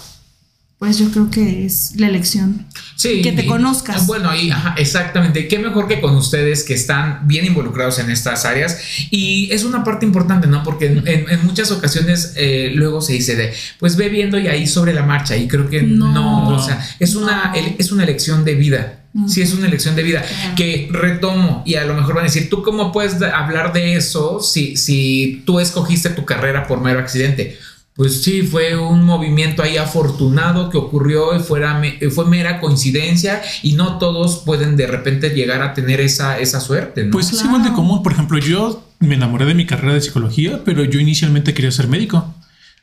[0.82, 2.66] Pues yo creo que es la elección.
[2.96, 4.04] Sí, Que te y- conozcas.
[4.08, 5.46] Bueno, y ajá, exactamente.
[5.46, 8.78] Qué mejor que con ustedes que están bien involucrados en estas áreas.
[9.12, 10.64] Y es una parte importante, ¿no?
[10.64, 14.48] Porque en, en- en muchas ocasiones eh, luego se dice de, pues ve viendo y
[14.48, 15.36] ahí sobre la marcha.
[15.36, 16.48] Y creo que no, No.
[16.48, 17.54] o sea, es, una, No.
[17.54, 18.98] el- es una elección de vida.
[19.12, 19.28] Mm.
[19.28, 20.24] Sí, es una elección de vida
[20.56, 24.40] que retomo y a lo mejor van a decir, ¿tú cómo puedes hablar de eso
[24.40, 27.56] si, si tú escogiste tu carrera por mero accidente?
[27.94, 33.42] Pues sí, fue un movimiento ahí afortunado que ocurrió y fuera, me- fue mera coincidencia
[33.62, 37.10] y no todos pueden de repente llegar a tener esa, esa suerte, ¿no?
[37.10, 38.02] Pues es igual de común.
[38.02, 41.88] Por ejemplo, yo me enamoré de mi carrera de psicología, pero yo inicialmente quería ser
[41.88, 42.34] médico.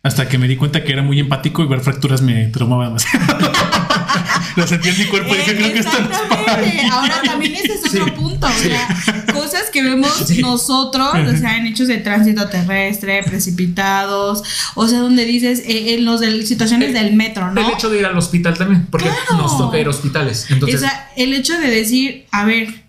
[0.04, 3.26] Hasta que me di cuenta que era muy empático y ver fracturas me traumaba demasiado.
[4.56, 6.72] Lo sentí en mi cuerpo y dije, creo que esto no es para mí.
[6.92, 8.48] Ahora también ese es otro punto.
[8.48, 10.42] O sea, cosas que vemos Sí.
[10.42, 14.44] nosotros, o sea, en hechos de tránsito terrestre, precipitados,
[14.76, 17.62] o sea, donde dices, eh, en los de situaciones El- del metro, ¿no?
[17.68, 19.44] El hecho de ir al hospital también, porque Claro.
[19.44, 20.46] nos toca ir a hospitales.
[20.50, 22.84] Entonces, o sea, el hecho de decir, a ver,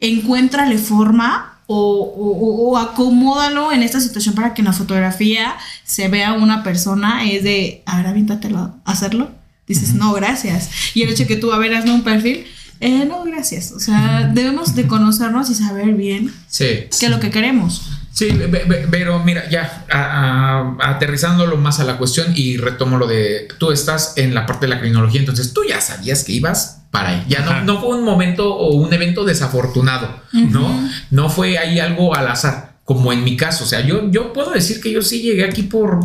[0.00, 5.54] encuéntrale forma o, o- o- acomódalo en esta situación para que en la fotografía
[5.84, 9.30] se vea una persona, es de, a ver, avíntatelo a hacerlo.
[9.68, 10.68] Dices, no, gracias.
[10.94, 12.44] Y el hecho de que tú, a ver, hazme un perfil,
[12.80, 13.72] eh, no, gracias.
[13.72, 16.64] O sea, debemos de conocernos y saber bien sí.
[16.98, 17.82] qué es lo que queremos.
[18.12, 18.28] Sí,
[18.90, 23.70] pero mira, ya a- a- aterrizándolo más a la cuestión y retomo lo de tú
[23.70, 27.24] estás en la parte de la criminología, entonces tú ya sabías que ibas para ahí.
[27.28, 30.88] Ya no, no fue un momento o un evento desafortunado, ¿no?
[31.10, 33.64] No fue ahí algo al azar, como en mi caso.
[33.64, 36.00] O sea, yo, yo puedo decir que yo sí llegué aquí por,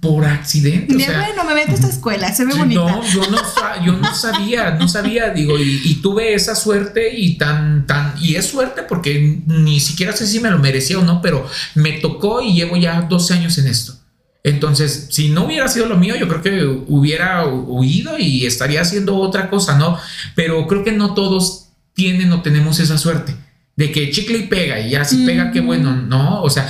[0.00, 0.96] por accidente.
[0.96, 2.80] O sea, bueno, me meto a esta escuela, se ve Sí, bonita.
[2.80, 3.38] No, yo no,
[3.84, 8.36] yo no sabía, no sabía, digo, y, y tuve esa suerte y tan, tan, y
[8.36, 12.40] es suerte porque ni siquiera sé si me lo merecía o no, pero me tocó
[12.42, 13.94] y llevo ya 12 años en esto.
[14.42, 18.82] Entonces, si no hubiera sido lo mío, yo creo que hubiera hu- huido y estaría
[18.82, 19.98] haciendo otra cosa, ¿no?
[20.34, 23.34] Pero creo que no todos tienen o tenemos esa suerte.
[23.76, 26.42] De que chicle y pega, y ya si pega, qué bueno, ¿no?
[26.42, 26.68] O sea,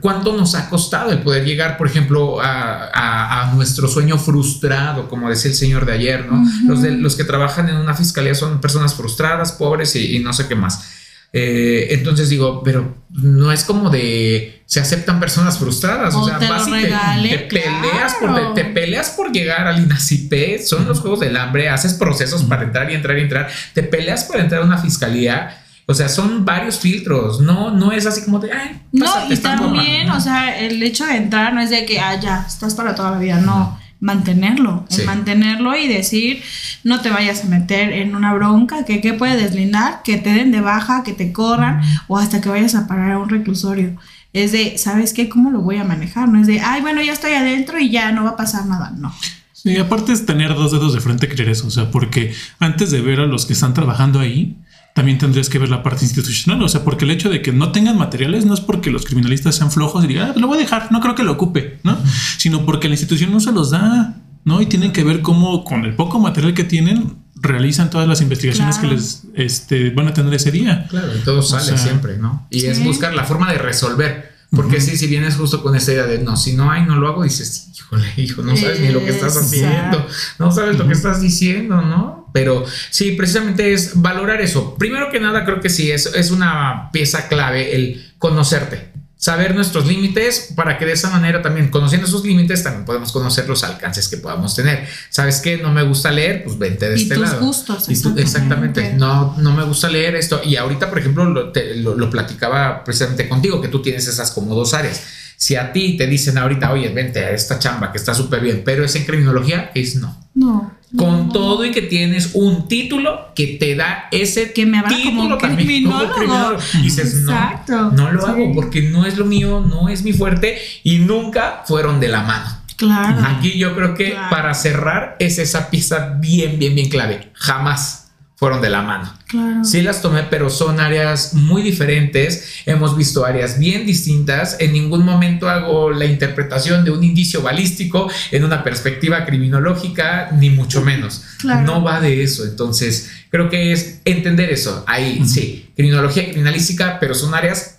[0.00, 5.06] ¿cuánto nos ha costado el poder llegar, por ejemplo, a, a- a nuestro sueño frustrado,
[5.08, 6.42] como decía el señor de ayer, ¿no?
[6.66, 10.32] los, de, los que trabajan en una fiscalía son personas frustradas, pobres y, y no
[10.32, 10.92] sé qué más.
[11.32, 16.38] Eh, entonces digo, pero no es como de se aceptan personas frustradas, o, O sea,
[16.38, 20.62] te vas y te- regale, te, peleas por, te, te peleas por llegar al INACIPE,
[20.64, 24.24] son los juegos del hambre, haces procesos para entrar y entrar y entrar, te peleas
[24.24, 25.62] para entrar a una fiscalía.
[25.88, 29.56] O sea, son varios filtros, no, no es así como de, ay, No, y está
[29.56, 29.72] guapa".
[29.74, 32.94] también, o sea, el hecho de entrar no es de que, ah, ya, estás para
[32.94, 33.78] toda la vida, no.
[33.98, 35.02] mantenerlo, Sí.
[35.04, 36.42] mantenerlo y decir,
[36.84, 40.52] no te vayas a meter en una bronca, que qué puede deslindar, que te den
[40.52, 43.96] de baja, que te corran o hasta que vayas a parar a un reclusorio.
[44.34, 45.30] Es de, ¿sabes qué?
[45.30, 46.28] ¿Cómo lo voy a manejar?
[46.28, 48.92] No es de, ay, bueno, ya estoy adentro y ya no va a pasar nada.
[48.94, 49.14] No.
[49.54, 53.00] Sí, aparte es tener dos dedos de frente creer eso, o sea, porque antes de
[53.00, 54.56] ver a los que están trabajando ahí,
[54.96, 57.70] también tendrías que ver la parte institucional, o sea, porque el hecho de que no
[57.70, 60.60] tengan materiales no es porque los criminalistas sean flojos y digan, ah, lo voy a
[60.62, 61.98] dejar, no creo que lo ocupe, ¿no?
[62.38, 64.62] Sino porque la institución no se los da, ¿no?
[64.62, 68.78] Y tienen que ver cómo con el poco material que tienen realizan todas las investigaciones
[68.78, 68.88] Claro.
[68.88, 70.86] que les este, van a tener ese día.
[70.88, 72.46] Claro, y todo sale sea, siempre, ¿no?
[72.48, 74.35] Y es buscar la forma de resolver.
[74.50, 77.08] Porque sí, si vienes justo con esa idea de no, si no hay, no lo
[77.08, 80.06] hago, dices, híjole, hijo, no sabes ni lo que estás haciendo,
[80.38, 82.30] no sabes lo que estás diciendo, ¿no?
[82.32, 84.76] Pero sí, precisamente es valorar eso.
[84.76, 88.92] Primero que nada, creo que sí, es, es una pieza clave el conocerte,
[89.26, 93.48] saber nuestros límites para que de esa manera también, conociendo esos límites, también podemos conocer
[93.48, 94.86] los alcances que podamos tener.
[95.10, 95.58] ¿Sabes qué?
[95.58, 97.40] No me gusta leer, pues vente de Y este tus lado.
[97.40, 98.80] gustos, Y tú- exactamente.
[98.82, 98.92] exactamente.
[98.94, 100.40] No, no me gusta leer esto.
[100.44, 104.30] Y ahorita, por ejemplo, lo, te- lo- lo platicaba precisamente contigo, que tú tienes esas
[104.30, 105.02] como dos áreas.
[105.36, 108.62] Si a ti te dicen ahorita, oye, vente a esta chamba que está súper bien,
[108.64, 110.16] pero es en criminología, es no.
[110.34, 110.72] No.
[110.96, 111.32] Con no.
[111.32, 115.66] todo y que tienes un título que te da ese Que me título como también,
[115.68, 116.04] criminólogo.
[116.04, 116.62] como criminólogo.
[116.74, 117.72] Y dices, Exacto.
[117.76, 118.26] no, no lo Sí.
[118.30, 122.22] hago porque no es lo mío, no es mi fuerte y nunca fueron de la
[122.22, 122.46] mano.
[122.76, 123.22] Claro.
[123.26, 124.30] Aquí yo creo que Claro.
[124.30, 127.30] para cerrar es esa pieza bien, bien, bien clave.
[127.34, 128.05] Jamás
[128.36, 129.12] fueron de la mano.
[129.26, 129.64] Claro.
[129.64, 132.62] Sí las tomé, pero son áreas muy diferentes.
[132.66, 134.58] Hemos visto áreas bien distintas.
[134.60, 140.50] En ningún momento hago la interpretación de un indicio balístico en una perspectiva criminológica, ni
[140.50, 141.24] mucho menos.
[141.38, 141.62] Claro.
[141.62, 142.44] No va de eso.
[142.44, 144.84] Entonces, creo que es entender eso.
[144.86, 147.74] Ahí, sí, criminología, criminalística, pero son áreas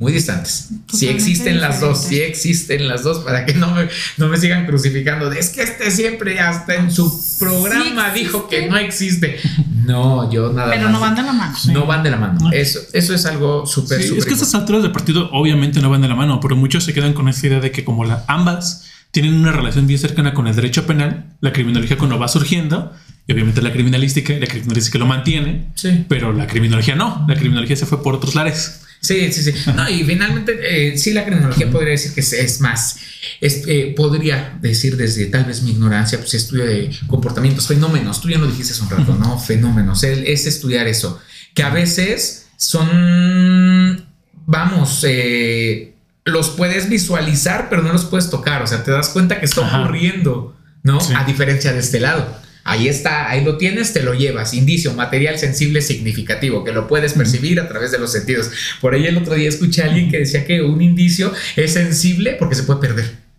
[0.00, 0.68] muy distantes.
[0.70, 0.72] Si
[1.06, 3.86] Totalmente existen las dos, si existen las dos, para que no me,
[4.16, 5.28] no me sigan crucificando.
[5.30, 9.36] de, Es que este siempre hasta en su programa Sí dijo que no existe.
[9.84, 10.92] No, yo nada Pero más.
[10.92, 11.56] no van de la mano.
[11.72, 12.38] No van de la mano.
[12.40, 12.50] No.
[12.52, 16.00] Eso, eso es algo súper, Sí, es que estas alturas del partido obviamente no van
[16.00, 18.86] de la mano, pero muchos se quedan con esa idea de que como la, ambas
[19.10, 22.92] tienen una relación bien cercana con el derecho penal, la criminología cuando va surgiendo,
[23.26, 26.04] y obviamente la criminalística, la criminalística lo mantiene, Sí.
[26.08, 28.82] pero la criminología no, la criminología se fue por otros lares.
[29.00, 29.54] Sí, sí, sí.
[29.74, 32.96] No, y finalmente, eh, sí, la criminología podría decir que es, es más,
[33.40, 38.20] es, eh, podría decir desde tal vez mi ignorancia, pues estudio de comportamientos, fenómenos.
[38.20, 39.38] Tú ya lo dijiste hace un rato, ¿no?
[39.38, 40.04] Fenómenos.
[40.04, 41.18] Es, es estudiar eso.
[41.54, 44.06] Que a veces son,
[44.46, 45.94] vamos, eh,
[46.24, 48.62] los puedes visualizar, pero no los puedes tocar.
[48.62, 49.80] O sea, te das cuenta que está Ajá.
[49.82, 51.00] ocurriendo, ¿no?
[51.00, 51.14] Sí.
[51.16, 52.36] A diferencia de este lado.
[52.70, 54.54] Ahí está, ahí lo tienes, te lo llevas.
[54.54, 58.48] Indicio, material sensible significativo, que lo puedes percibir a través de los sentidos.
[58.80, 62.36] Por ahí el otro día escuché a alguien que decía que un indicio es sensible
[62.38, 63.29] porque se puede perder.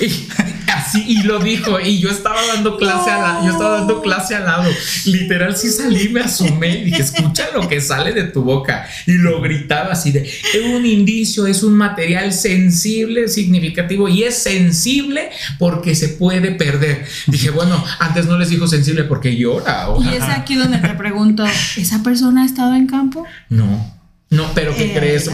[0.00, 0.28] Y
[0.72, 4.34] así, y lo dijo, y yo estaba dando clase a la, yo estaba dando clase
[4.34, 4.70] al lado.
[5.06, 8.86] Literal, sí salí, me asomé y dije, escucha lo que sale de tu boca.
[9.06, 14.36] Y lo gritaba así de, es un indicio, es un material sensible, significativo, y es
[14.36, 17.06] sensible porque se puede perder.
[17.26, 19.86] Dije, bueno, antes no les dijo sensible porque llora.
[20.00, 21.44] Y es aquí donde te pregunto,
[21.76, 23.24] ¿esa persona ha estado en campo?
[23.48, 23.94] No.
[24.30, 25.30] No, pero ¿qué Eh, crees?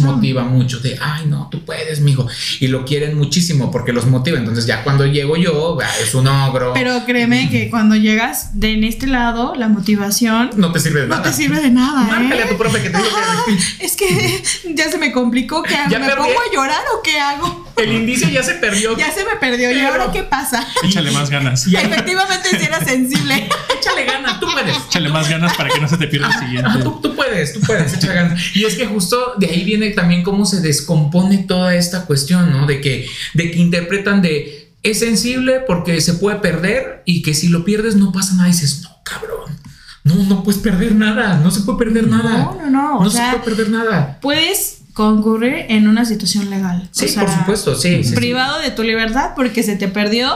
[0.00, 2.26] motiva mucho de, ay, no, tú puedes, mijo.
[2.60, 4.38] Y lo quieren muchísimo porque los motiva.
[4.38, 6.72] Entonces, ya cuando llego yo, ah, es un ogro.
[6.72, 11.08] Pero créeme que cuando llegas de en este lado, la motivación no te sirve de
[11.08, 11.28] no nada.
[11.30, 12.44] te sirve de nada, Márcale ¿eh?
[12.44, 13.44] a tu profe que te Ajá,
[13.78, 14.42] que es que
[14.74, 15.90] ya se me complicó, ¿qué hago?
[15.90, 16.22] Ya ¿Me perdí.
[16.22, 17.68] pongo a llorar o qué hago?
[17.76, 18.96] el indicio ya se perdió.
[18.98, 20.66] Ya se me perdió, ¿y Pero- ahora qué pasa?
[20.82, 21.66] Échale más ganas.
[21.66, 23.48] Y Efectivamente, si era sensible.
[23.80, 24.76] échale ganas, tú puedes.
[24.86, 26.70] Échale más ganas para que no se te pierda el siguiente.
[26.82, 28.56] Tú, tú puedes, tú puedes, échale ganas.
[28.56, 32.66] Y es que justo de ahí viene también cómo se descompone toda esta cuestión, ¿no?
[32.66, 37.48] De que, de que interpretan de es sensible porque se puede perder y que si
[37.48, 38.48] lo pierdes no pasa nada.
[38.48, 39.58] Y dices, no, cabrón.
[40.04, 41.36] No, no puedes perder nada.
[41.42, 42.38] No se puede perder nada.
[42.38, 42.98] No, no, no.
[42.98, 44.18] O No se sea, puede perder nada.
[44.22, 46.88] puedes concurrir en una situación legal.
[46.92, 48.02] Sí, O sea, por supuesto, sí.
[48.02, 48.14] sí, sí.
[48.14, 50.34] Privado de tu libertad porque se te perdió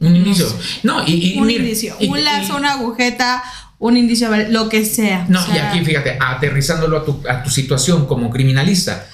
[0.00, 0.46] Un inicio.
[0.82, 3.42] No, y, y un mira, indicio, y- un y- lazo, una agujeta,
[3.78, 5.26] un indicio, lo que sea.
[5.28, 9.06] No, O sea, y aquí fíjate, aterrizándolo a tu, a tu situación como criminalista,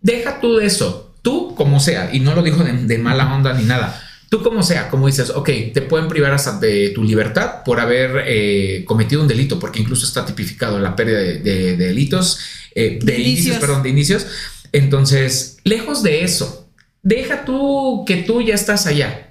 [0.00, 3.52] deja tú de eso, tú como sea, y no lo dijo de, de mala onda
[3.54, 7.62] ni nada, tú como sea, como dices, ok, te pueden privar hasta de tu libertad
[7.64, 11.86] por haber eh, cometido un delito, porque incluso está tipificado la pérdida de, de- de
[11.86, 12.38] delitos,
[12.74, 13.56] eh, de indicios, indicios.
[13.58, 14.26] perdón, de indicios.
[14.72, 16.68] Entonces, lejos de eso,
[17.02, 19.29] deja tú que tú ya estás allá.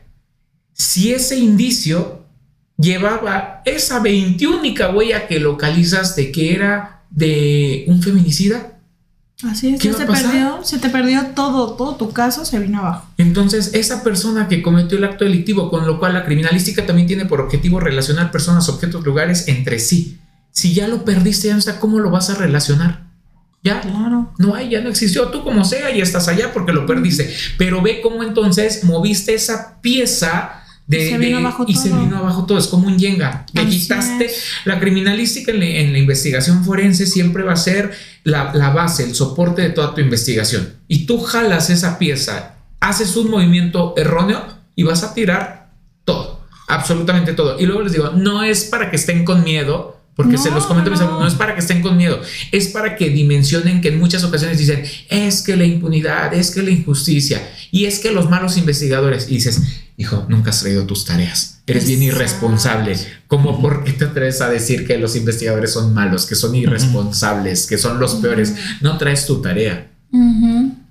[0.80, 2.23] Si ese indicio
[2.77, 8.77] llevaba esa veintiúnica huella que localizas de que era de un feminicida,
[9.43, 13.07] Así es, ¿Qué se perdió, se te perdió todo, todo tu caso se vino abajo.
[13.18, 17.26] Entonces, esa persona que cometió el acto delictivo, con lo cual la criminalística también tiene
[17.26, 20.18] por objetivo relacionar personas, objetos, lugares entre sí.
[20.51, 23.07] Si ya lo perdiste, ya no cómo lo vas a relacionar.
[23.64, 24.34] Ya, Claro.
[24.38, 25.27] no hay, ya no existió.
[25.30, 27.34] Tú como sea, ya estás allá porque lo perdiste.
[27.57, 30.59] Pero ve cómo entonces moviste esa pieza
[30.90, 32.57] de, Y se vino abajo y se vino abajo todo.
[32.57, 33.45] Es como un yenga.
[33.53, 34.44] Le quitaste es.
[34.66, 37.91] la criminalística en la, en la investigación forense siempre va a ser
[38.24, 40.74] la, la base, el soporte de toda tu investigación.
[40.88, 44.44] Y tú jalas esa pieza, haces un movimiento erróneo
[44.76, 45.70] y vas a tirar
[46.06, 47.60] todo, absolutamente todo.
[47.60, 49.98] Y luego les digo, no es para que estén con miedo.
[50.20, 51.06] Porque No, se los comento, a mis no.
[51.06, 52.20] amigos, no es para que estén con miedo,
[52.52, 56.62] es para que dimensionen que en muchas ocasiones dicen, es que la impunidad, es que
[56.62, 57.41] la injusticia,
[57.72, 59.62] y es que los malos investigadores, y dices,
[59.96, 62.98] hijo, nunca has traído tus tareas, eres bien irresponsable,
[63.28, 67.66] como por qué te atreves a decir que los investigadores son malos, que son irresponsables,
[67.66, 69.90] que son los peores, no traes tu tarea.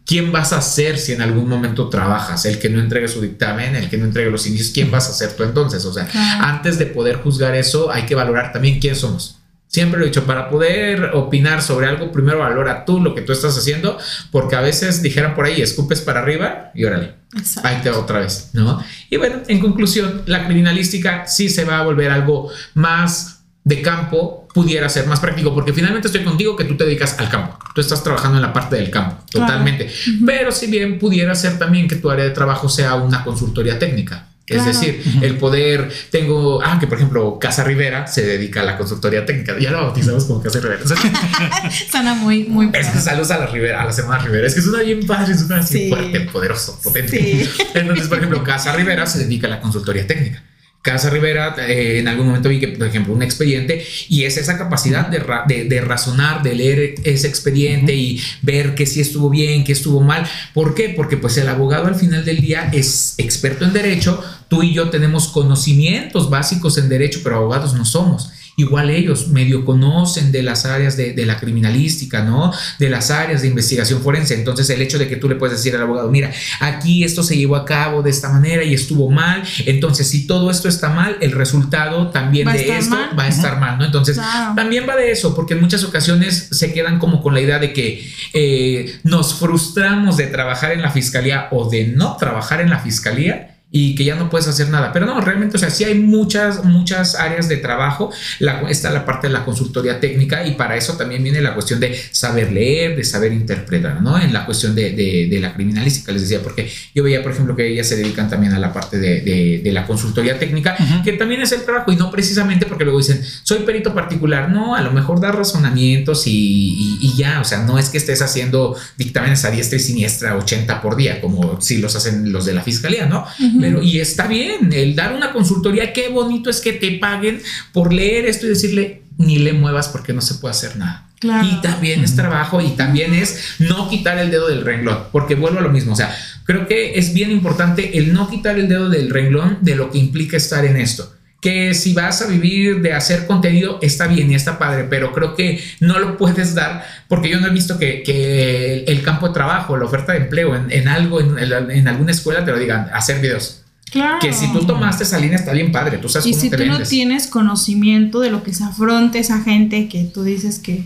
[0.08, 2.46] ¿Quién vas a ser si en algún momento trabajas?
[2.46, 5.12] El que no entregue su dictamen, el que no entregue los inicios, ¿quién vas a
[5.12, 5.84] ser tú entonces?
[5.84, 6.44] O sea, Claro.
[6.46, 9.34] antes de poder juzgar eso, hay que valorar también quién somos.
[9.66, 13.32] Siempre lo he dicho, para poder opinar sobre algo, primero valora tú lo que tú
[13.32, 13.98] estás haciendo,
[14.32, 17.68] porque a veces dijeran por ahí, escupes para arriba y órale, Exacto.
[17.68, 18.82] ahí te va otra vez, ¿no?
[19.10, 24.47] Y bueno, en conclusión, la criminalística sí se va a volver algo más de campo,
[24.62, 27.80] pudiera ser más práctico, porque finalmente estoy contigo que tú te dedicas al campo, tú
[27.80, 29.46] estás trabajando en la parte del campo, Claro.
[29.46, 29.88] totalmente,
[30.26, 34.24] pero si bien pudiera ser también que tu área de trabajo sea una consultoría técnica.
[34.48, 34.72] Es Claro.
[34.72, 39.26] decir, el poder, tengo, ah, que por ejemplo, Casa Rivera se dedica a la consultoría
[39.26, 40.80] técnica, ya lo bautizamos como Casa Rivera.
[41.90, 44.46] Suena muy, muy Es que saludos a la Rivera, a la semana Rivera.
[44.46, 45.88] Es que suena bien padre, suena así Sí.
[45.90, 47.18] fuerte, poderoso, potente.
[47.18, 47.50] Sí.
[47.74, 50.42] Entonces, por ejemplo, Casa Rivera se dedica a la consultoría técnica.
[50.88, 54.56] Casa Rivera, eh, en algún momento vi que, por ejemplo, un expediente y es esa
[54.56, 59.28] capacidad de, ra- de- de razonar, de leer ese expediente y ver que si estuvo
[59.28, 60.26] bien, que estuvo mal.
[60.54, 60.88] ¿Por qué?
[60.96, 64.88] Porque pues el abogado al final del día es experto en derecho, tú y yo
[64.88, 68.30] tenemos conocimientos básicos en derecho, pero abogados no somos.
[68.58, 72.52] Igual ellos medio conocen de las áreas de, de la criminalística, ¿no?
[72.80, 74.34] De las áreas de investigación forense.
[74.34, 77.36] Entonces el hecho de que tú le puedes decir al abogado, mira, aquí esto se
[77.36, 79.44] llevó a cabo de esta manera y estuvo mal.
[79.64, 83.16] Entonces si todo esto está mal, el resultado también de esto mal.
[83.16, 83.84] va a estar mal, ¿no?
[83.84, 84.54] Entonces Claro.
[84.56, 87.72] también va de eso, porque en muchas ocasiones se quedan como con la idea de
[87.72, 92.80] que eh, nos frustramos de trabajar en la fiscalía o de no trabajar en la
[92.80, 94.92] fiscalía y que ya no puedes hacer nada.
[94.94, 98.10] Pero no, realmente, o sea, sí hay muchas, muchas áreas de trabajo.
[98.38, 101.78] La, está la parte de la consultoría técnica y para eso también viene la cuestión
[101.78, 104.18] de saber leer, de saber interpretar, ¿no?
[104.18, 107.54] En la cuestión de, de- de la criminalística, les decía, porque yo veía, por ejemplo,
[107.54, 109.20] que ellas se dedican también a la parte de,
[109.62, 110.74] de- la consultoría técnica,
[111.04, 114.50] que también es el trabajo y no precisamente porque luego dicen, soy perito particular.
[114.50, 117.98] No, a lo mejor da razonamientos y, y- y ya, o sea, no es que
[117.98, 122.46] estés haciendo dictámenes a diestra y siniestra 80 por día, como si los hacen los
[122.46, 123.26] de la fiscalía, ¿no?
[123.38, 123.57] Ujú.
[123.60, 127.40] Pero, y está bien, el dar una consultoría, qué bonito es que te paguen
[127.72, 131.08] por leer esto y decirle, ni le muevas porque no se puede hacer nada.
[131.20, 131.48] Claro.
[131.48, 135.58] Y también es trabajo y también es no quitar el dedo del renglón, porque vuelvo
[135.58, 136.14] a lo mismo, o sea,
[136.44, 139.98] creo que es bien importante el no quitar el dedo del renglón de lo que
[139.98, 141.12] implica estar en esto.
[141.40, 145.36] Que si vas a vivir de hacer contenido, está bien y está padre, pero creo
[145.36, 149.34] que no lo puedes dar porque yo no he visto que, que el, campo de
[149.34, 152.88] trabajo, la oferta de empleo en, en algo, en, en alguna escuela te lo digan,
[152.92, 153.62] hacer videos.
[153.90, 154.18] Claro.
[154.20, 156.56] Que si tú tomaste esa línea está bien padre, tú sabes Y cómo si te
[156.58, 160.84] tú no tienes conocimiento de lo que se afronta esa gente que tú dices que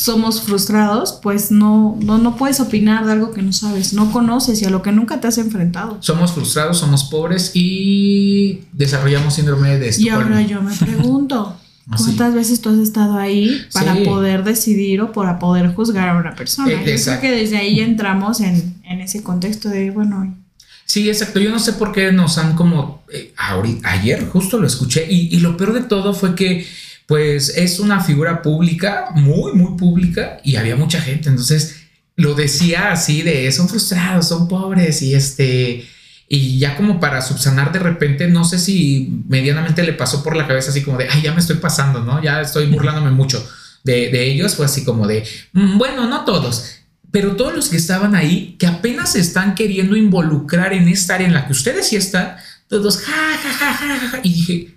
[0.00, 4.62] somos frustrados, pues no, no, no puedes opinar de algo que no sabes, no conoces
[4.62, 5.96] y a lo que nunca te has enfrentado.
[6.00, 10.22] Somos frustrados, somos pobres y desarrollamos síndrome de Y Estocolmo.
[10.36, 11.56] ahora yo me pregunto.
[11.96, 14.04] ¿cuántas veces tú has estado ahí para Sí.
[14.04, 16.70] poder decidir o para poder juzgar a una persona?
[16.70, 17.22] Yo creo exacto.
[17.22, 20.36] que desde ahí ya entramos en, en ese contexto de, bueno,
[20.84, 21.40] Sí, exacto.
[21.40, 25.34] Yo no sé por qué nos han como eh, ahorita- ayer justo lo escuché y,
[25.34, 26.64] y lo peor de todo fue que
[27.08, 31.30] pues es una figura pública, muy, muy pública y había mucha gente.
[31.30, 31.76] Entonces
[32.16, 35.88] lo decía así de son frustrados, son pobres y este...
[36.28, 40.46] Y ya como para subsanar de repente, no sé si medianamente le pasó por la
[40.46, 42.22] cabeza así como de, ay, ya me estoy pasando, ¿no?
[42.22, 43.42] Ya estoy burlándome mucho
[43.82, 44.54] de, de ellos.
[44.54, 45.24] Fue así como de,
[45.54, 46.80] "Mm, bueno, no todos,
[47.10, 51.26] pero todos los que estaban ahí, que apenas se están queriendo involucrar en esta área
[51.26, 52.36] en la que ustedes sí están,
[52.68, 53.12] todos, ja,
[53.42, 54.20] ja, ja, ja, ja.
[54.22, 54.74] Y dije,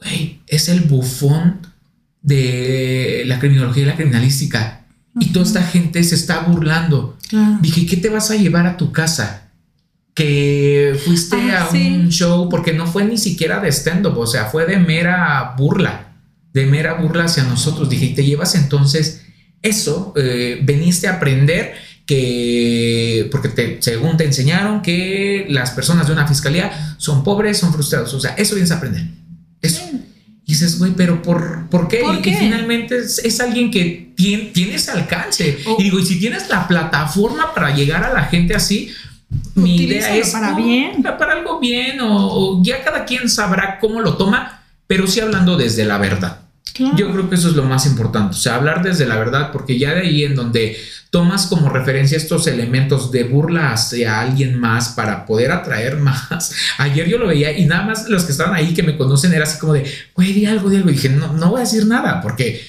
[0.00, 1.60] güey, es el bufón
[2.22, 4.84] de la criminología y la criminalística.
[5.18, 7.16] Y toda esta gente se está burlando.
[7.28, 7.58] claro.
[7.62, 9.50] Dije, ¿qué te vas a llevar a tu casa?
[10.14, 11.90] Que fuiste Ah, a sí.
[11.90, 16.12] un show, porque no fue ni siquiera de stand-up, o sea, fue de mera burla,
[16.52, 17.88] de mera burla hacia nosotros.
[17.88, 19.22] Dije, ¿y te llevas entonces
[19.62, 21.74] eso, eh, veniste a aprender
[22.06, 27.72] que, porque te, según te enseñaron que las personas de una fiscalía son pobres, son
[27.72, 29.06] frustrados, o sea, eso vienes a aprender.
[29.60, 29.82] Eso.
[30.48, 31.98] Y dices, güey, pero ¿por, ¿por qué?
[31.98, 32.30] ¿Por y, qué?
[32.30, 35.58] y finalmente es, es alguien que tiene, tiene ese alcance.
[35.66, 35.76] Oh.
[35.78, 38.92] Y digo, y si tienes la plataforma para llegar a la gente así,
[39.56, 41.02] mi idea es para no, bien.
[41.02, 45.56] para algo bien o, o ya cada quien sabrá cómo lo toma, pero sí hablando
[45.56, 46.42] desde la verdad.
[46.72, 46.96] Claro.
[46.96, 49.78] Yo creo que eso es lo más importante, o sea, hablar desde la verdad, porque
[49.78, 50.76] ya de ahí en donde
[51.16, 56.52] tomas como referencia estos elementos de burla hacia alguien más para poder atraer más.
[56.76, 59.44] Ayer yo lo veía y nada más los que estaban ahí que me conocen era
[59.44, 60.90] así como de, güey, di algo, di algo.
[60.90, 62.60] Dije, no, no voy a decir nada, porque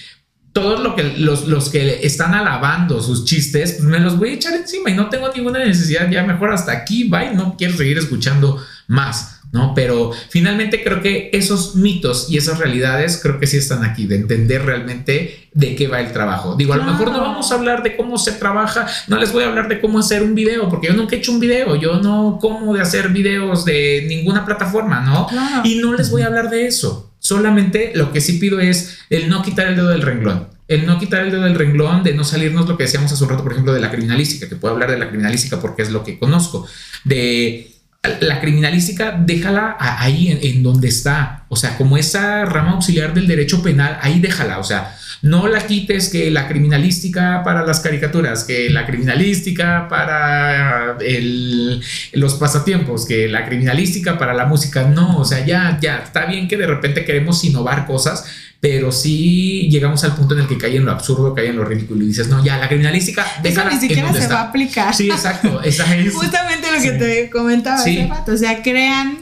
[0.53, 4.33] todos lo que, los, los que están alabando sus chistes, pues me los voy a
[4.35, 7.97] echar encima y no tengo ninguna necesidad, ya mejor hasta aquí, bye, no quiero seguir
[7.97, 9.36] escuchando más.
[9.51, 9.73] ¿No?
[9.73, 14.15] Pero finalmente creo que esos mitos y esas realidades creo que sí están aquí, de
[14.15, 16.55] entender realmente de qué va el trabajo.
[16.55, 19.43] Digo, a lo mejor no vamos a hablar de cómo se trabaja, no les voy
[19.43, 21.99] a hablar de cómo hacer un video, porque yo nunca he hecho un video, yo
[21.99, 25.27] no como de hacer videos de ninguna plataforma, ¿no?
[25.27, 25.61] Claro.
[25.63, 27.11] Y no les voy a hablar de eso.
[27.19, 30.47] Solamente lo que sí pido es el no quitar el dedo del renglón.
[30.67, 33.29] El no quitar el dedo del renglón, de no salirnos lo que decíamos hace un
[33.29, 36.03] rato, por ejemplo, de la criminalística, que puedo hablar de la criminalística porque es lo
[36.03, 36.67] que conozco.
[37.05, 37.76] De
[38.21, 41.45] la criminalística, déjala ahí en, en donde está.
[41.49, 44.59] O sea, como esa rama auxiliar del derecho penal, ahí déjala.
[44.59, 50.97] O sea, no la quites que la criminalística para las caricaturas, que la criminalística para
[51.01, 51.81] el-
[52.13, 54.83] los pasatiempos, que la criminalística para la música.
[54.83, 58.25] No, o sea, ya, ya, está bien que de repente queremos innovar cosas,
[58.59, 61.65] pero sí llegamos al punto en el que cae en lo absurdo, cae en lo
[61.65, 64.33] ridículo y dices, no, ya, la criminalística, Eso ni siquiera se está.
[64.35, 64.93] va a aplicar.
[64.95, 65.61] Sí, exacto.
[65.63, 66.13] Esa es.
[66.15, 66.97] Justamente lo que Sí.
[66.97, 67.99] te comentaba Sí.
[67.99, 68.31] hace rato.
[68.33, 69.19] O sea, crean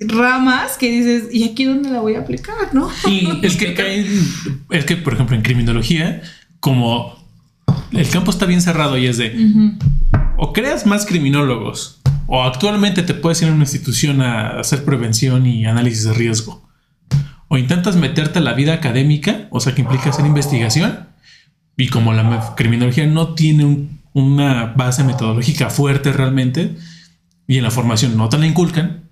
[0.00, 2.54] ramas que dices, ¿y aquí dónde la voy a aplicar?
[2.72, 2.90] ¿No?
[3.06, 4.06] Y Es que caen,
[4.70, 6.22] es que, por ejemplo, en criminología,
[6.58, 7.18] como
[7.92, 9.34] el campo está bien cerrado y es de
[10.38, 15.44] o creas más criminólogos o actualmente te puedes ir a una institución a hacer prevención
[15.46, 16.66] y análisis de riesgo
[17.52, 21.08] o intentas meterte a la vida académica, o sea, que implica hacer investigación
[21.76, 26.76] y como la criminología no tiene un- una base metodológica fuerte realmente
[27.46, 29.02] y en la formación no te la inculcan,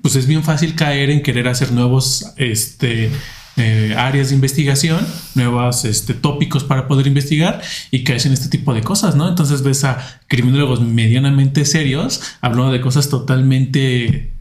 [0.00, 3.10] pues es bien fácil caer en querer hacer nuevos este,
[3.58, 8.72] eh, áreas de investigación, nuevos este, tópicos para poder investigar y caes en este tipo
[8.72, 9.28] de cosas, ¿no?
[9.28, 14.32] Entonces ves a criminólogos medianamente serios hablando de cosas totalmente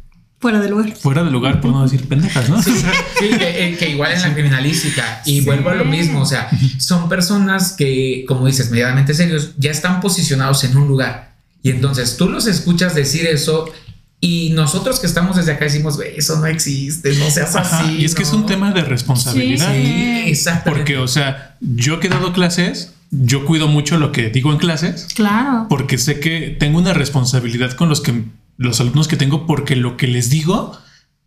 [0.42, 0.96] Fuera de lugar.
[0.96, 2.62] fuera de lugar, por no decir pendejas, ¿no?
[2.64, 2.74] Sí,
[3.20, 5.22] que, eh, que igual en la criminalística.
[5.26, 6.22] Y vuelvo a lo mismo.
[6.22, 6.50] O sea,
[6.80, 11.36] son personas que, como dices, medianamente serios, ya están posicionados en un lugar.
[11.64, 13.72] Y entonces tú los escuchas decir eso.
[14.20, 17.98] Y nosotros que estamos desde acá decimos, "Güey, eso no existe, no seas Ajá, así.
[18.00, 18.38] y es que es ¿no?".
[18.40, 19.72] un tema de responsabilidad.
[19.74, 20.80] Sí, exactamente.
[20.80, 24.58] Porque, o sea, yo que he dado clases, yo cuido mucho lo que digo en
[24.60, 25.66] clases, Claro.
[25.70, 28.24] porque sé que tengo una responsabilidad con los que
[28.62, 30.78] los alumnos que tengo, porque lo que les digo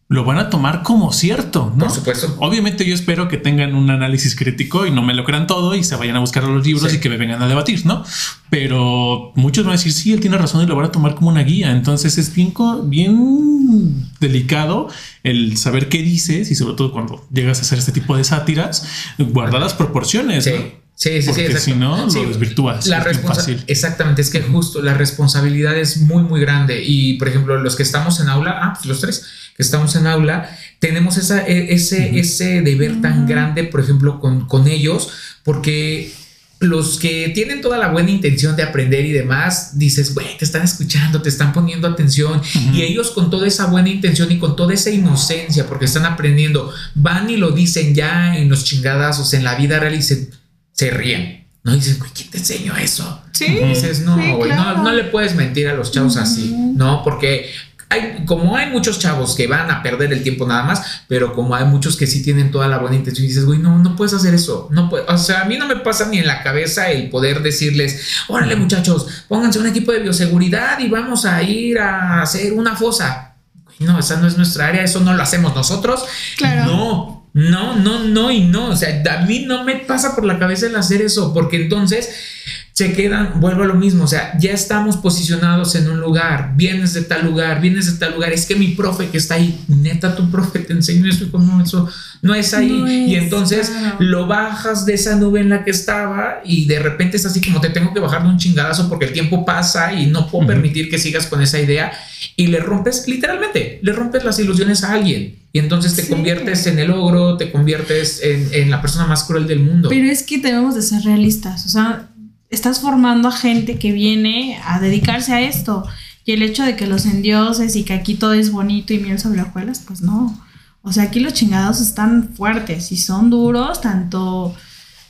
[0.06, 1.86] lo van a tomar como cierto, ¿no?
[1.86, 2.36] Por supuesto.
[2.38, 5.82] Obviamente yo espero que tengan un análisis crítico y no me lo crean todo y
[5.82, 6.98] se vayan a buscar los libros Sí.
[6.98, 8.04] y que me vengan a debatir, ¿no?
[8.50, 11.30] Pero muchos van a decir, sí, él tiene razón y lo van a tomar como
[11.30, 11.72] una guía.
[11.72, 12.52] Entonces es bien,
[12.84, 14.88] bien delicado
[15.22, 18.86] el saber qué dices y sobre todo cuando llegas a hacer este tipo de sátiras,
[19.18, 20.44] guardar las proporciones.
[20.44, 20.50] Sí.
[20.50, 20.83] ¿no?
[20.96, 21.64] Sí, sí, sí, Porque exacto.
[21.64, 23.62] si no, lo Sí, desvirtúas, La es fácil.
[23.66, 26.82] Exactamente, es que justo la responsabilidad es muy, muy grande.
[26.84, 29.24] Y por ejemplo, los que estamos en aula, ah, pues los tres
[29.56, 30.48] que estamos en aula,
[30.78, 35.10] tenemos esa, e- ese, ese deber tan grande, por ejemplo, con, con ellos,
[35.44, 36.12] porque
[36.60, 40.62] los que tienen toda la buena intención de aprender y demás, dices, güey, te están
[40.62, 42.40] escuchando, te están poniendo atención.
[42.72, 46.72] Y ellos con toda esa buena intención y con toda esa inocencia, porque están aprendiendo,
[46.94, 50.30] van y lo dicen ya en los chingadazos, en la vida real y se,
[50.74, 51.46] se ríen.
[51.62, 53.22] No Y dices, güey, ¿quién te enseñó eso?
[53.32, 53.46] Sí.
[53.46, 54.78] Y dices, no, Sí, güey, claro.
[54.78, 57.02] no, no le puedes mentir a los chavos así, ¿no?
[57.02, 57.50] Porque
[57.88, 61.54] hay, como hay muchos chavos que van a perder el tiempo nada más, pero como
[61.54, 64.12] hay muchos que sí tienen toda la buena intención y dices, güey, no, no puedes
[64.12, 66.90] hacer eso, no puedes, o sea, a mí no me pasa ni en la cabeza
[66.90, 72.22] el poder decirles, órale muchachos, pónganse un equipo de bioseguridad y vamos a ir a
[72.22, 73.36] hacer una fosa.
[73.64, 76.04] Güey, No, esa no es nuestra área, eso no lo hacemos nosotros.
[76.36, 76.64] Claro.
[76.66, 78.70] No, no, no, no y no.
[78.70, 82.33] O sea, a mí no me pasa por la cabeza el hacer eso, porque entonces
[82.74, 86.92] se quedan, vuelvo a lo mismo, o sea, ya estamos posicionados en un lugar, vienes
[86.92, 90.16] de tal lugar, vienes de tal lugar, es que mi profe que está ahí, neta
[90.16, 91.88] tu profe te enseñó eso y como eso
[92.20, 93.06] no es ahí.
[93.06, 93.70] Y entonces
[94.00, 97.60] lo bajas de esa nube en la que estaba y de repente es así como
[97.60, 100.90] te tengo que bajar de un chingadazo porque el tiempo pasa y no puedo permitir
[100.90, 101.92] que sigas con esa idea
[102.34, 106.80] y le rompes literalmente, le rompes las ilusiones a alguien y entonces te conviertes en
[106.80, 109.90] el ogro, te conviertes en, en la persona más cruel del mundo.
[109.90, 112.08] Pero es que debemos de ser realistas, o sea,
[112.54, 115.84] estás formando a gente que viene a dedicarse a esto.
[116.24, 119.18] Y el hecho de que los endioses y que aquí todo es bonito y miel
[119.18, 120.40] sobre hojuelas, pues no.
[120.82, 124.54] O sea, aquí los chingados están fuertes y son duros, tanto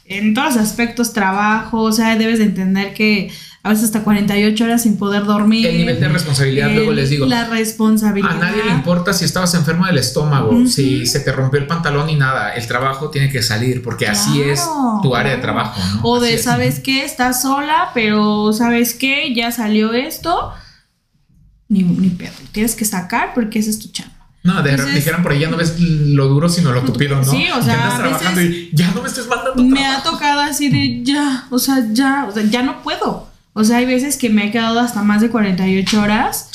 [0.04, 3.30] en todos aspectos, trabajo, o sea, debes de entender que
[3.64, 5.66] a veces hasta 48 horas sin poder dormir.
[5.66, 7.24] El nivel de responsabilidad, luego les digo.
[7.24, 8.32] La responsabilidad.
[8.32, 12.10] A nadie le importa si estabas enfermo del estómago, si se te rompió el pantalón
[12.10, 12.52] y nada.
[12.52, 14.62] El trabajo tiene que salir porque así es
[15.02, 15.80] tu área de trabajo.
[16.02, 17.06] O de, ¿sabes qué?
[17.06, 19.34] Estás sola, pero ¿sabes qué?
[19.34, 20.52] Ya salió esto.
[21.68, 22.34] Ni, ni pedo.
[22.52, 24.12] Tienes que sacar porque ese es tu chamba.
[24.42, 27.24] No, de, dijeran por ahí ya no ves lo duro, sino lo tupido, ¿no?
[27.24, 27.98] Sí, o sea,
[28.36, 29.62] y ya no me estés mandando.
[29.62, 33.32] Me ha tocado así de ya, o sea, ya, o sea, ya no puedo.
[33.54, 36.50] O sea, hay veces que me he quedado hasta más de 48 horas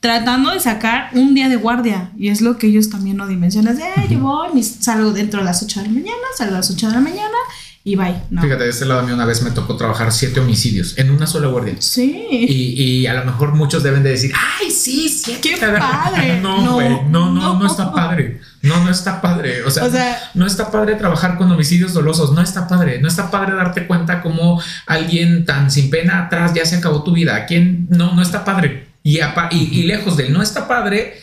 [0.00, 2.10] tratando de sacar un día de guardia.
[2.16, 3.76] Y es lo que ellos también no dimensionan.
[3.76, 6.88] De, yo voy, salgo dentro de las 8 de la mañana, salgo a las 8
[6.88, 7.38] de la mañana
[7.84, 8.14] y bye.
[8.40, 11.26] Fíjate, de este lado a mí una vez me tocó trabajar siete homicidios en una
[11.26, 11.74] sola guardia.
[11.80, 12.26] Sí.
[12.30, 16.40] Y, y a lo mejor muchos deben de decir, ay, sí, sí, qué padre.
[16.42, 18.40] No, güey, no, no, no, no, está padre.
[18.62, 19.64] No, no está padre.
[19.64, 22.32] O sea, no está padre trabajar con homicidios dolosos.
[22.32, 23.00] No está padre.
[23.00, 27.12] No está padre darte cuenta como alguien tan sin pena atrás ya se acabó tu
[27.12, 27.46] vida.
[27.46, 27.86] ¿Quién?
[27.90, 28.88] No, no está padre.
[29.02, 31.14] Y, y, y lejos del no está padre,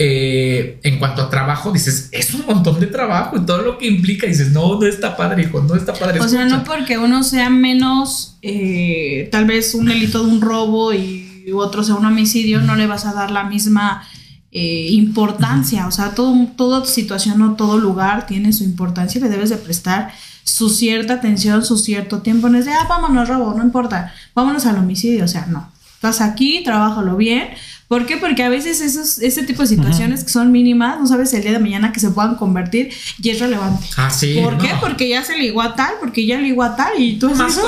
[0.00, 3.88] eh, en cuanto a trabajo, dices, es un montón de trabajo y todo lo que
[3.88, 6.20] implica, dices, no, no está padre, hijo, no está padre.
[6.20, 10.94] O sea, no porque uno sea menos, eh, tal vez un delito de un robo
[10.94, 14.06] y otro sea un homicidio, no le vas a dar la misma
[14.52, 15.88] eh, importancia.
[15.88, 19.56] O sea, todo, toda situación o todo lugar tiene su importancia y le debes de
[19.56, 20.12] prestar
[20.44, 22.48] su cierta atención, su cierto tiempo.
[22.48, 25.24] No es de, ah, vámonos, robo, no importa, vámonos al homicidio.
[25.24, 25.72] O sea, no.
[25.96, 27.48] Estás aquí, trabájalo bien
[27.88, 28.18] ¿Por qué?
[28.18, 31.52] Porque a veces esos, ese tipo de situaciones que son mínimas, no sabes el día
[31.52, 32.90] de mañana que se puedan convertir
[33.22, 33.86] y es relevante.
[33.96, 34.38] Ah, sí.
[34.42, 34.68] ¿Por qué?
[34.78, 37.58] Porque ya se ligó a tal, porque ya ligó a tal y tú más,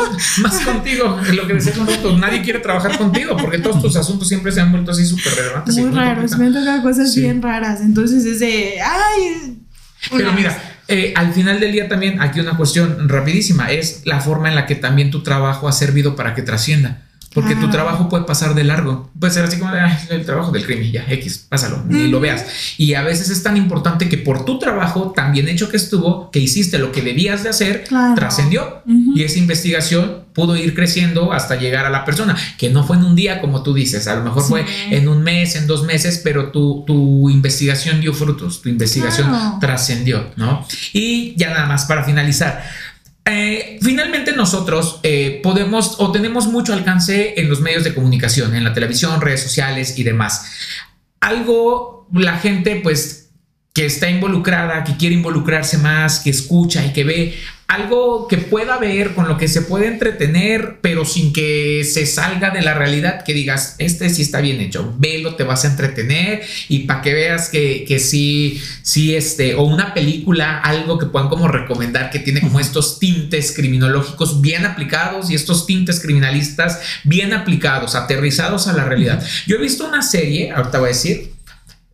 [0.42, 4.52] más contigo, lo que decías nosotros, nadie quiere trabajar contigo porque todos tus asuntos siempre
[4.52, 5.74] se han vuelto así súper relevantes.
[5.78, 7.80] Muy raros, me han tocado cosas bien raras.
[7.80, 9.58] Entonces es de, ay.
[10.10, 10.54] Pero mira,
[10.86, 14.66] eh, al final del día también aquí una cuestión rapidísima es la forma en la
[14.66, 17.06] que también tu trabajo ha servido para que trascienda.
[17.32, 19.08] Porque tu trabajo puede pasar de largo.
[19.18, 19.72] Puede ser así como
[20.10, 22.44] el trabajo del crimen, ya, X, pásalo, ni lo veas.
[22.76, 26.30] Y a veces es tan importante que por tu trabajo, tan bien hecho que estuvo,
[26.32, 27.84] que hiciste lo que debías de hacer,
[28.16, 28.82] trascendió.
[29.14, 33.04] Y esa investigación pudo ir creciendo hasta llegar a la persona, que no fue en
[33.04, 36.20] un día, como tú dices, a lo mejor fue en un mes, en dos meses,
[36.22, 39.30] pero tu, tu investigación dio frutos, tu investigación
[39.60, 40.66] trascendió, ¿no?
[40.92, 42.64] Y ya nada más para finalizar.
[43.24, 48.64] Eh, finalmente nosotros eh, podemos o tenemos mucho alcance en los medios de comunicación, en
[48.64, 50.46] la televisión, redes sociales y demás.
[51.20, 53.29] Algo la gente pues
[53.72, 57.34] que está involucrada, que quiere involucrarse más, que escucha y que ve
[57.70, 62.50] algo que pueda ver, con lo que se puede entretener, pero sin que se salga
[62.50, 66.42] de la realidad, que digas, este sí está bien hecho, velo, te vas a entretener
[66.68, 71.28] y para que veas que, que sí, sí, este, o una película, algo que puedan
[71.28, 77.32] como recomendar, que tiene como estos tintes criminológicos bien aplicados y estos tintes criminalistas bien
[77.32, 79.24] aplicados, aterrizados a la realidad.
[79.46, 81.34] Yo he visto una serie, ahorita voy a decir,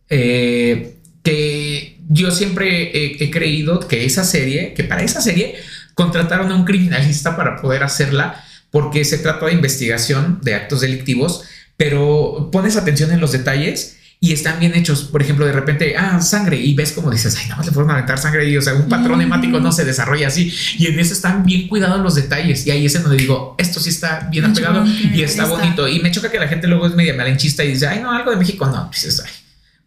[0.09, 0.96] eh,
[1.27, 5.55] que yo siempre he, creído que esa serie, que para esa serie
[5.93, 8.41] contrataron a un criminalista para poder hacerla,
[8.71, 11.43] porque se trata de investigación de actos delictivos,
[11.75, 15.03] pero pones atención en los detalles y están bien hechos.
[15.03, 17.95] Por ejemplo, de repente, ah, sangre, y ves como dices, ay, no, le fueron a
[17.95, 20.53] aventar sangre y, o sea, un patrón hemático no se desarrolla así.
[20.77, 22.65] Y en eso están bien cuidados los detalles.
[22.65, 25.89] Y ahí es en donde digo, esto sí está bien apegado y está bonito.
[25.89, 28.31] Y me choca que la gente luego es media malenchista y dice, ay, no, algo
[28.31, 29.31] de México, no, pues, ay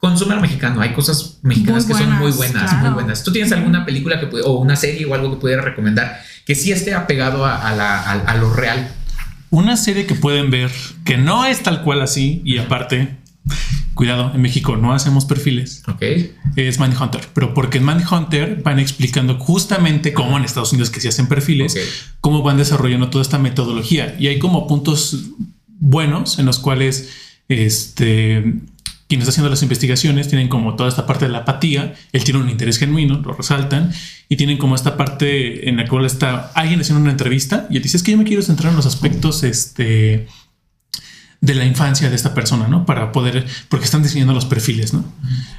[0.00, 0.80] consume al mexicano.
[0.80, 3.22] Hay cosas mexicanas que son muy buenas, muy buenas.
[3.22, 6.72] ¿Tú tienes alguna película que o una serie o algo que pudiera recomendar que sí
[6.72, 8.92] esté apegado a, lo real?
[9.50, 10.70] Una serie que pueden ver
[11.04, 13.18] que no es tal cual así y aparte,
[13.94, 15.82] cuidado, en México no hacemos perfiles.
[15.86, 16.02] Ok.
[16.56, 21.08] Es Manhunter, pero porque en Manhunter van explicando justamente cómo en Estados Unidos que se
[21.08, 21.76] hacen perfiles,
[22.20, 25.30] cómo van desarrollando toda esta metodología y hay como puntos
[25.66, 27.10] buenos en los cuales
[27.48, 28.60] este
[29.10, 32.38] quien está haciendo las investigaciones tienen como toda esta parte de la apatía, él tiene
[32.38, 33.90] un interés genuino, lo resaltan,
[34.28, 37.82] y tienen como esta parte en la cual está alguien haciendo una entrevista y él
[37.82, 40.28] dice, es que yo me quiero centrar en los aspectos, este
[41.40, 42.84] de la infancia de esta persona, ¿no?
[42.84, 45.04] Para poder, porque están diseñando los perfiles, ¿no?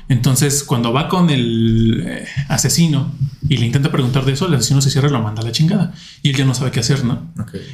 [0.09, 3.11] Entonces, cuando va con el eh, asesino
[3.49, 5.51] y le intenta preguntar de eso, el asesino se cierra y lo manda a la
[5.51, 5.93] chingada.
[6.21, 7.31] Y él ya no sabe qué hacer, ¿no?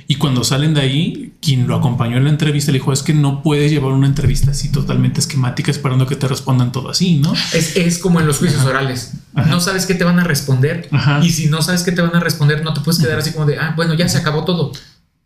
[0.08, 3.14] Y cuando salen de ahí, quien lo acompañó en la entrevista le dijo, es que
[3.14, 7.34] no puedes llevar una entrevista así totalmente esquemática esperando que te respondan todo así, ¿no?
[7.54, 9.16] Es, como en los juicios orales.
[9.34, 10.88] No sabes qué te van a responder.
[11.24, 13.46] Y si no sabes qué te van a responder, no te puedes quedar así como
[13.46, 14.72] de, ah, bueno, ya se acabó todo.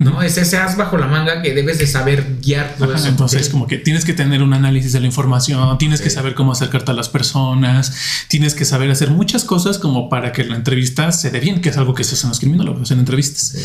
[0.01, 0.23] ¿No?
[0.23, 3.07] Es ese as bajo la manga que debes de saber guiar todo eso.
[3.07, 6.51] Entonces, como que tienes que tener un análisis de la información, tienes que saber cómo
[6.51, 11.11] acercarte a las personas, tienes que saber hacer muchas cosas como para que la entrevista
[11.11, 13.55] se dé bien, que es algo que se hace en los criminólogos en entrevistas.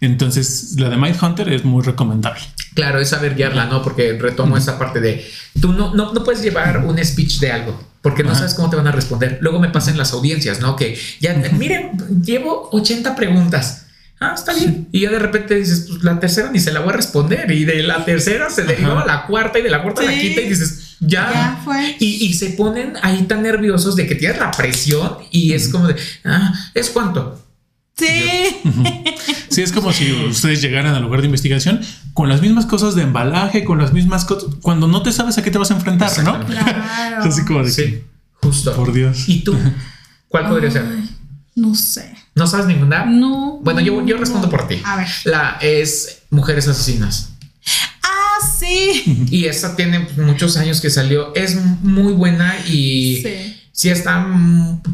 [0.00, 2.40] Entonces, la de Mind Hunter es muy recomendable.
[2.74, 3.80] Claro, es saber guiarla, ¿no?
[3.80, 5.24] Porque retomo esa parte de
[5.60, 8.76] tú no, no, no puedes llevar un speech de algo porque no sabes cómo te
[8.76, 9.38] van a responder.
[9.40, 10.76] Luego me pasan las audiencias, ¿no?
[10.76, 11.92] Que ya, miren,
[12.22, 13.83] llevo 80 preguntas
[14.20, 14.88] ah, está bien.
[14.92, 17.50] Y ya de repente dices, pues la tercera ni se la voy a responder.
[17.50, 20.18] Y de la tercera se derivó a la cuarta y de la cuarta a la
[20.18, 21.60] quinta y dices, ya.
[21.64, 21.96] fue.
[21.98, 25.88] Y, y, se ponen ahí tan nerviosos de que tienes la presión y es como
[25.88, 27.40] de, ah, ¿es cuánto?
[27.96, 28.06] Sí.
[29.48, 31.80] Sí, es como si ustedes llegaran al lugar de investigación
[32.12, 35.42] con las mismas cosas de embalaje, con las mismas cosas, cuando no te sabes a
[35.42, 36.44] qué te vas a enfrentar, ¿no?
[36.44, 37.22] Claro.
[37.22, 38.74] Así como de sí, justo.
[38.74, 39.28] Por Dios.
[39.28, 39.56] ¿Y tú?
[40.26, 40.84] ¿Cuál podría ser?
[41.54, 42.16] No sé.
[42.34, 43.04] ¿No sabes ninguna?
[43.04, 43.60] No.
[43.62, 44.80] Bueno, yo, yo respondo por ti.
[44.84, 45.08] A ver.
[45.24, 47.30] La es Mujeres Asesinas.
[48.02, 49.26] Ah, sí.
[49.30, 51.34] Y esa tiene muchos años que salió.
[51.34, 54.26] Es muy buena y sí, sí está.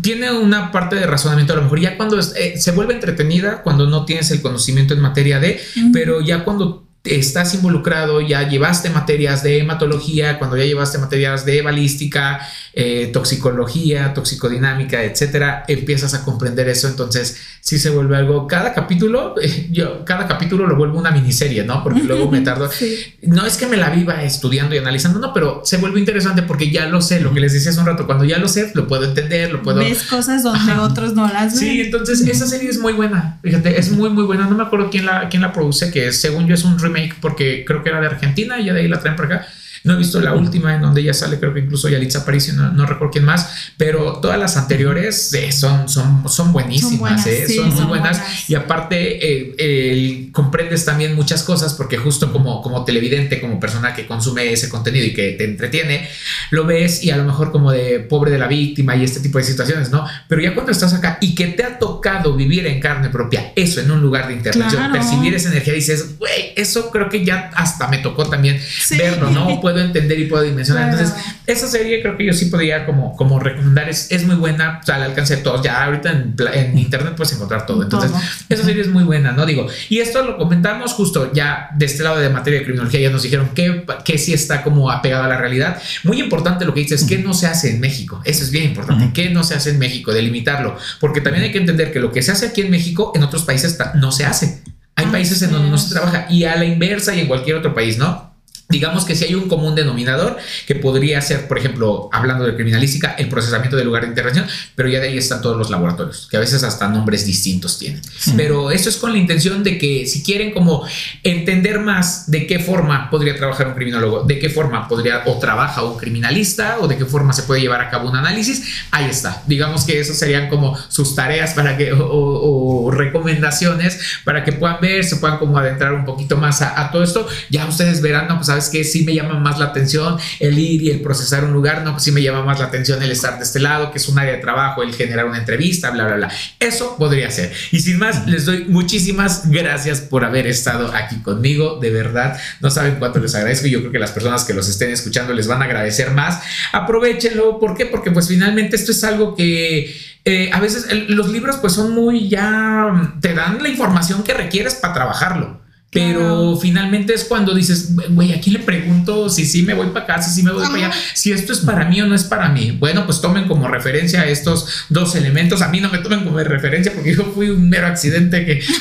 [0.03, 1.55] Tiene una parte de razonamiento.
[1.55, 5.01] A lo mejor ya cuando eh, se vuelve entretenida, cuando no tienes el conocimiento en
[5.01, 5.61] materia de,
[5.93, 11.62] pero ya cuando estás involucrado, ya llevaste materias de hematología, cuando ya llevaste materias de
[11.62, 12.40] balística,
[12.74, 16.89] eh, toxicología, toxicodinámica, etcétera, empiezas a comprender eso.
[16.89, 18.47] Entonces, sí se vuelve algo.
[18.47, 19.35] Cada capítulo,
[19.70, 21.82] yo cada capítulo lo vuelvo una miniserie, ¿no?
[21.82, 22.70] Porque luego me tardo.
[23.22, 26.70] No es que me la viva estudiando y analizando, no, pero se vuelve interesante porque
[26.70, 28.89] ya lo sé, lo que les decía hace un rato, cuando ya lo sé, lo
[28.89, 29.78] puedo entender, lo puedo.
[29.78, 31.60] Ves cosas donde otros no las ven.
[31.60, 33.39] Sí, entonces esa serie es muy buena.
[33.43, 34.47] Fíjate, es muy, muy buena.
[34.47, 37.65] No me acuerdo quién la, quién la produce, que según yo es un remake porque
[37.65, 39.49] creo que era de Argentina y ya de ahí la traen para acá
[39.85, 42.70] no he visto la última en donde ella sale, creo que incluso Yalitza Aparicio, no,
[42.73, 47.85] no recuerdo quién más, pero todas las anteriores eh, son, son, son buenísimas, son, muy
[47.85, 48.48] buenas.
[48.48, 49.19] Y aparte,
[49.59, 54.69] eh, comprendes también muchas cosas porque justo como, como televidente, como persona que consume ese
[54.69, 56.09] contenido y que te entretiene,
[56.51, 59.39] lo ves y a lo mejor como de pobre de la víctima y este tipo
[59.39, 60.05] de situaciones, ¿no?
[60.28, 63.81] Pero ya cuando estás acá y que te ha tocado vivir en carne propia, eso
[63.81, 67.89] en un lugar de intervención, percibir esa energía, dices, güey, eso creo que ya hasta
[67.89, 69.61] me tocó también verlo, ¿no?
[69.73, 70.91] Puedo entender y puedo dimensionar.
[70.91, 71.15] Entonces,
[71.47, 73.89] esa serie creo que yo sí podría como, como recomendar.
[73.89, 75.63] Es, es muy buena, o sea, al alcance de todos.
[75.63, 77.83] Ya ahorita en, en internet puedes encontrar todo.
[77.83, 78.11] Entonces,
[78.49, 79.47] esa serie es muy buena, ¿no?
[79.47, 83.01] Digo, y esto lo comentamos justo ya de este lado de materia de criminología.
[83.01, 85.81] Ya nos dijeron que, que sí está como apegado a la realidad.
[86.05, 88.21] Muy importante lo que dices, que no se hace en México.
[88.25, 89.13] Eso es bien importante.
[89.13, 90.13] que no se hace en México?
[90.13, 90.77] Delimitarlo.
[91.01, 93.45] Porque también hay que entender que lo que se hace aquí en México, en otros
[93.45, 94.63] países no se hace.
[94.97, 97.57] Hay ah, países en donde no se trabaja y a la inversa y en cualquier
[97.57, 98.30] otro país, ¿no?
[98.71, 103.15] Digamos que si hay un común denominador que podría ser, por ejemplo, hablando de criminalística,
[103.19, 106.37] el procesamiento del lugar de intervención, pero ya de ahí están todos los laboratorios, que
[106.37, 108.01] a veces hasta nombres distintos tienen.
[108.37, 110.87] Pero eso es con la intención de que si quieren como
[111.25, 115.83] entender más de qué forma podría trabajar un criminólogo, de qué forma podría o trabaja
[115.83, 119.43] un criminalista o de qué forma se puede llevar a cabo un análisis, ahí está.
[119.47, 125.05] Digamos que esas serían como sus tareas para que o, recomendaciones para que puedan ver,
[125.05, 127.27] se puedan como adentrar un poquito más a, a todo esto.
[127.51, 130.82] Ya ustedes verán, no, pues a que sí me llama más la atención el ir
[130.82, 133.39] y el procesar un lugar, no, pues sí me llama más la atención el estar
[133.39, 136.16] de este lado, que es un área de trabajo, el generar una entrevista, bla, bla,
[136.16, 136.32] bla.
[136.59, 137.53] Eso podría ser.
[137.73, 142.39] Y sin más, les doy muchísimas gracias por haber estado aquí conmigo, de verdad.
[142.61, 145.32] No saben cuánto les agradezco y yo creo que las personas que los estén escuchando
[145.32, 146.43] les van a agradecer más.
[146.73, 147.87] Aprovechenlo, ¿por qué?
[147.87, 150.11] Porque pues finalmente esto es algo que...
[150.27, 154.74] Eh, a veces los libros pues son muy ya, te dan la información que requieres
[154.74, 155.62] para trabajarlo.
[155.93, 160.05] Pero finalmente es cuando dices, güey, ¿a quién le pregunto si sí me voy para
[160.05, 160.93] acá, si sí me voy para allá?
[161.15, 162.71] Si esto es para mí o no es para mí.
[162.71, 165.62] Bueno, pues tomen como referencia estos dos elementos.
[165.62, 168.62] A mí no me tomen como referencia porque yo fui un mero accidente que...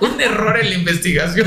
[0.00, 1.46] un error en la investigación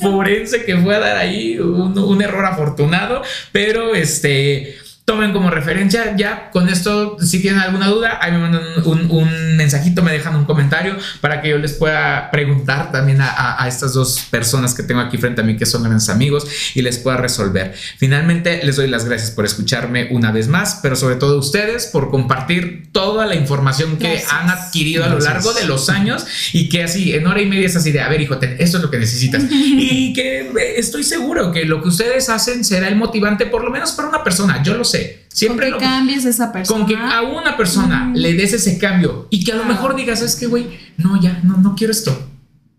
[0.00, 3.22] forense que fue a dar ahí, un, un error afortunado,
[3.52, 4.78] pero este
[5.10, 6.14] tomen como referencia.
[6.16, 10.36] Ya con esto, si tienen alguna duda, ahí me mandan un, un mensajito, me dejan
[10.36, 14.84] un comentario para que yo les pueda preguntar también a, a, estas dos personas que
[14.84, 16.46] tengo aquí frente a mí, que son grandes amigos,
[16.76, 17.74] y les pueda resolver.
[17.98, 22.10] Finalmente, les doy las gracias por escucharme una vez más, pero sobre todo ustedes por
[22.10, 24.32] compartir toda la información que gracias.
[24.32, 27.66] han adquirido a lo largo de los años y que así en hora y media
[27.66, 29.42] es así de, a ver, hijo, esto es lo que necesitas.
[29.50, 33.90] y que estoy seguro que lo que ustedes hacen será el motivante, por lo menos
[33.90, 34.99] para una persona, yo lo sé.
[35.32, 36.78] Siempre con que lo cambies esa persona.
[36.78, 38.16] Con que a una persona mm.
[38.16, 41.40] le des ese cambio y que a lo mejor digas, es que, güey, no, ya,
[41.44, 42.28] no, no quiero esto.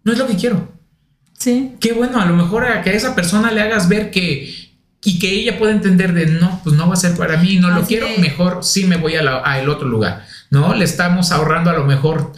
[0.03, 0.72] No es lo que quiero.
[1.38, 1.73] Sí.
[1.80, 4.72] Qué bueno, a lo mejor a que a esa persona le hagas ver que
[5.03, 7.69] y que ella pueda entender de no, pues no va a ser para mí, no
[7.69, 8.19] Así lo quiero, es.
[8.19, 10.76] mejor sí me voy a, el otro lugar, ¿no?
[10.76, 12.34] Le estamos ahorrando a lo mejor,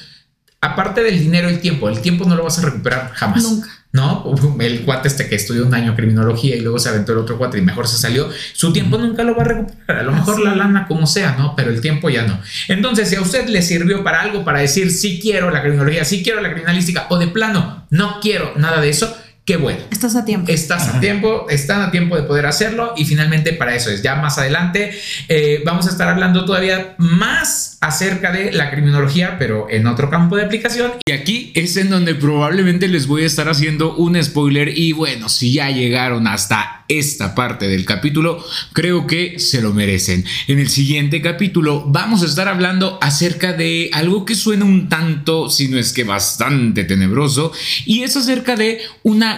[0.62, 3.44] aparte del dinero, el tiempo, el tiempo no lo vas a recuperar jamás.
[3.44, 3.70] Nunca.
[3.94, 4.36] ¿No?
[4.60, 7.60] El cuate este que estudió un año criminología y luego se aventó el otro cuate
[7.60, 10.56] y mejor se salió, su tiempo nunca lo va a recuperar, a lo mejor la
[10.56, 11.56] lana como sea, ¿no?
[11.56, 12.40] Pero el tiempo ya no.
[12.68, 16.24] Entonces, si a usted le sirvió para algo, para decir sí quiero la criminología, sí
[16.24, 19.16] quiero la criminalística o de plano no quiero nada de eso,
[19.46, 19.80] Qué bueno.
[19.92, 20.50] Estás a tiempo.
[20.50, 20.98] Estás Ajá.
[20.98, 24.02] a tiempo, están a tiempo de poder hacerlo y finalmente para eso es.
[24.02, 24.98] Ya más adelante
[25.28, 30.38] eh, vamos a estar hablando todavía más acerca de la criminología, pero en otro campo
[30.38, 30.94] de aplicación.
[31.06, 35.28] Y aquí es en donde probablemente les voy a estar haciendo un spoiler y bueno,
[35.28, 40.24] si ya llegaron hasta esta parte del capítulo, creo que se lo merecen.
[40.48, 45.50] En el siguiente capítulo vamos a estar hablando acerca de algo que suena un tanto,
[45.50, 47.52] si no es que bastante tenebroso,
[47.86, 48.80] y es acerca de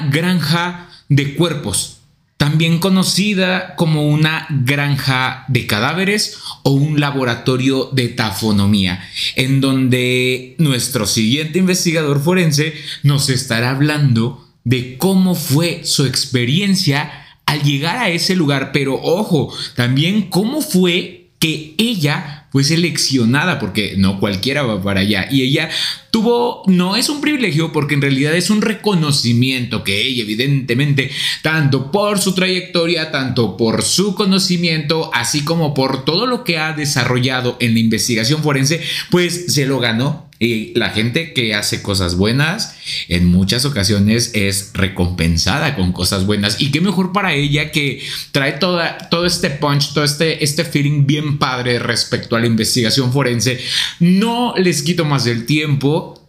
[0.10, 2.00] granja de cuerpos,
[2.38, 11.06] también conocida como una granja de cadáveres o un laboratorio de tafonomía, en donde nuestro
[11.08, 12.74] siguiente investigador forense
[13.04, 17.12] nos estará hablando de cómo fue su experiencia
[17.46, 23.96] al llegar a ese lugar, pero ojo, también cómo fue que ella fue seleccionada, porque
[23.98, 25.70] no cualquiera va para allá, y ella
[26.10, 31.12] tuvo, no es un privilegio porque en realidad es un reconocimiento que ella evidentemente,
[31.42, 36.72] tanto por su trayectoria, tanto por su conocimiento, así como por todo lo que ha
[36.72, 40.30] desarrollado en la investigación forense, pues se lo ganó.
[40.38, 42.76] Y la gente que hace cosas buenas
[43.08, 46.60] en muchas ocasiones es recompensada con cosas buenas.
[46.60, 51.06] Y qué mejor para ella que trae toda, todo este punch, todo este, este feeling
[51.06, 53.60] bien padre respecto a la investigación forense.
[54.00, 56.22] No les quito más del tiempo.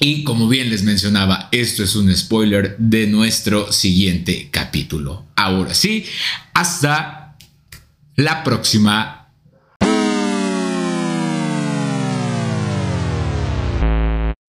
[0.00, 5.26] Y como bien les mencionaba, esto es un spoiler de nuestro siguiente capítulo.
[5.36, 6.04] Ahora sí,
[6.54, 7.36] hasta
[8.16, 9.21] la próxima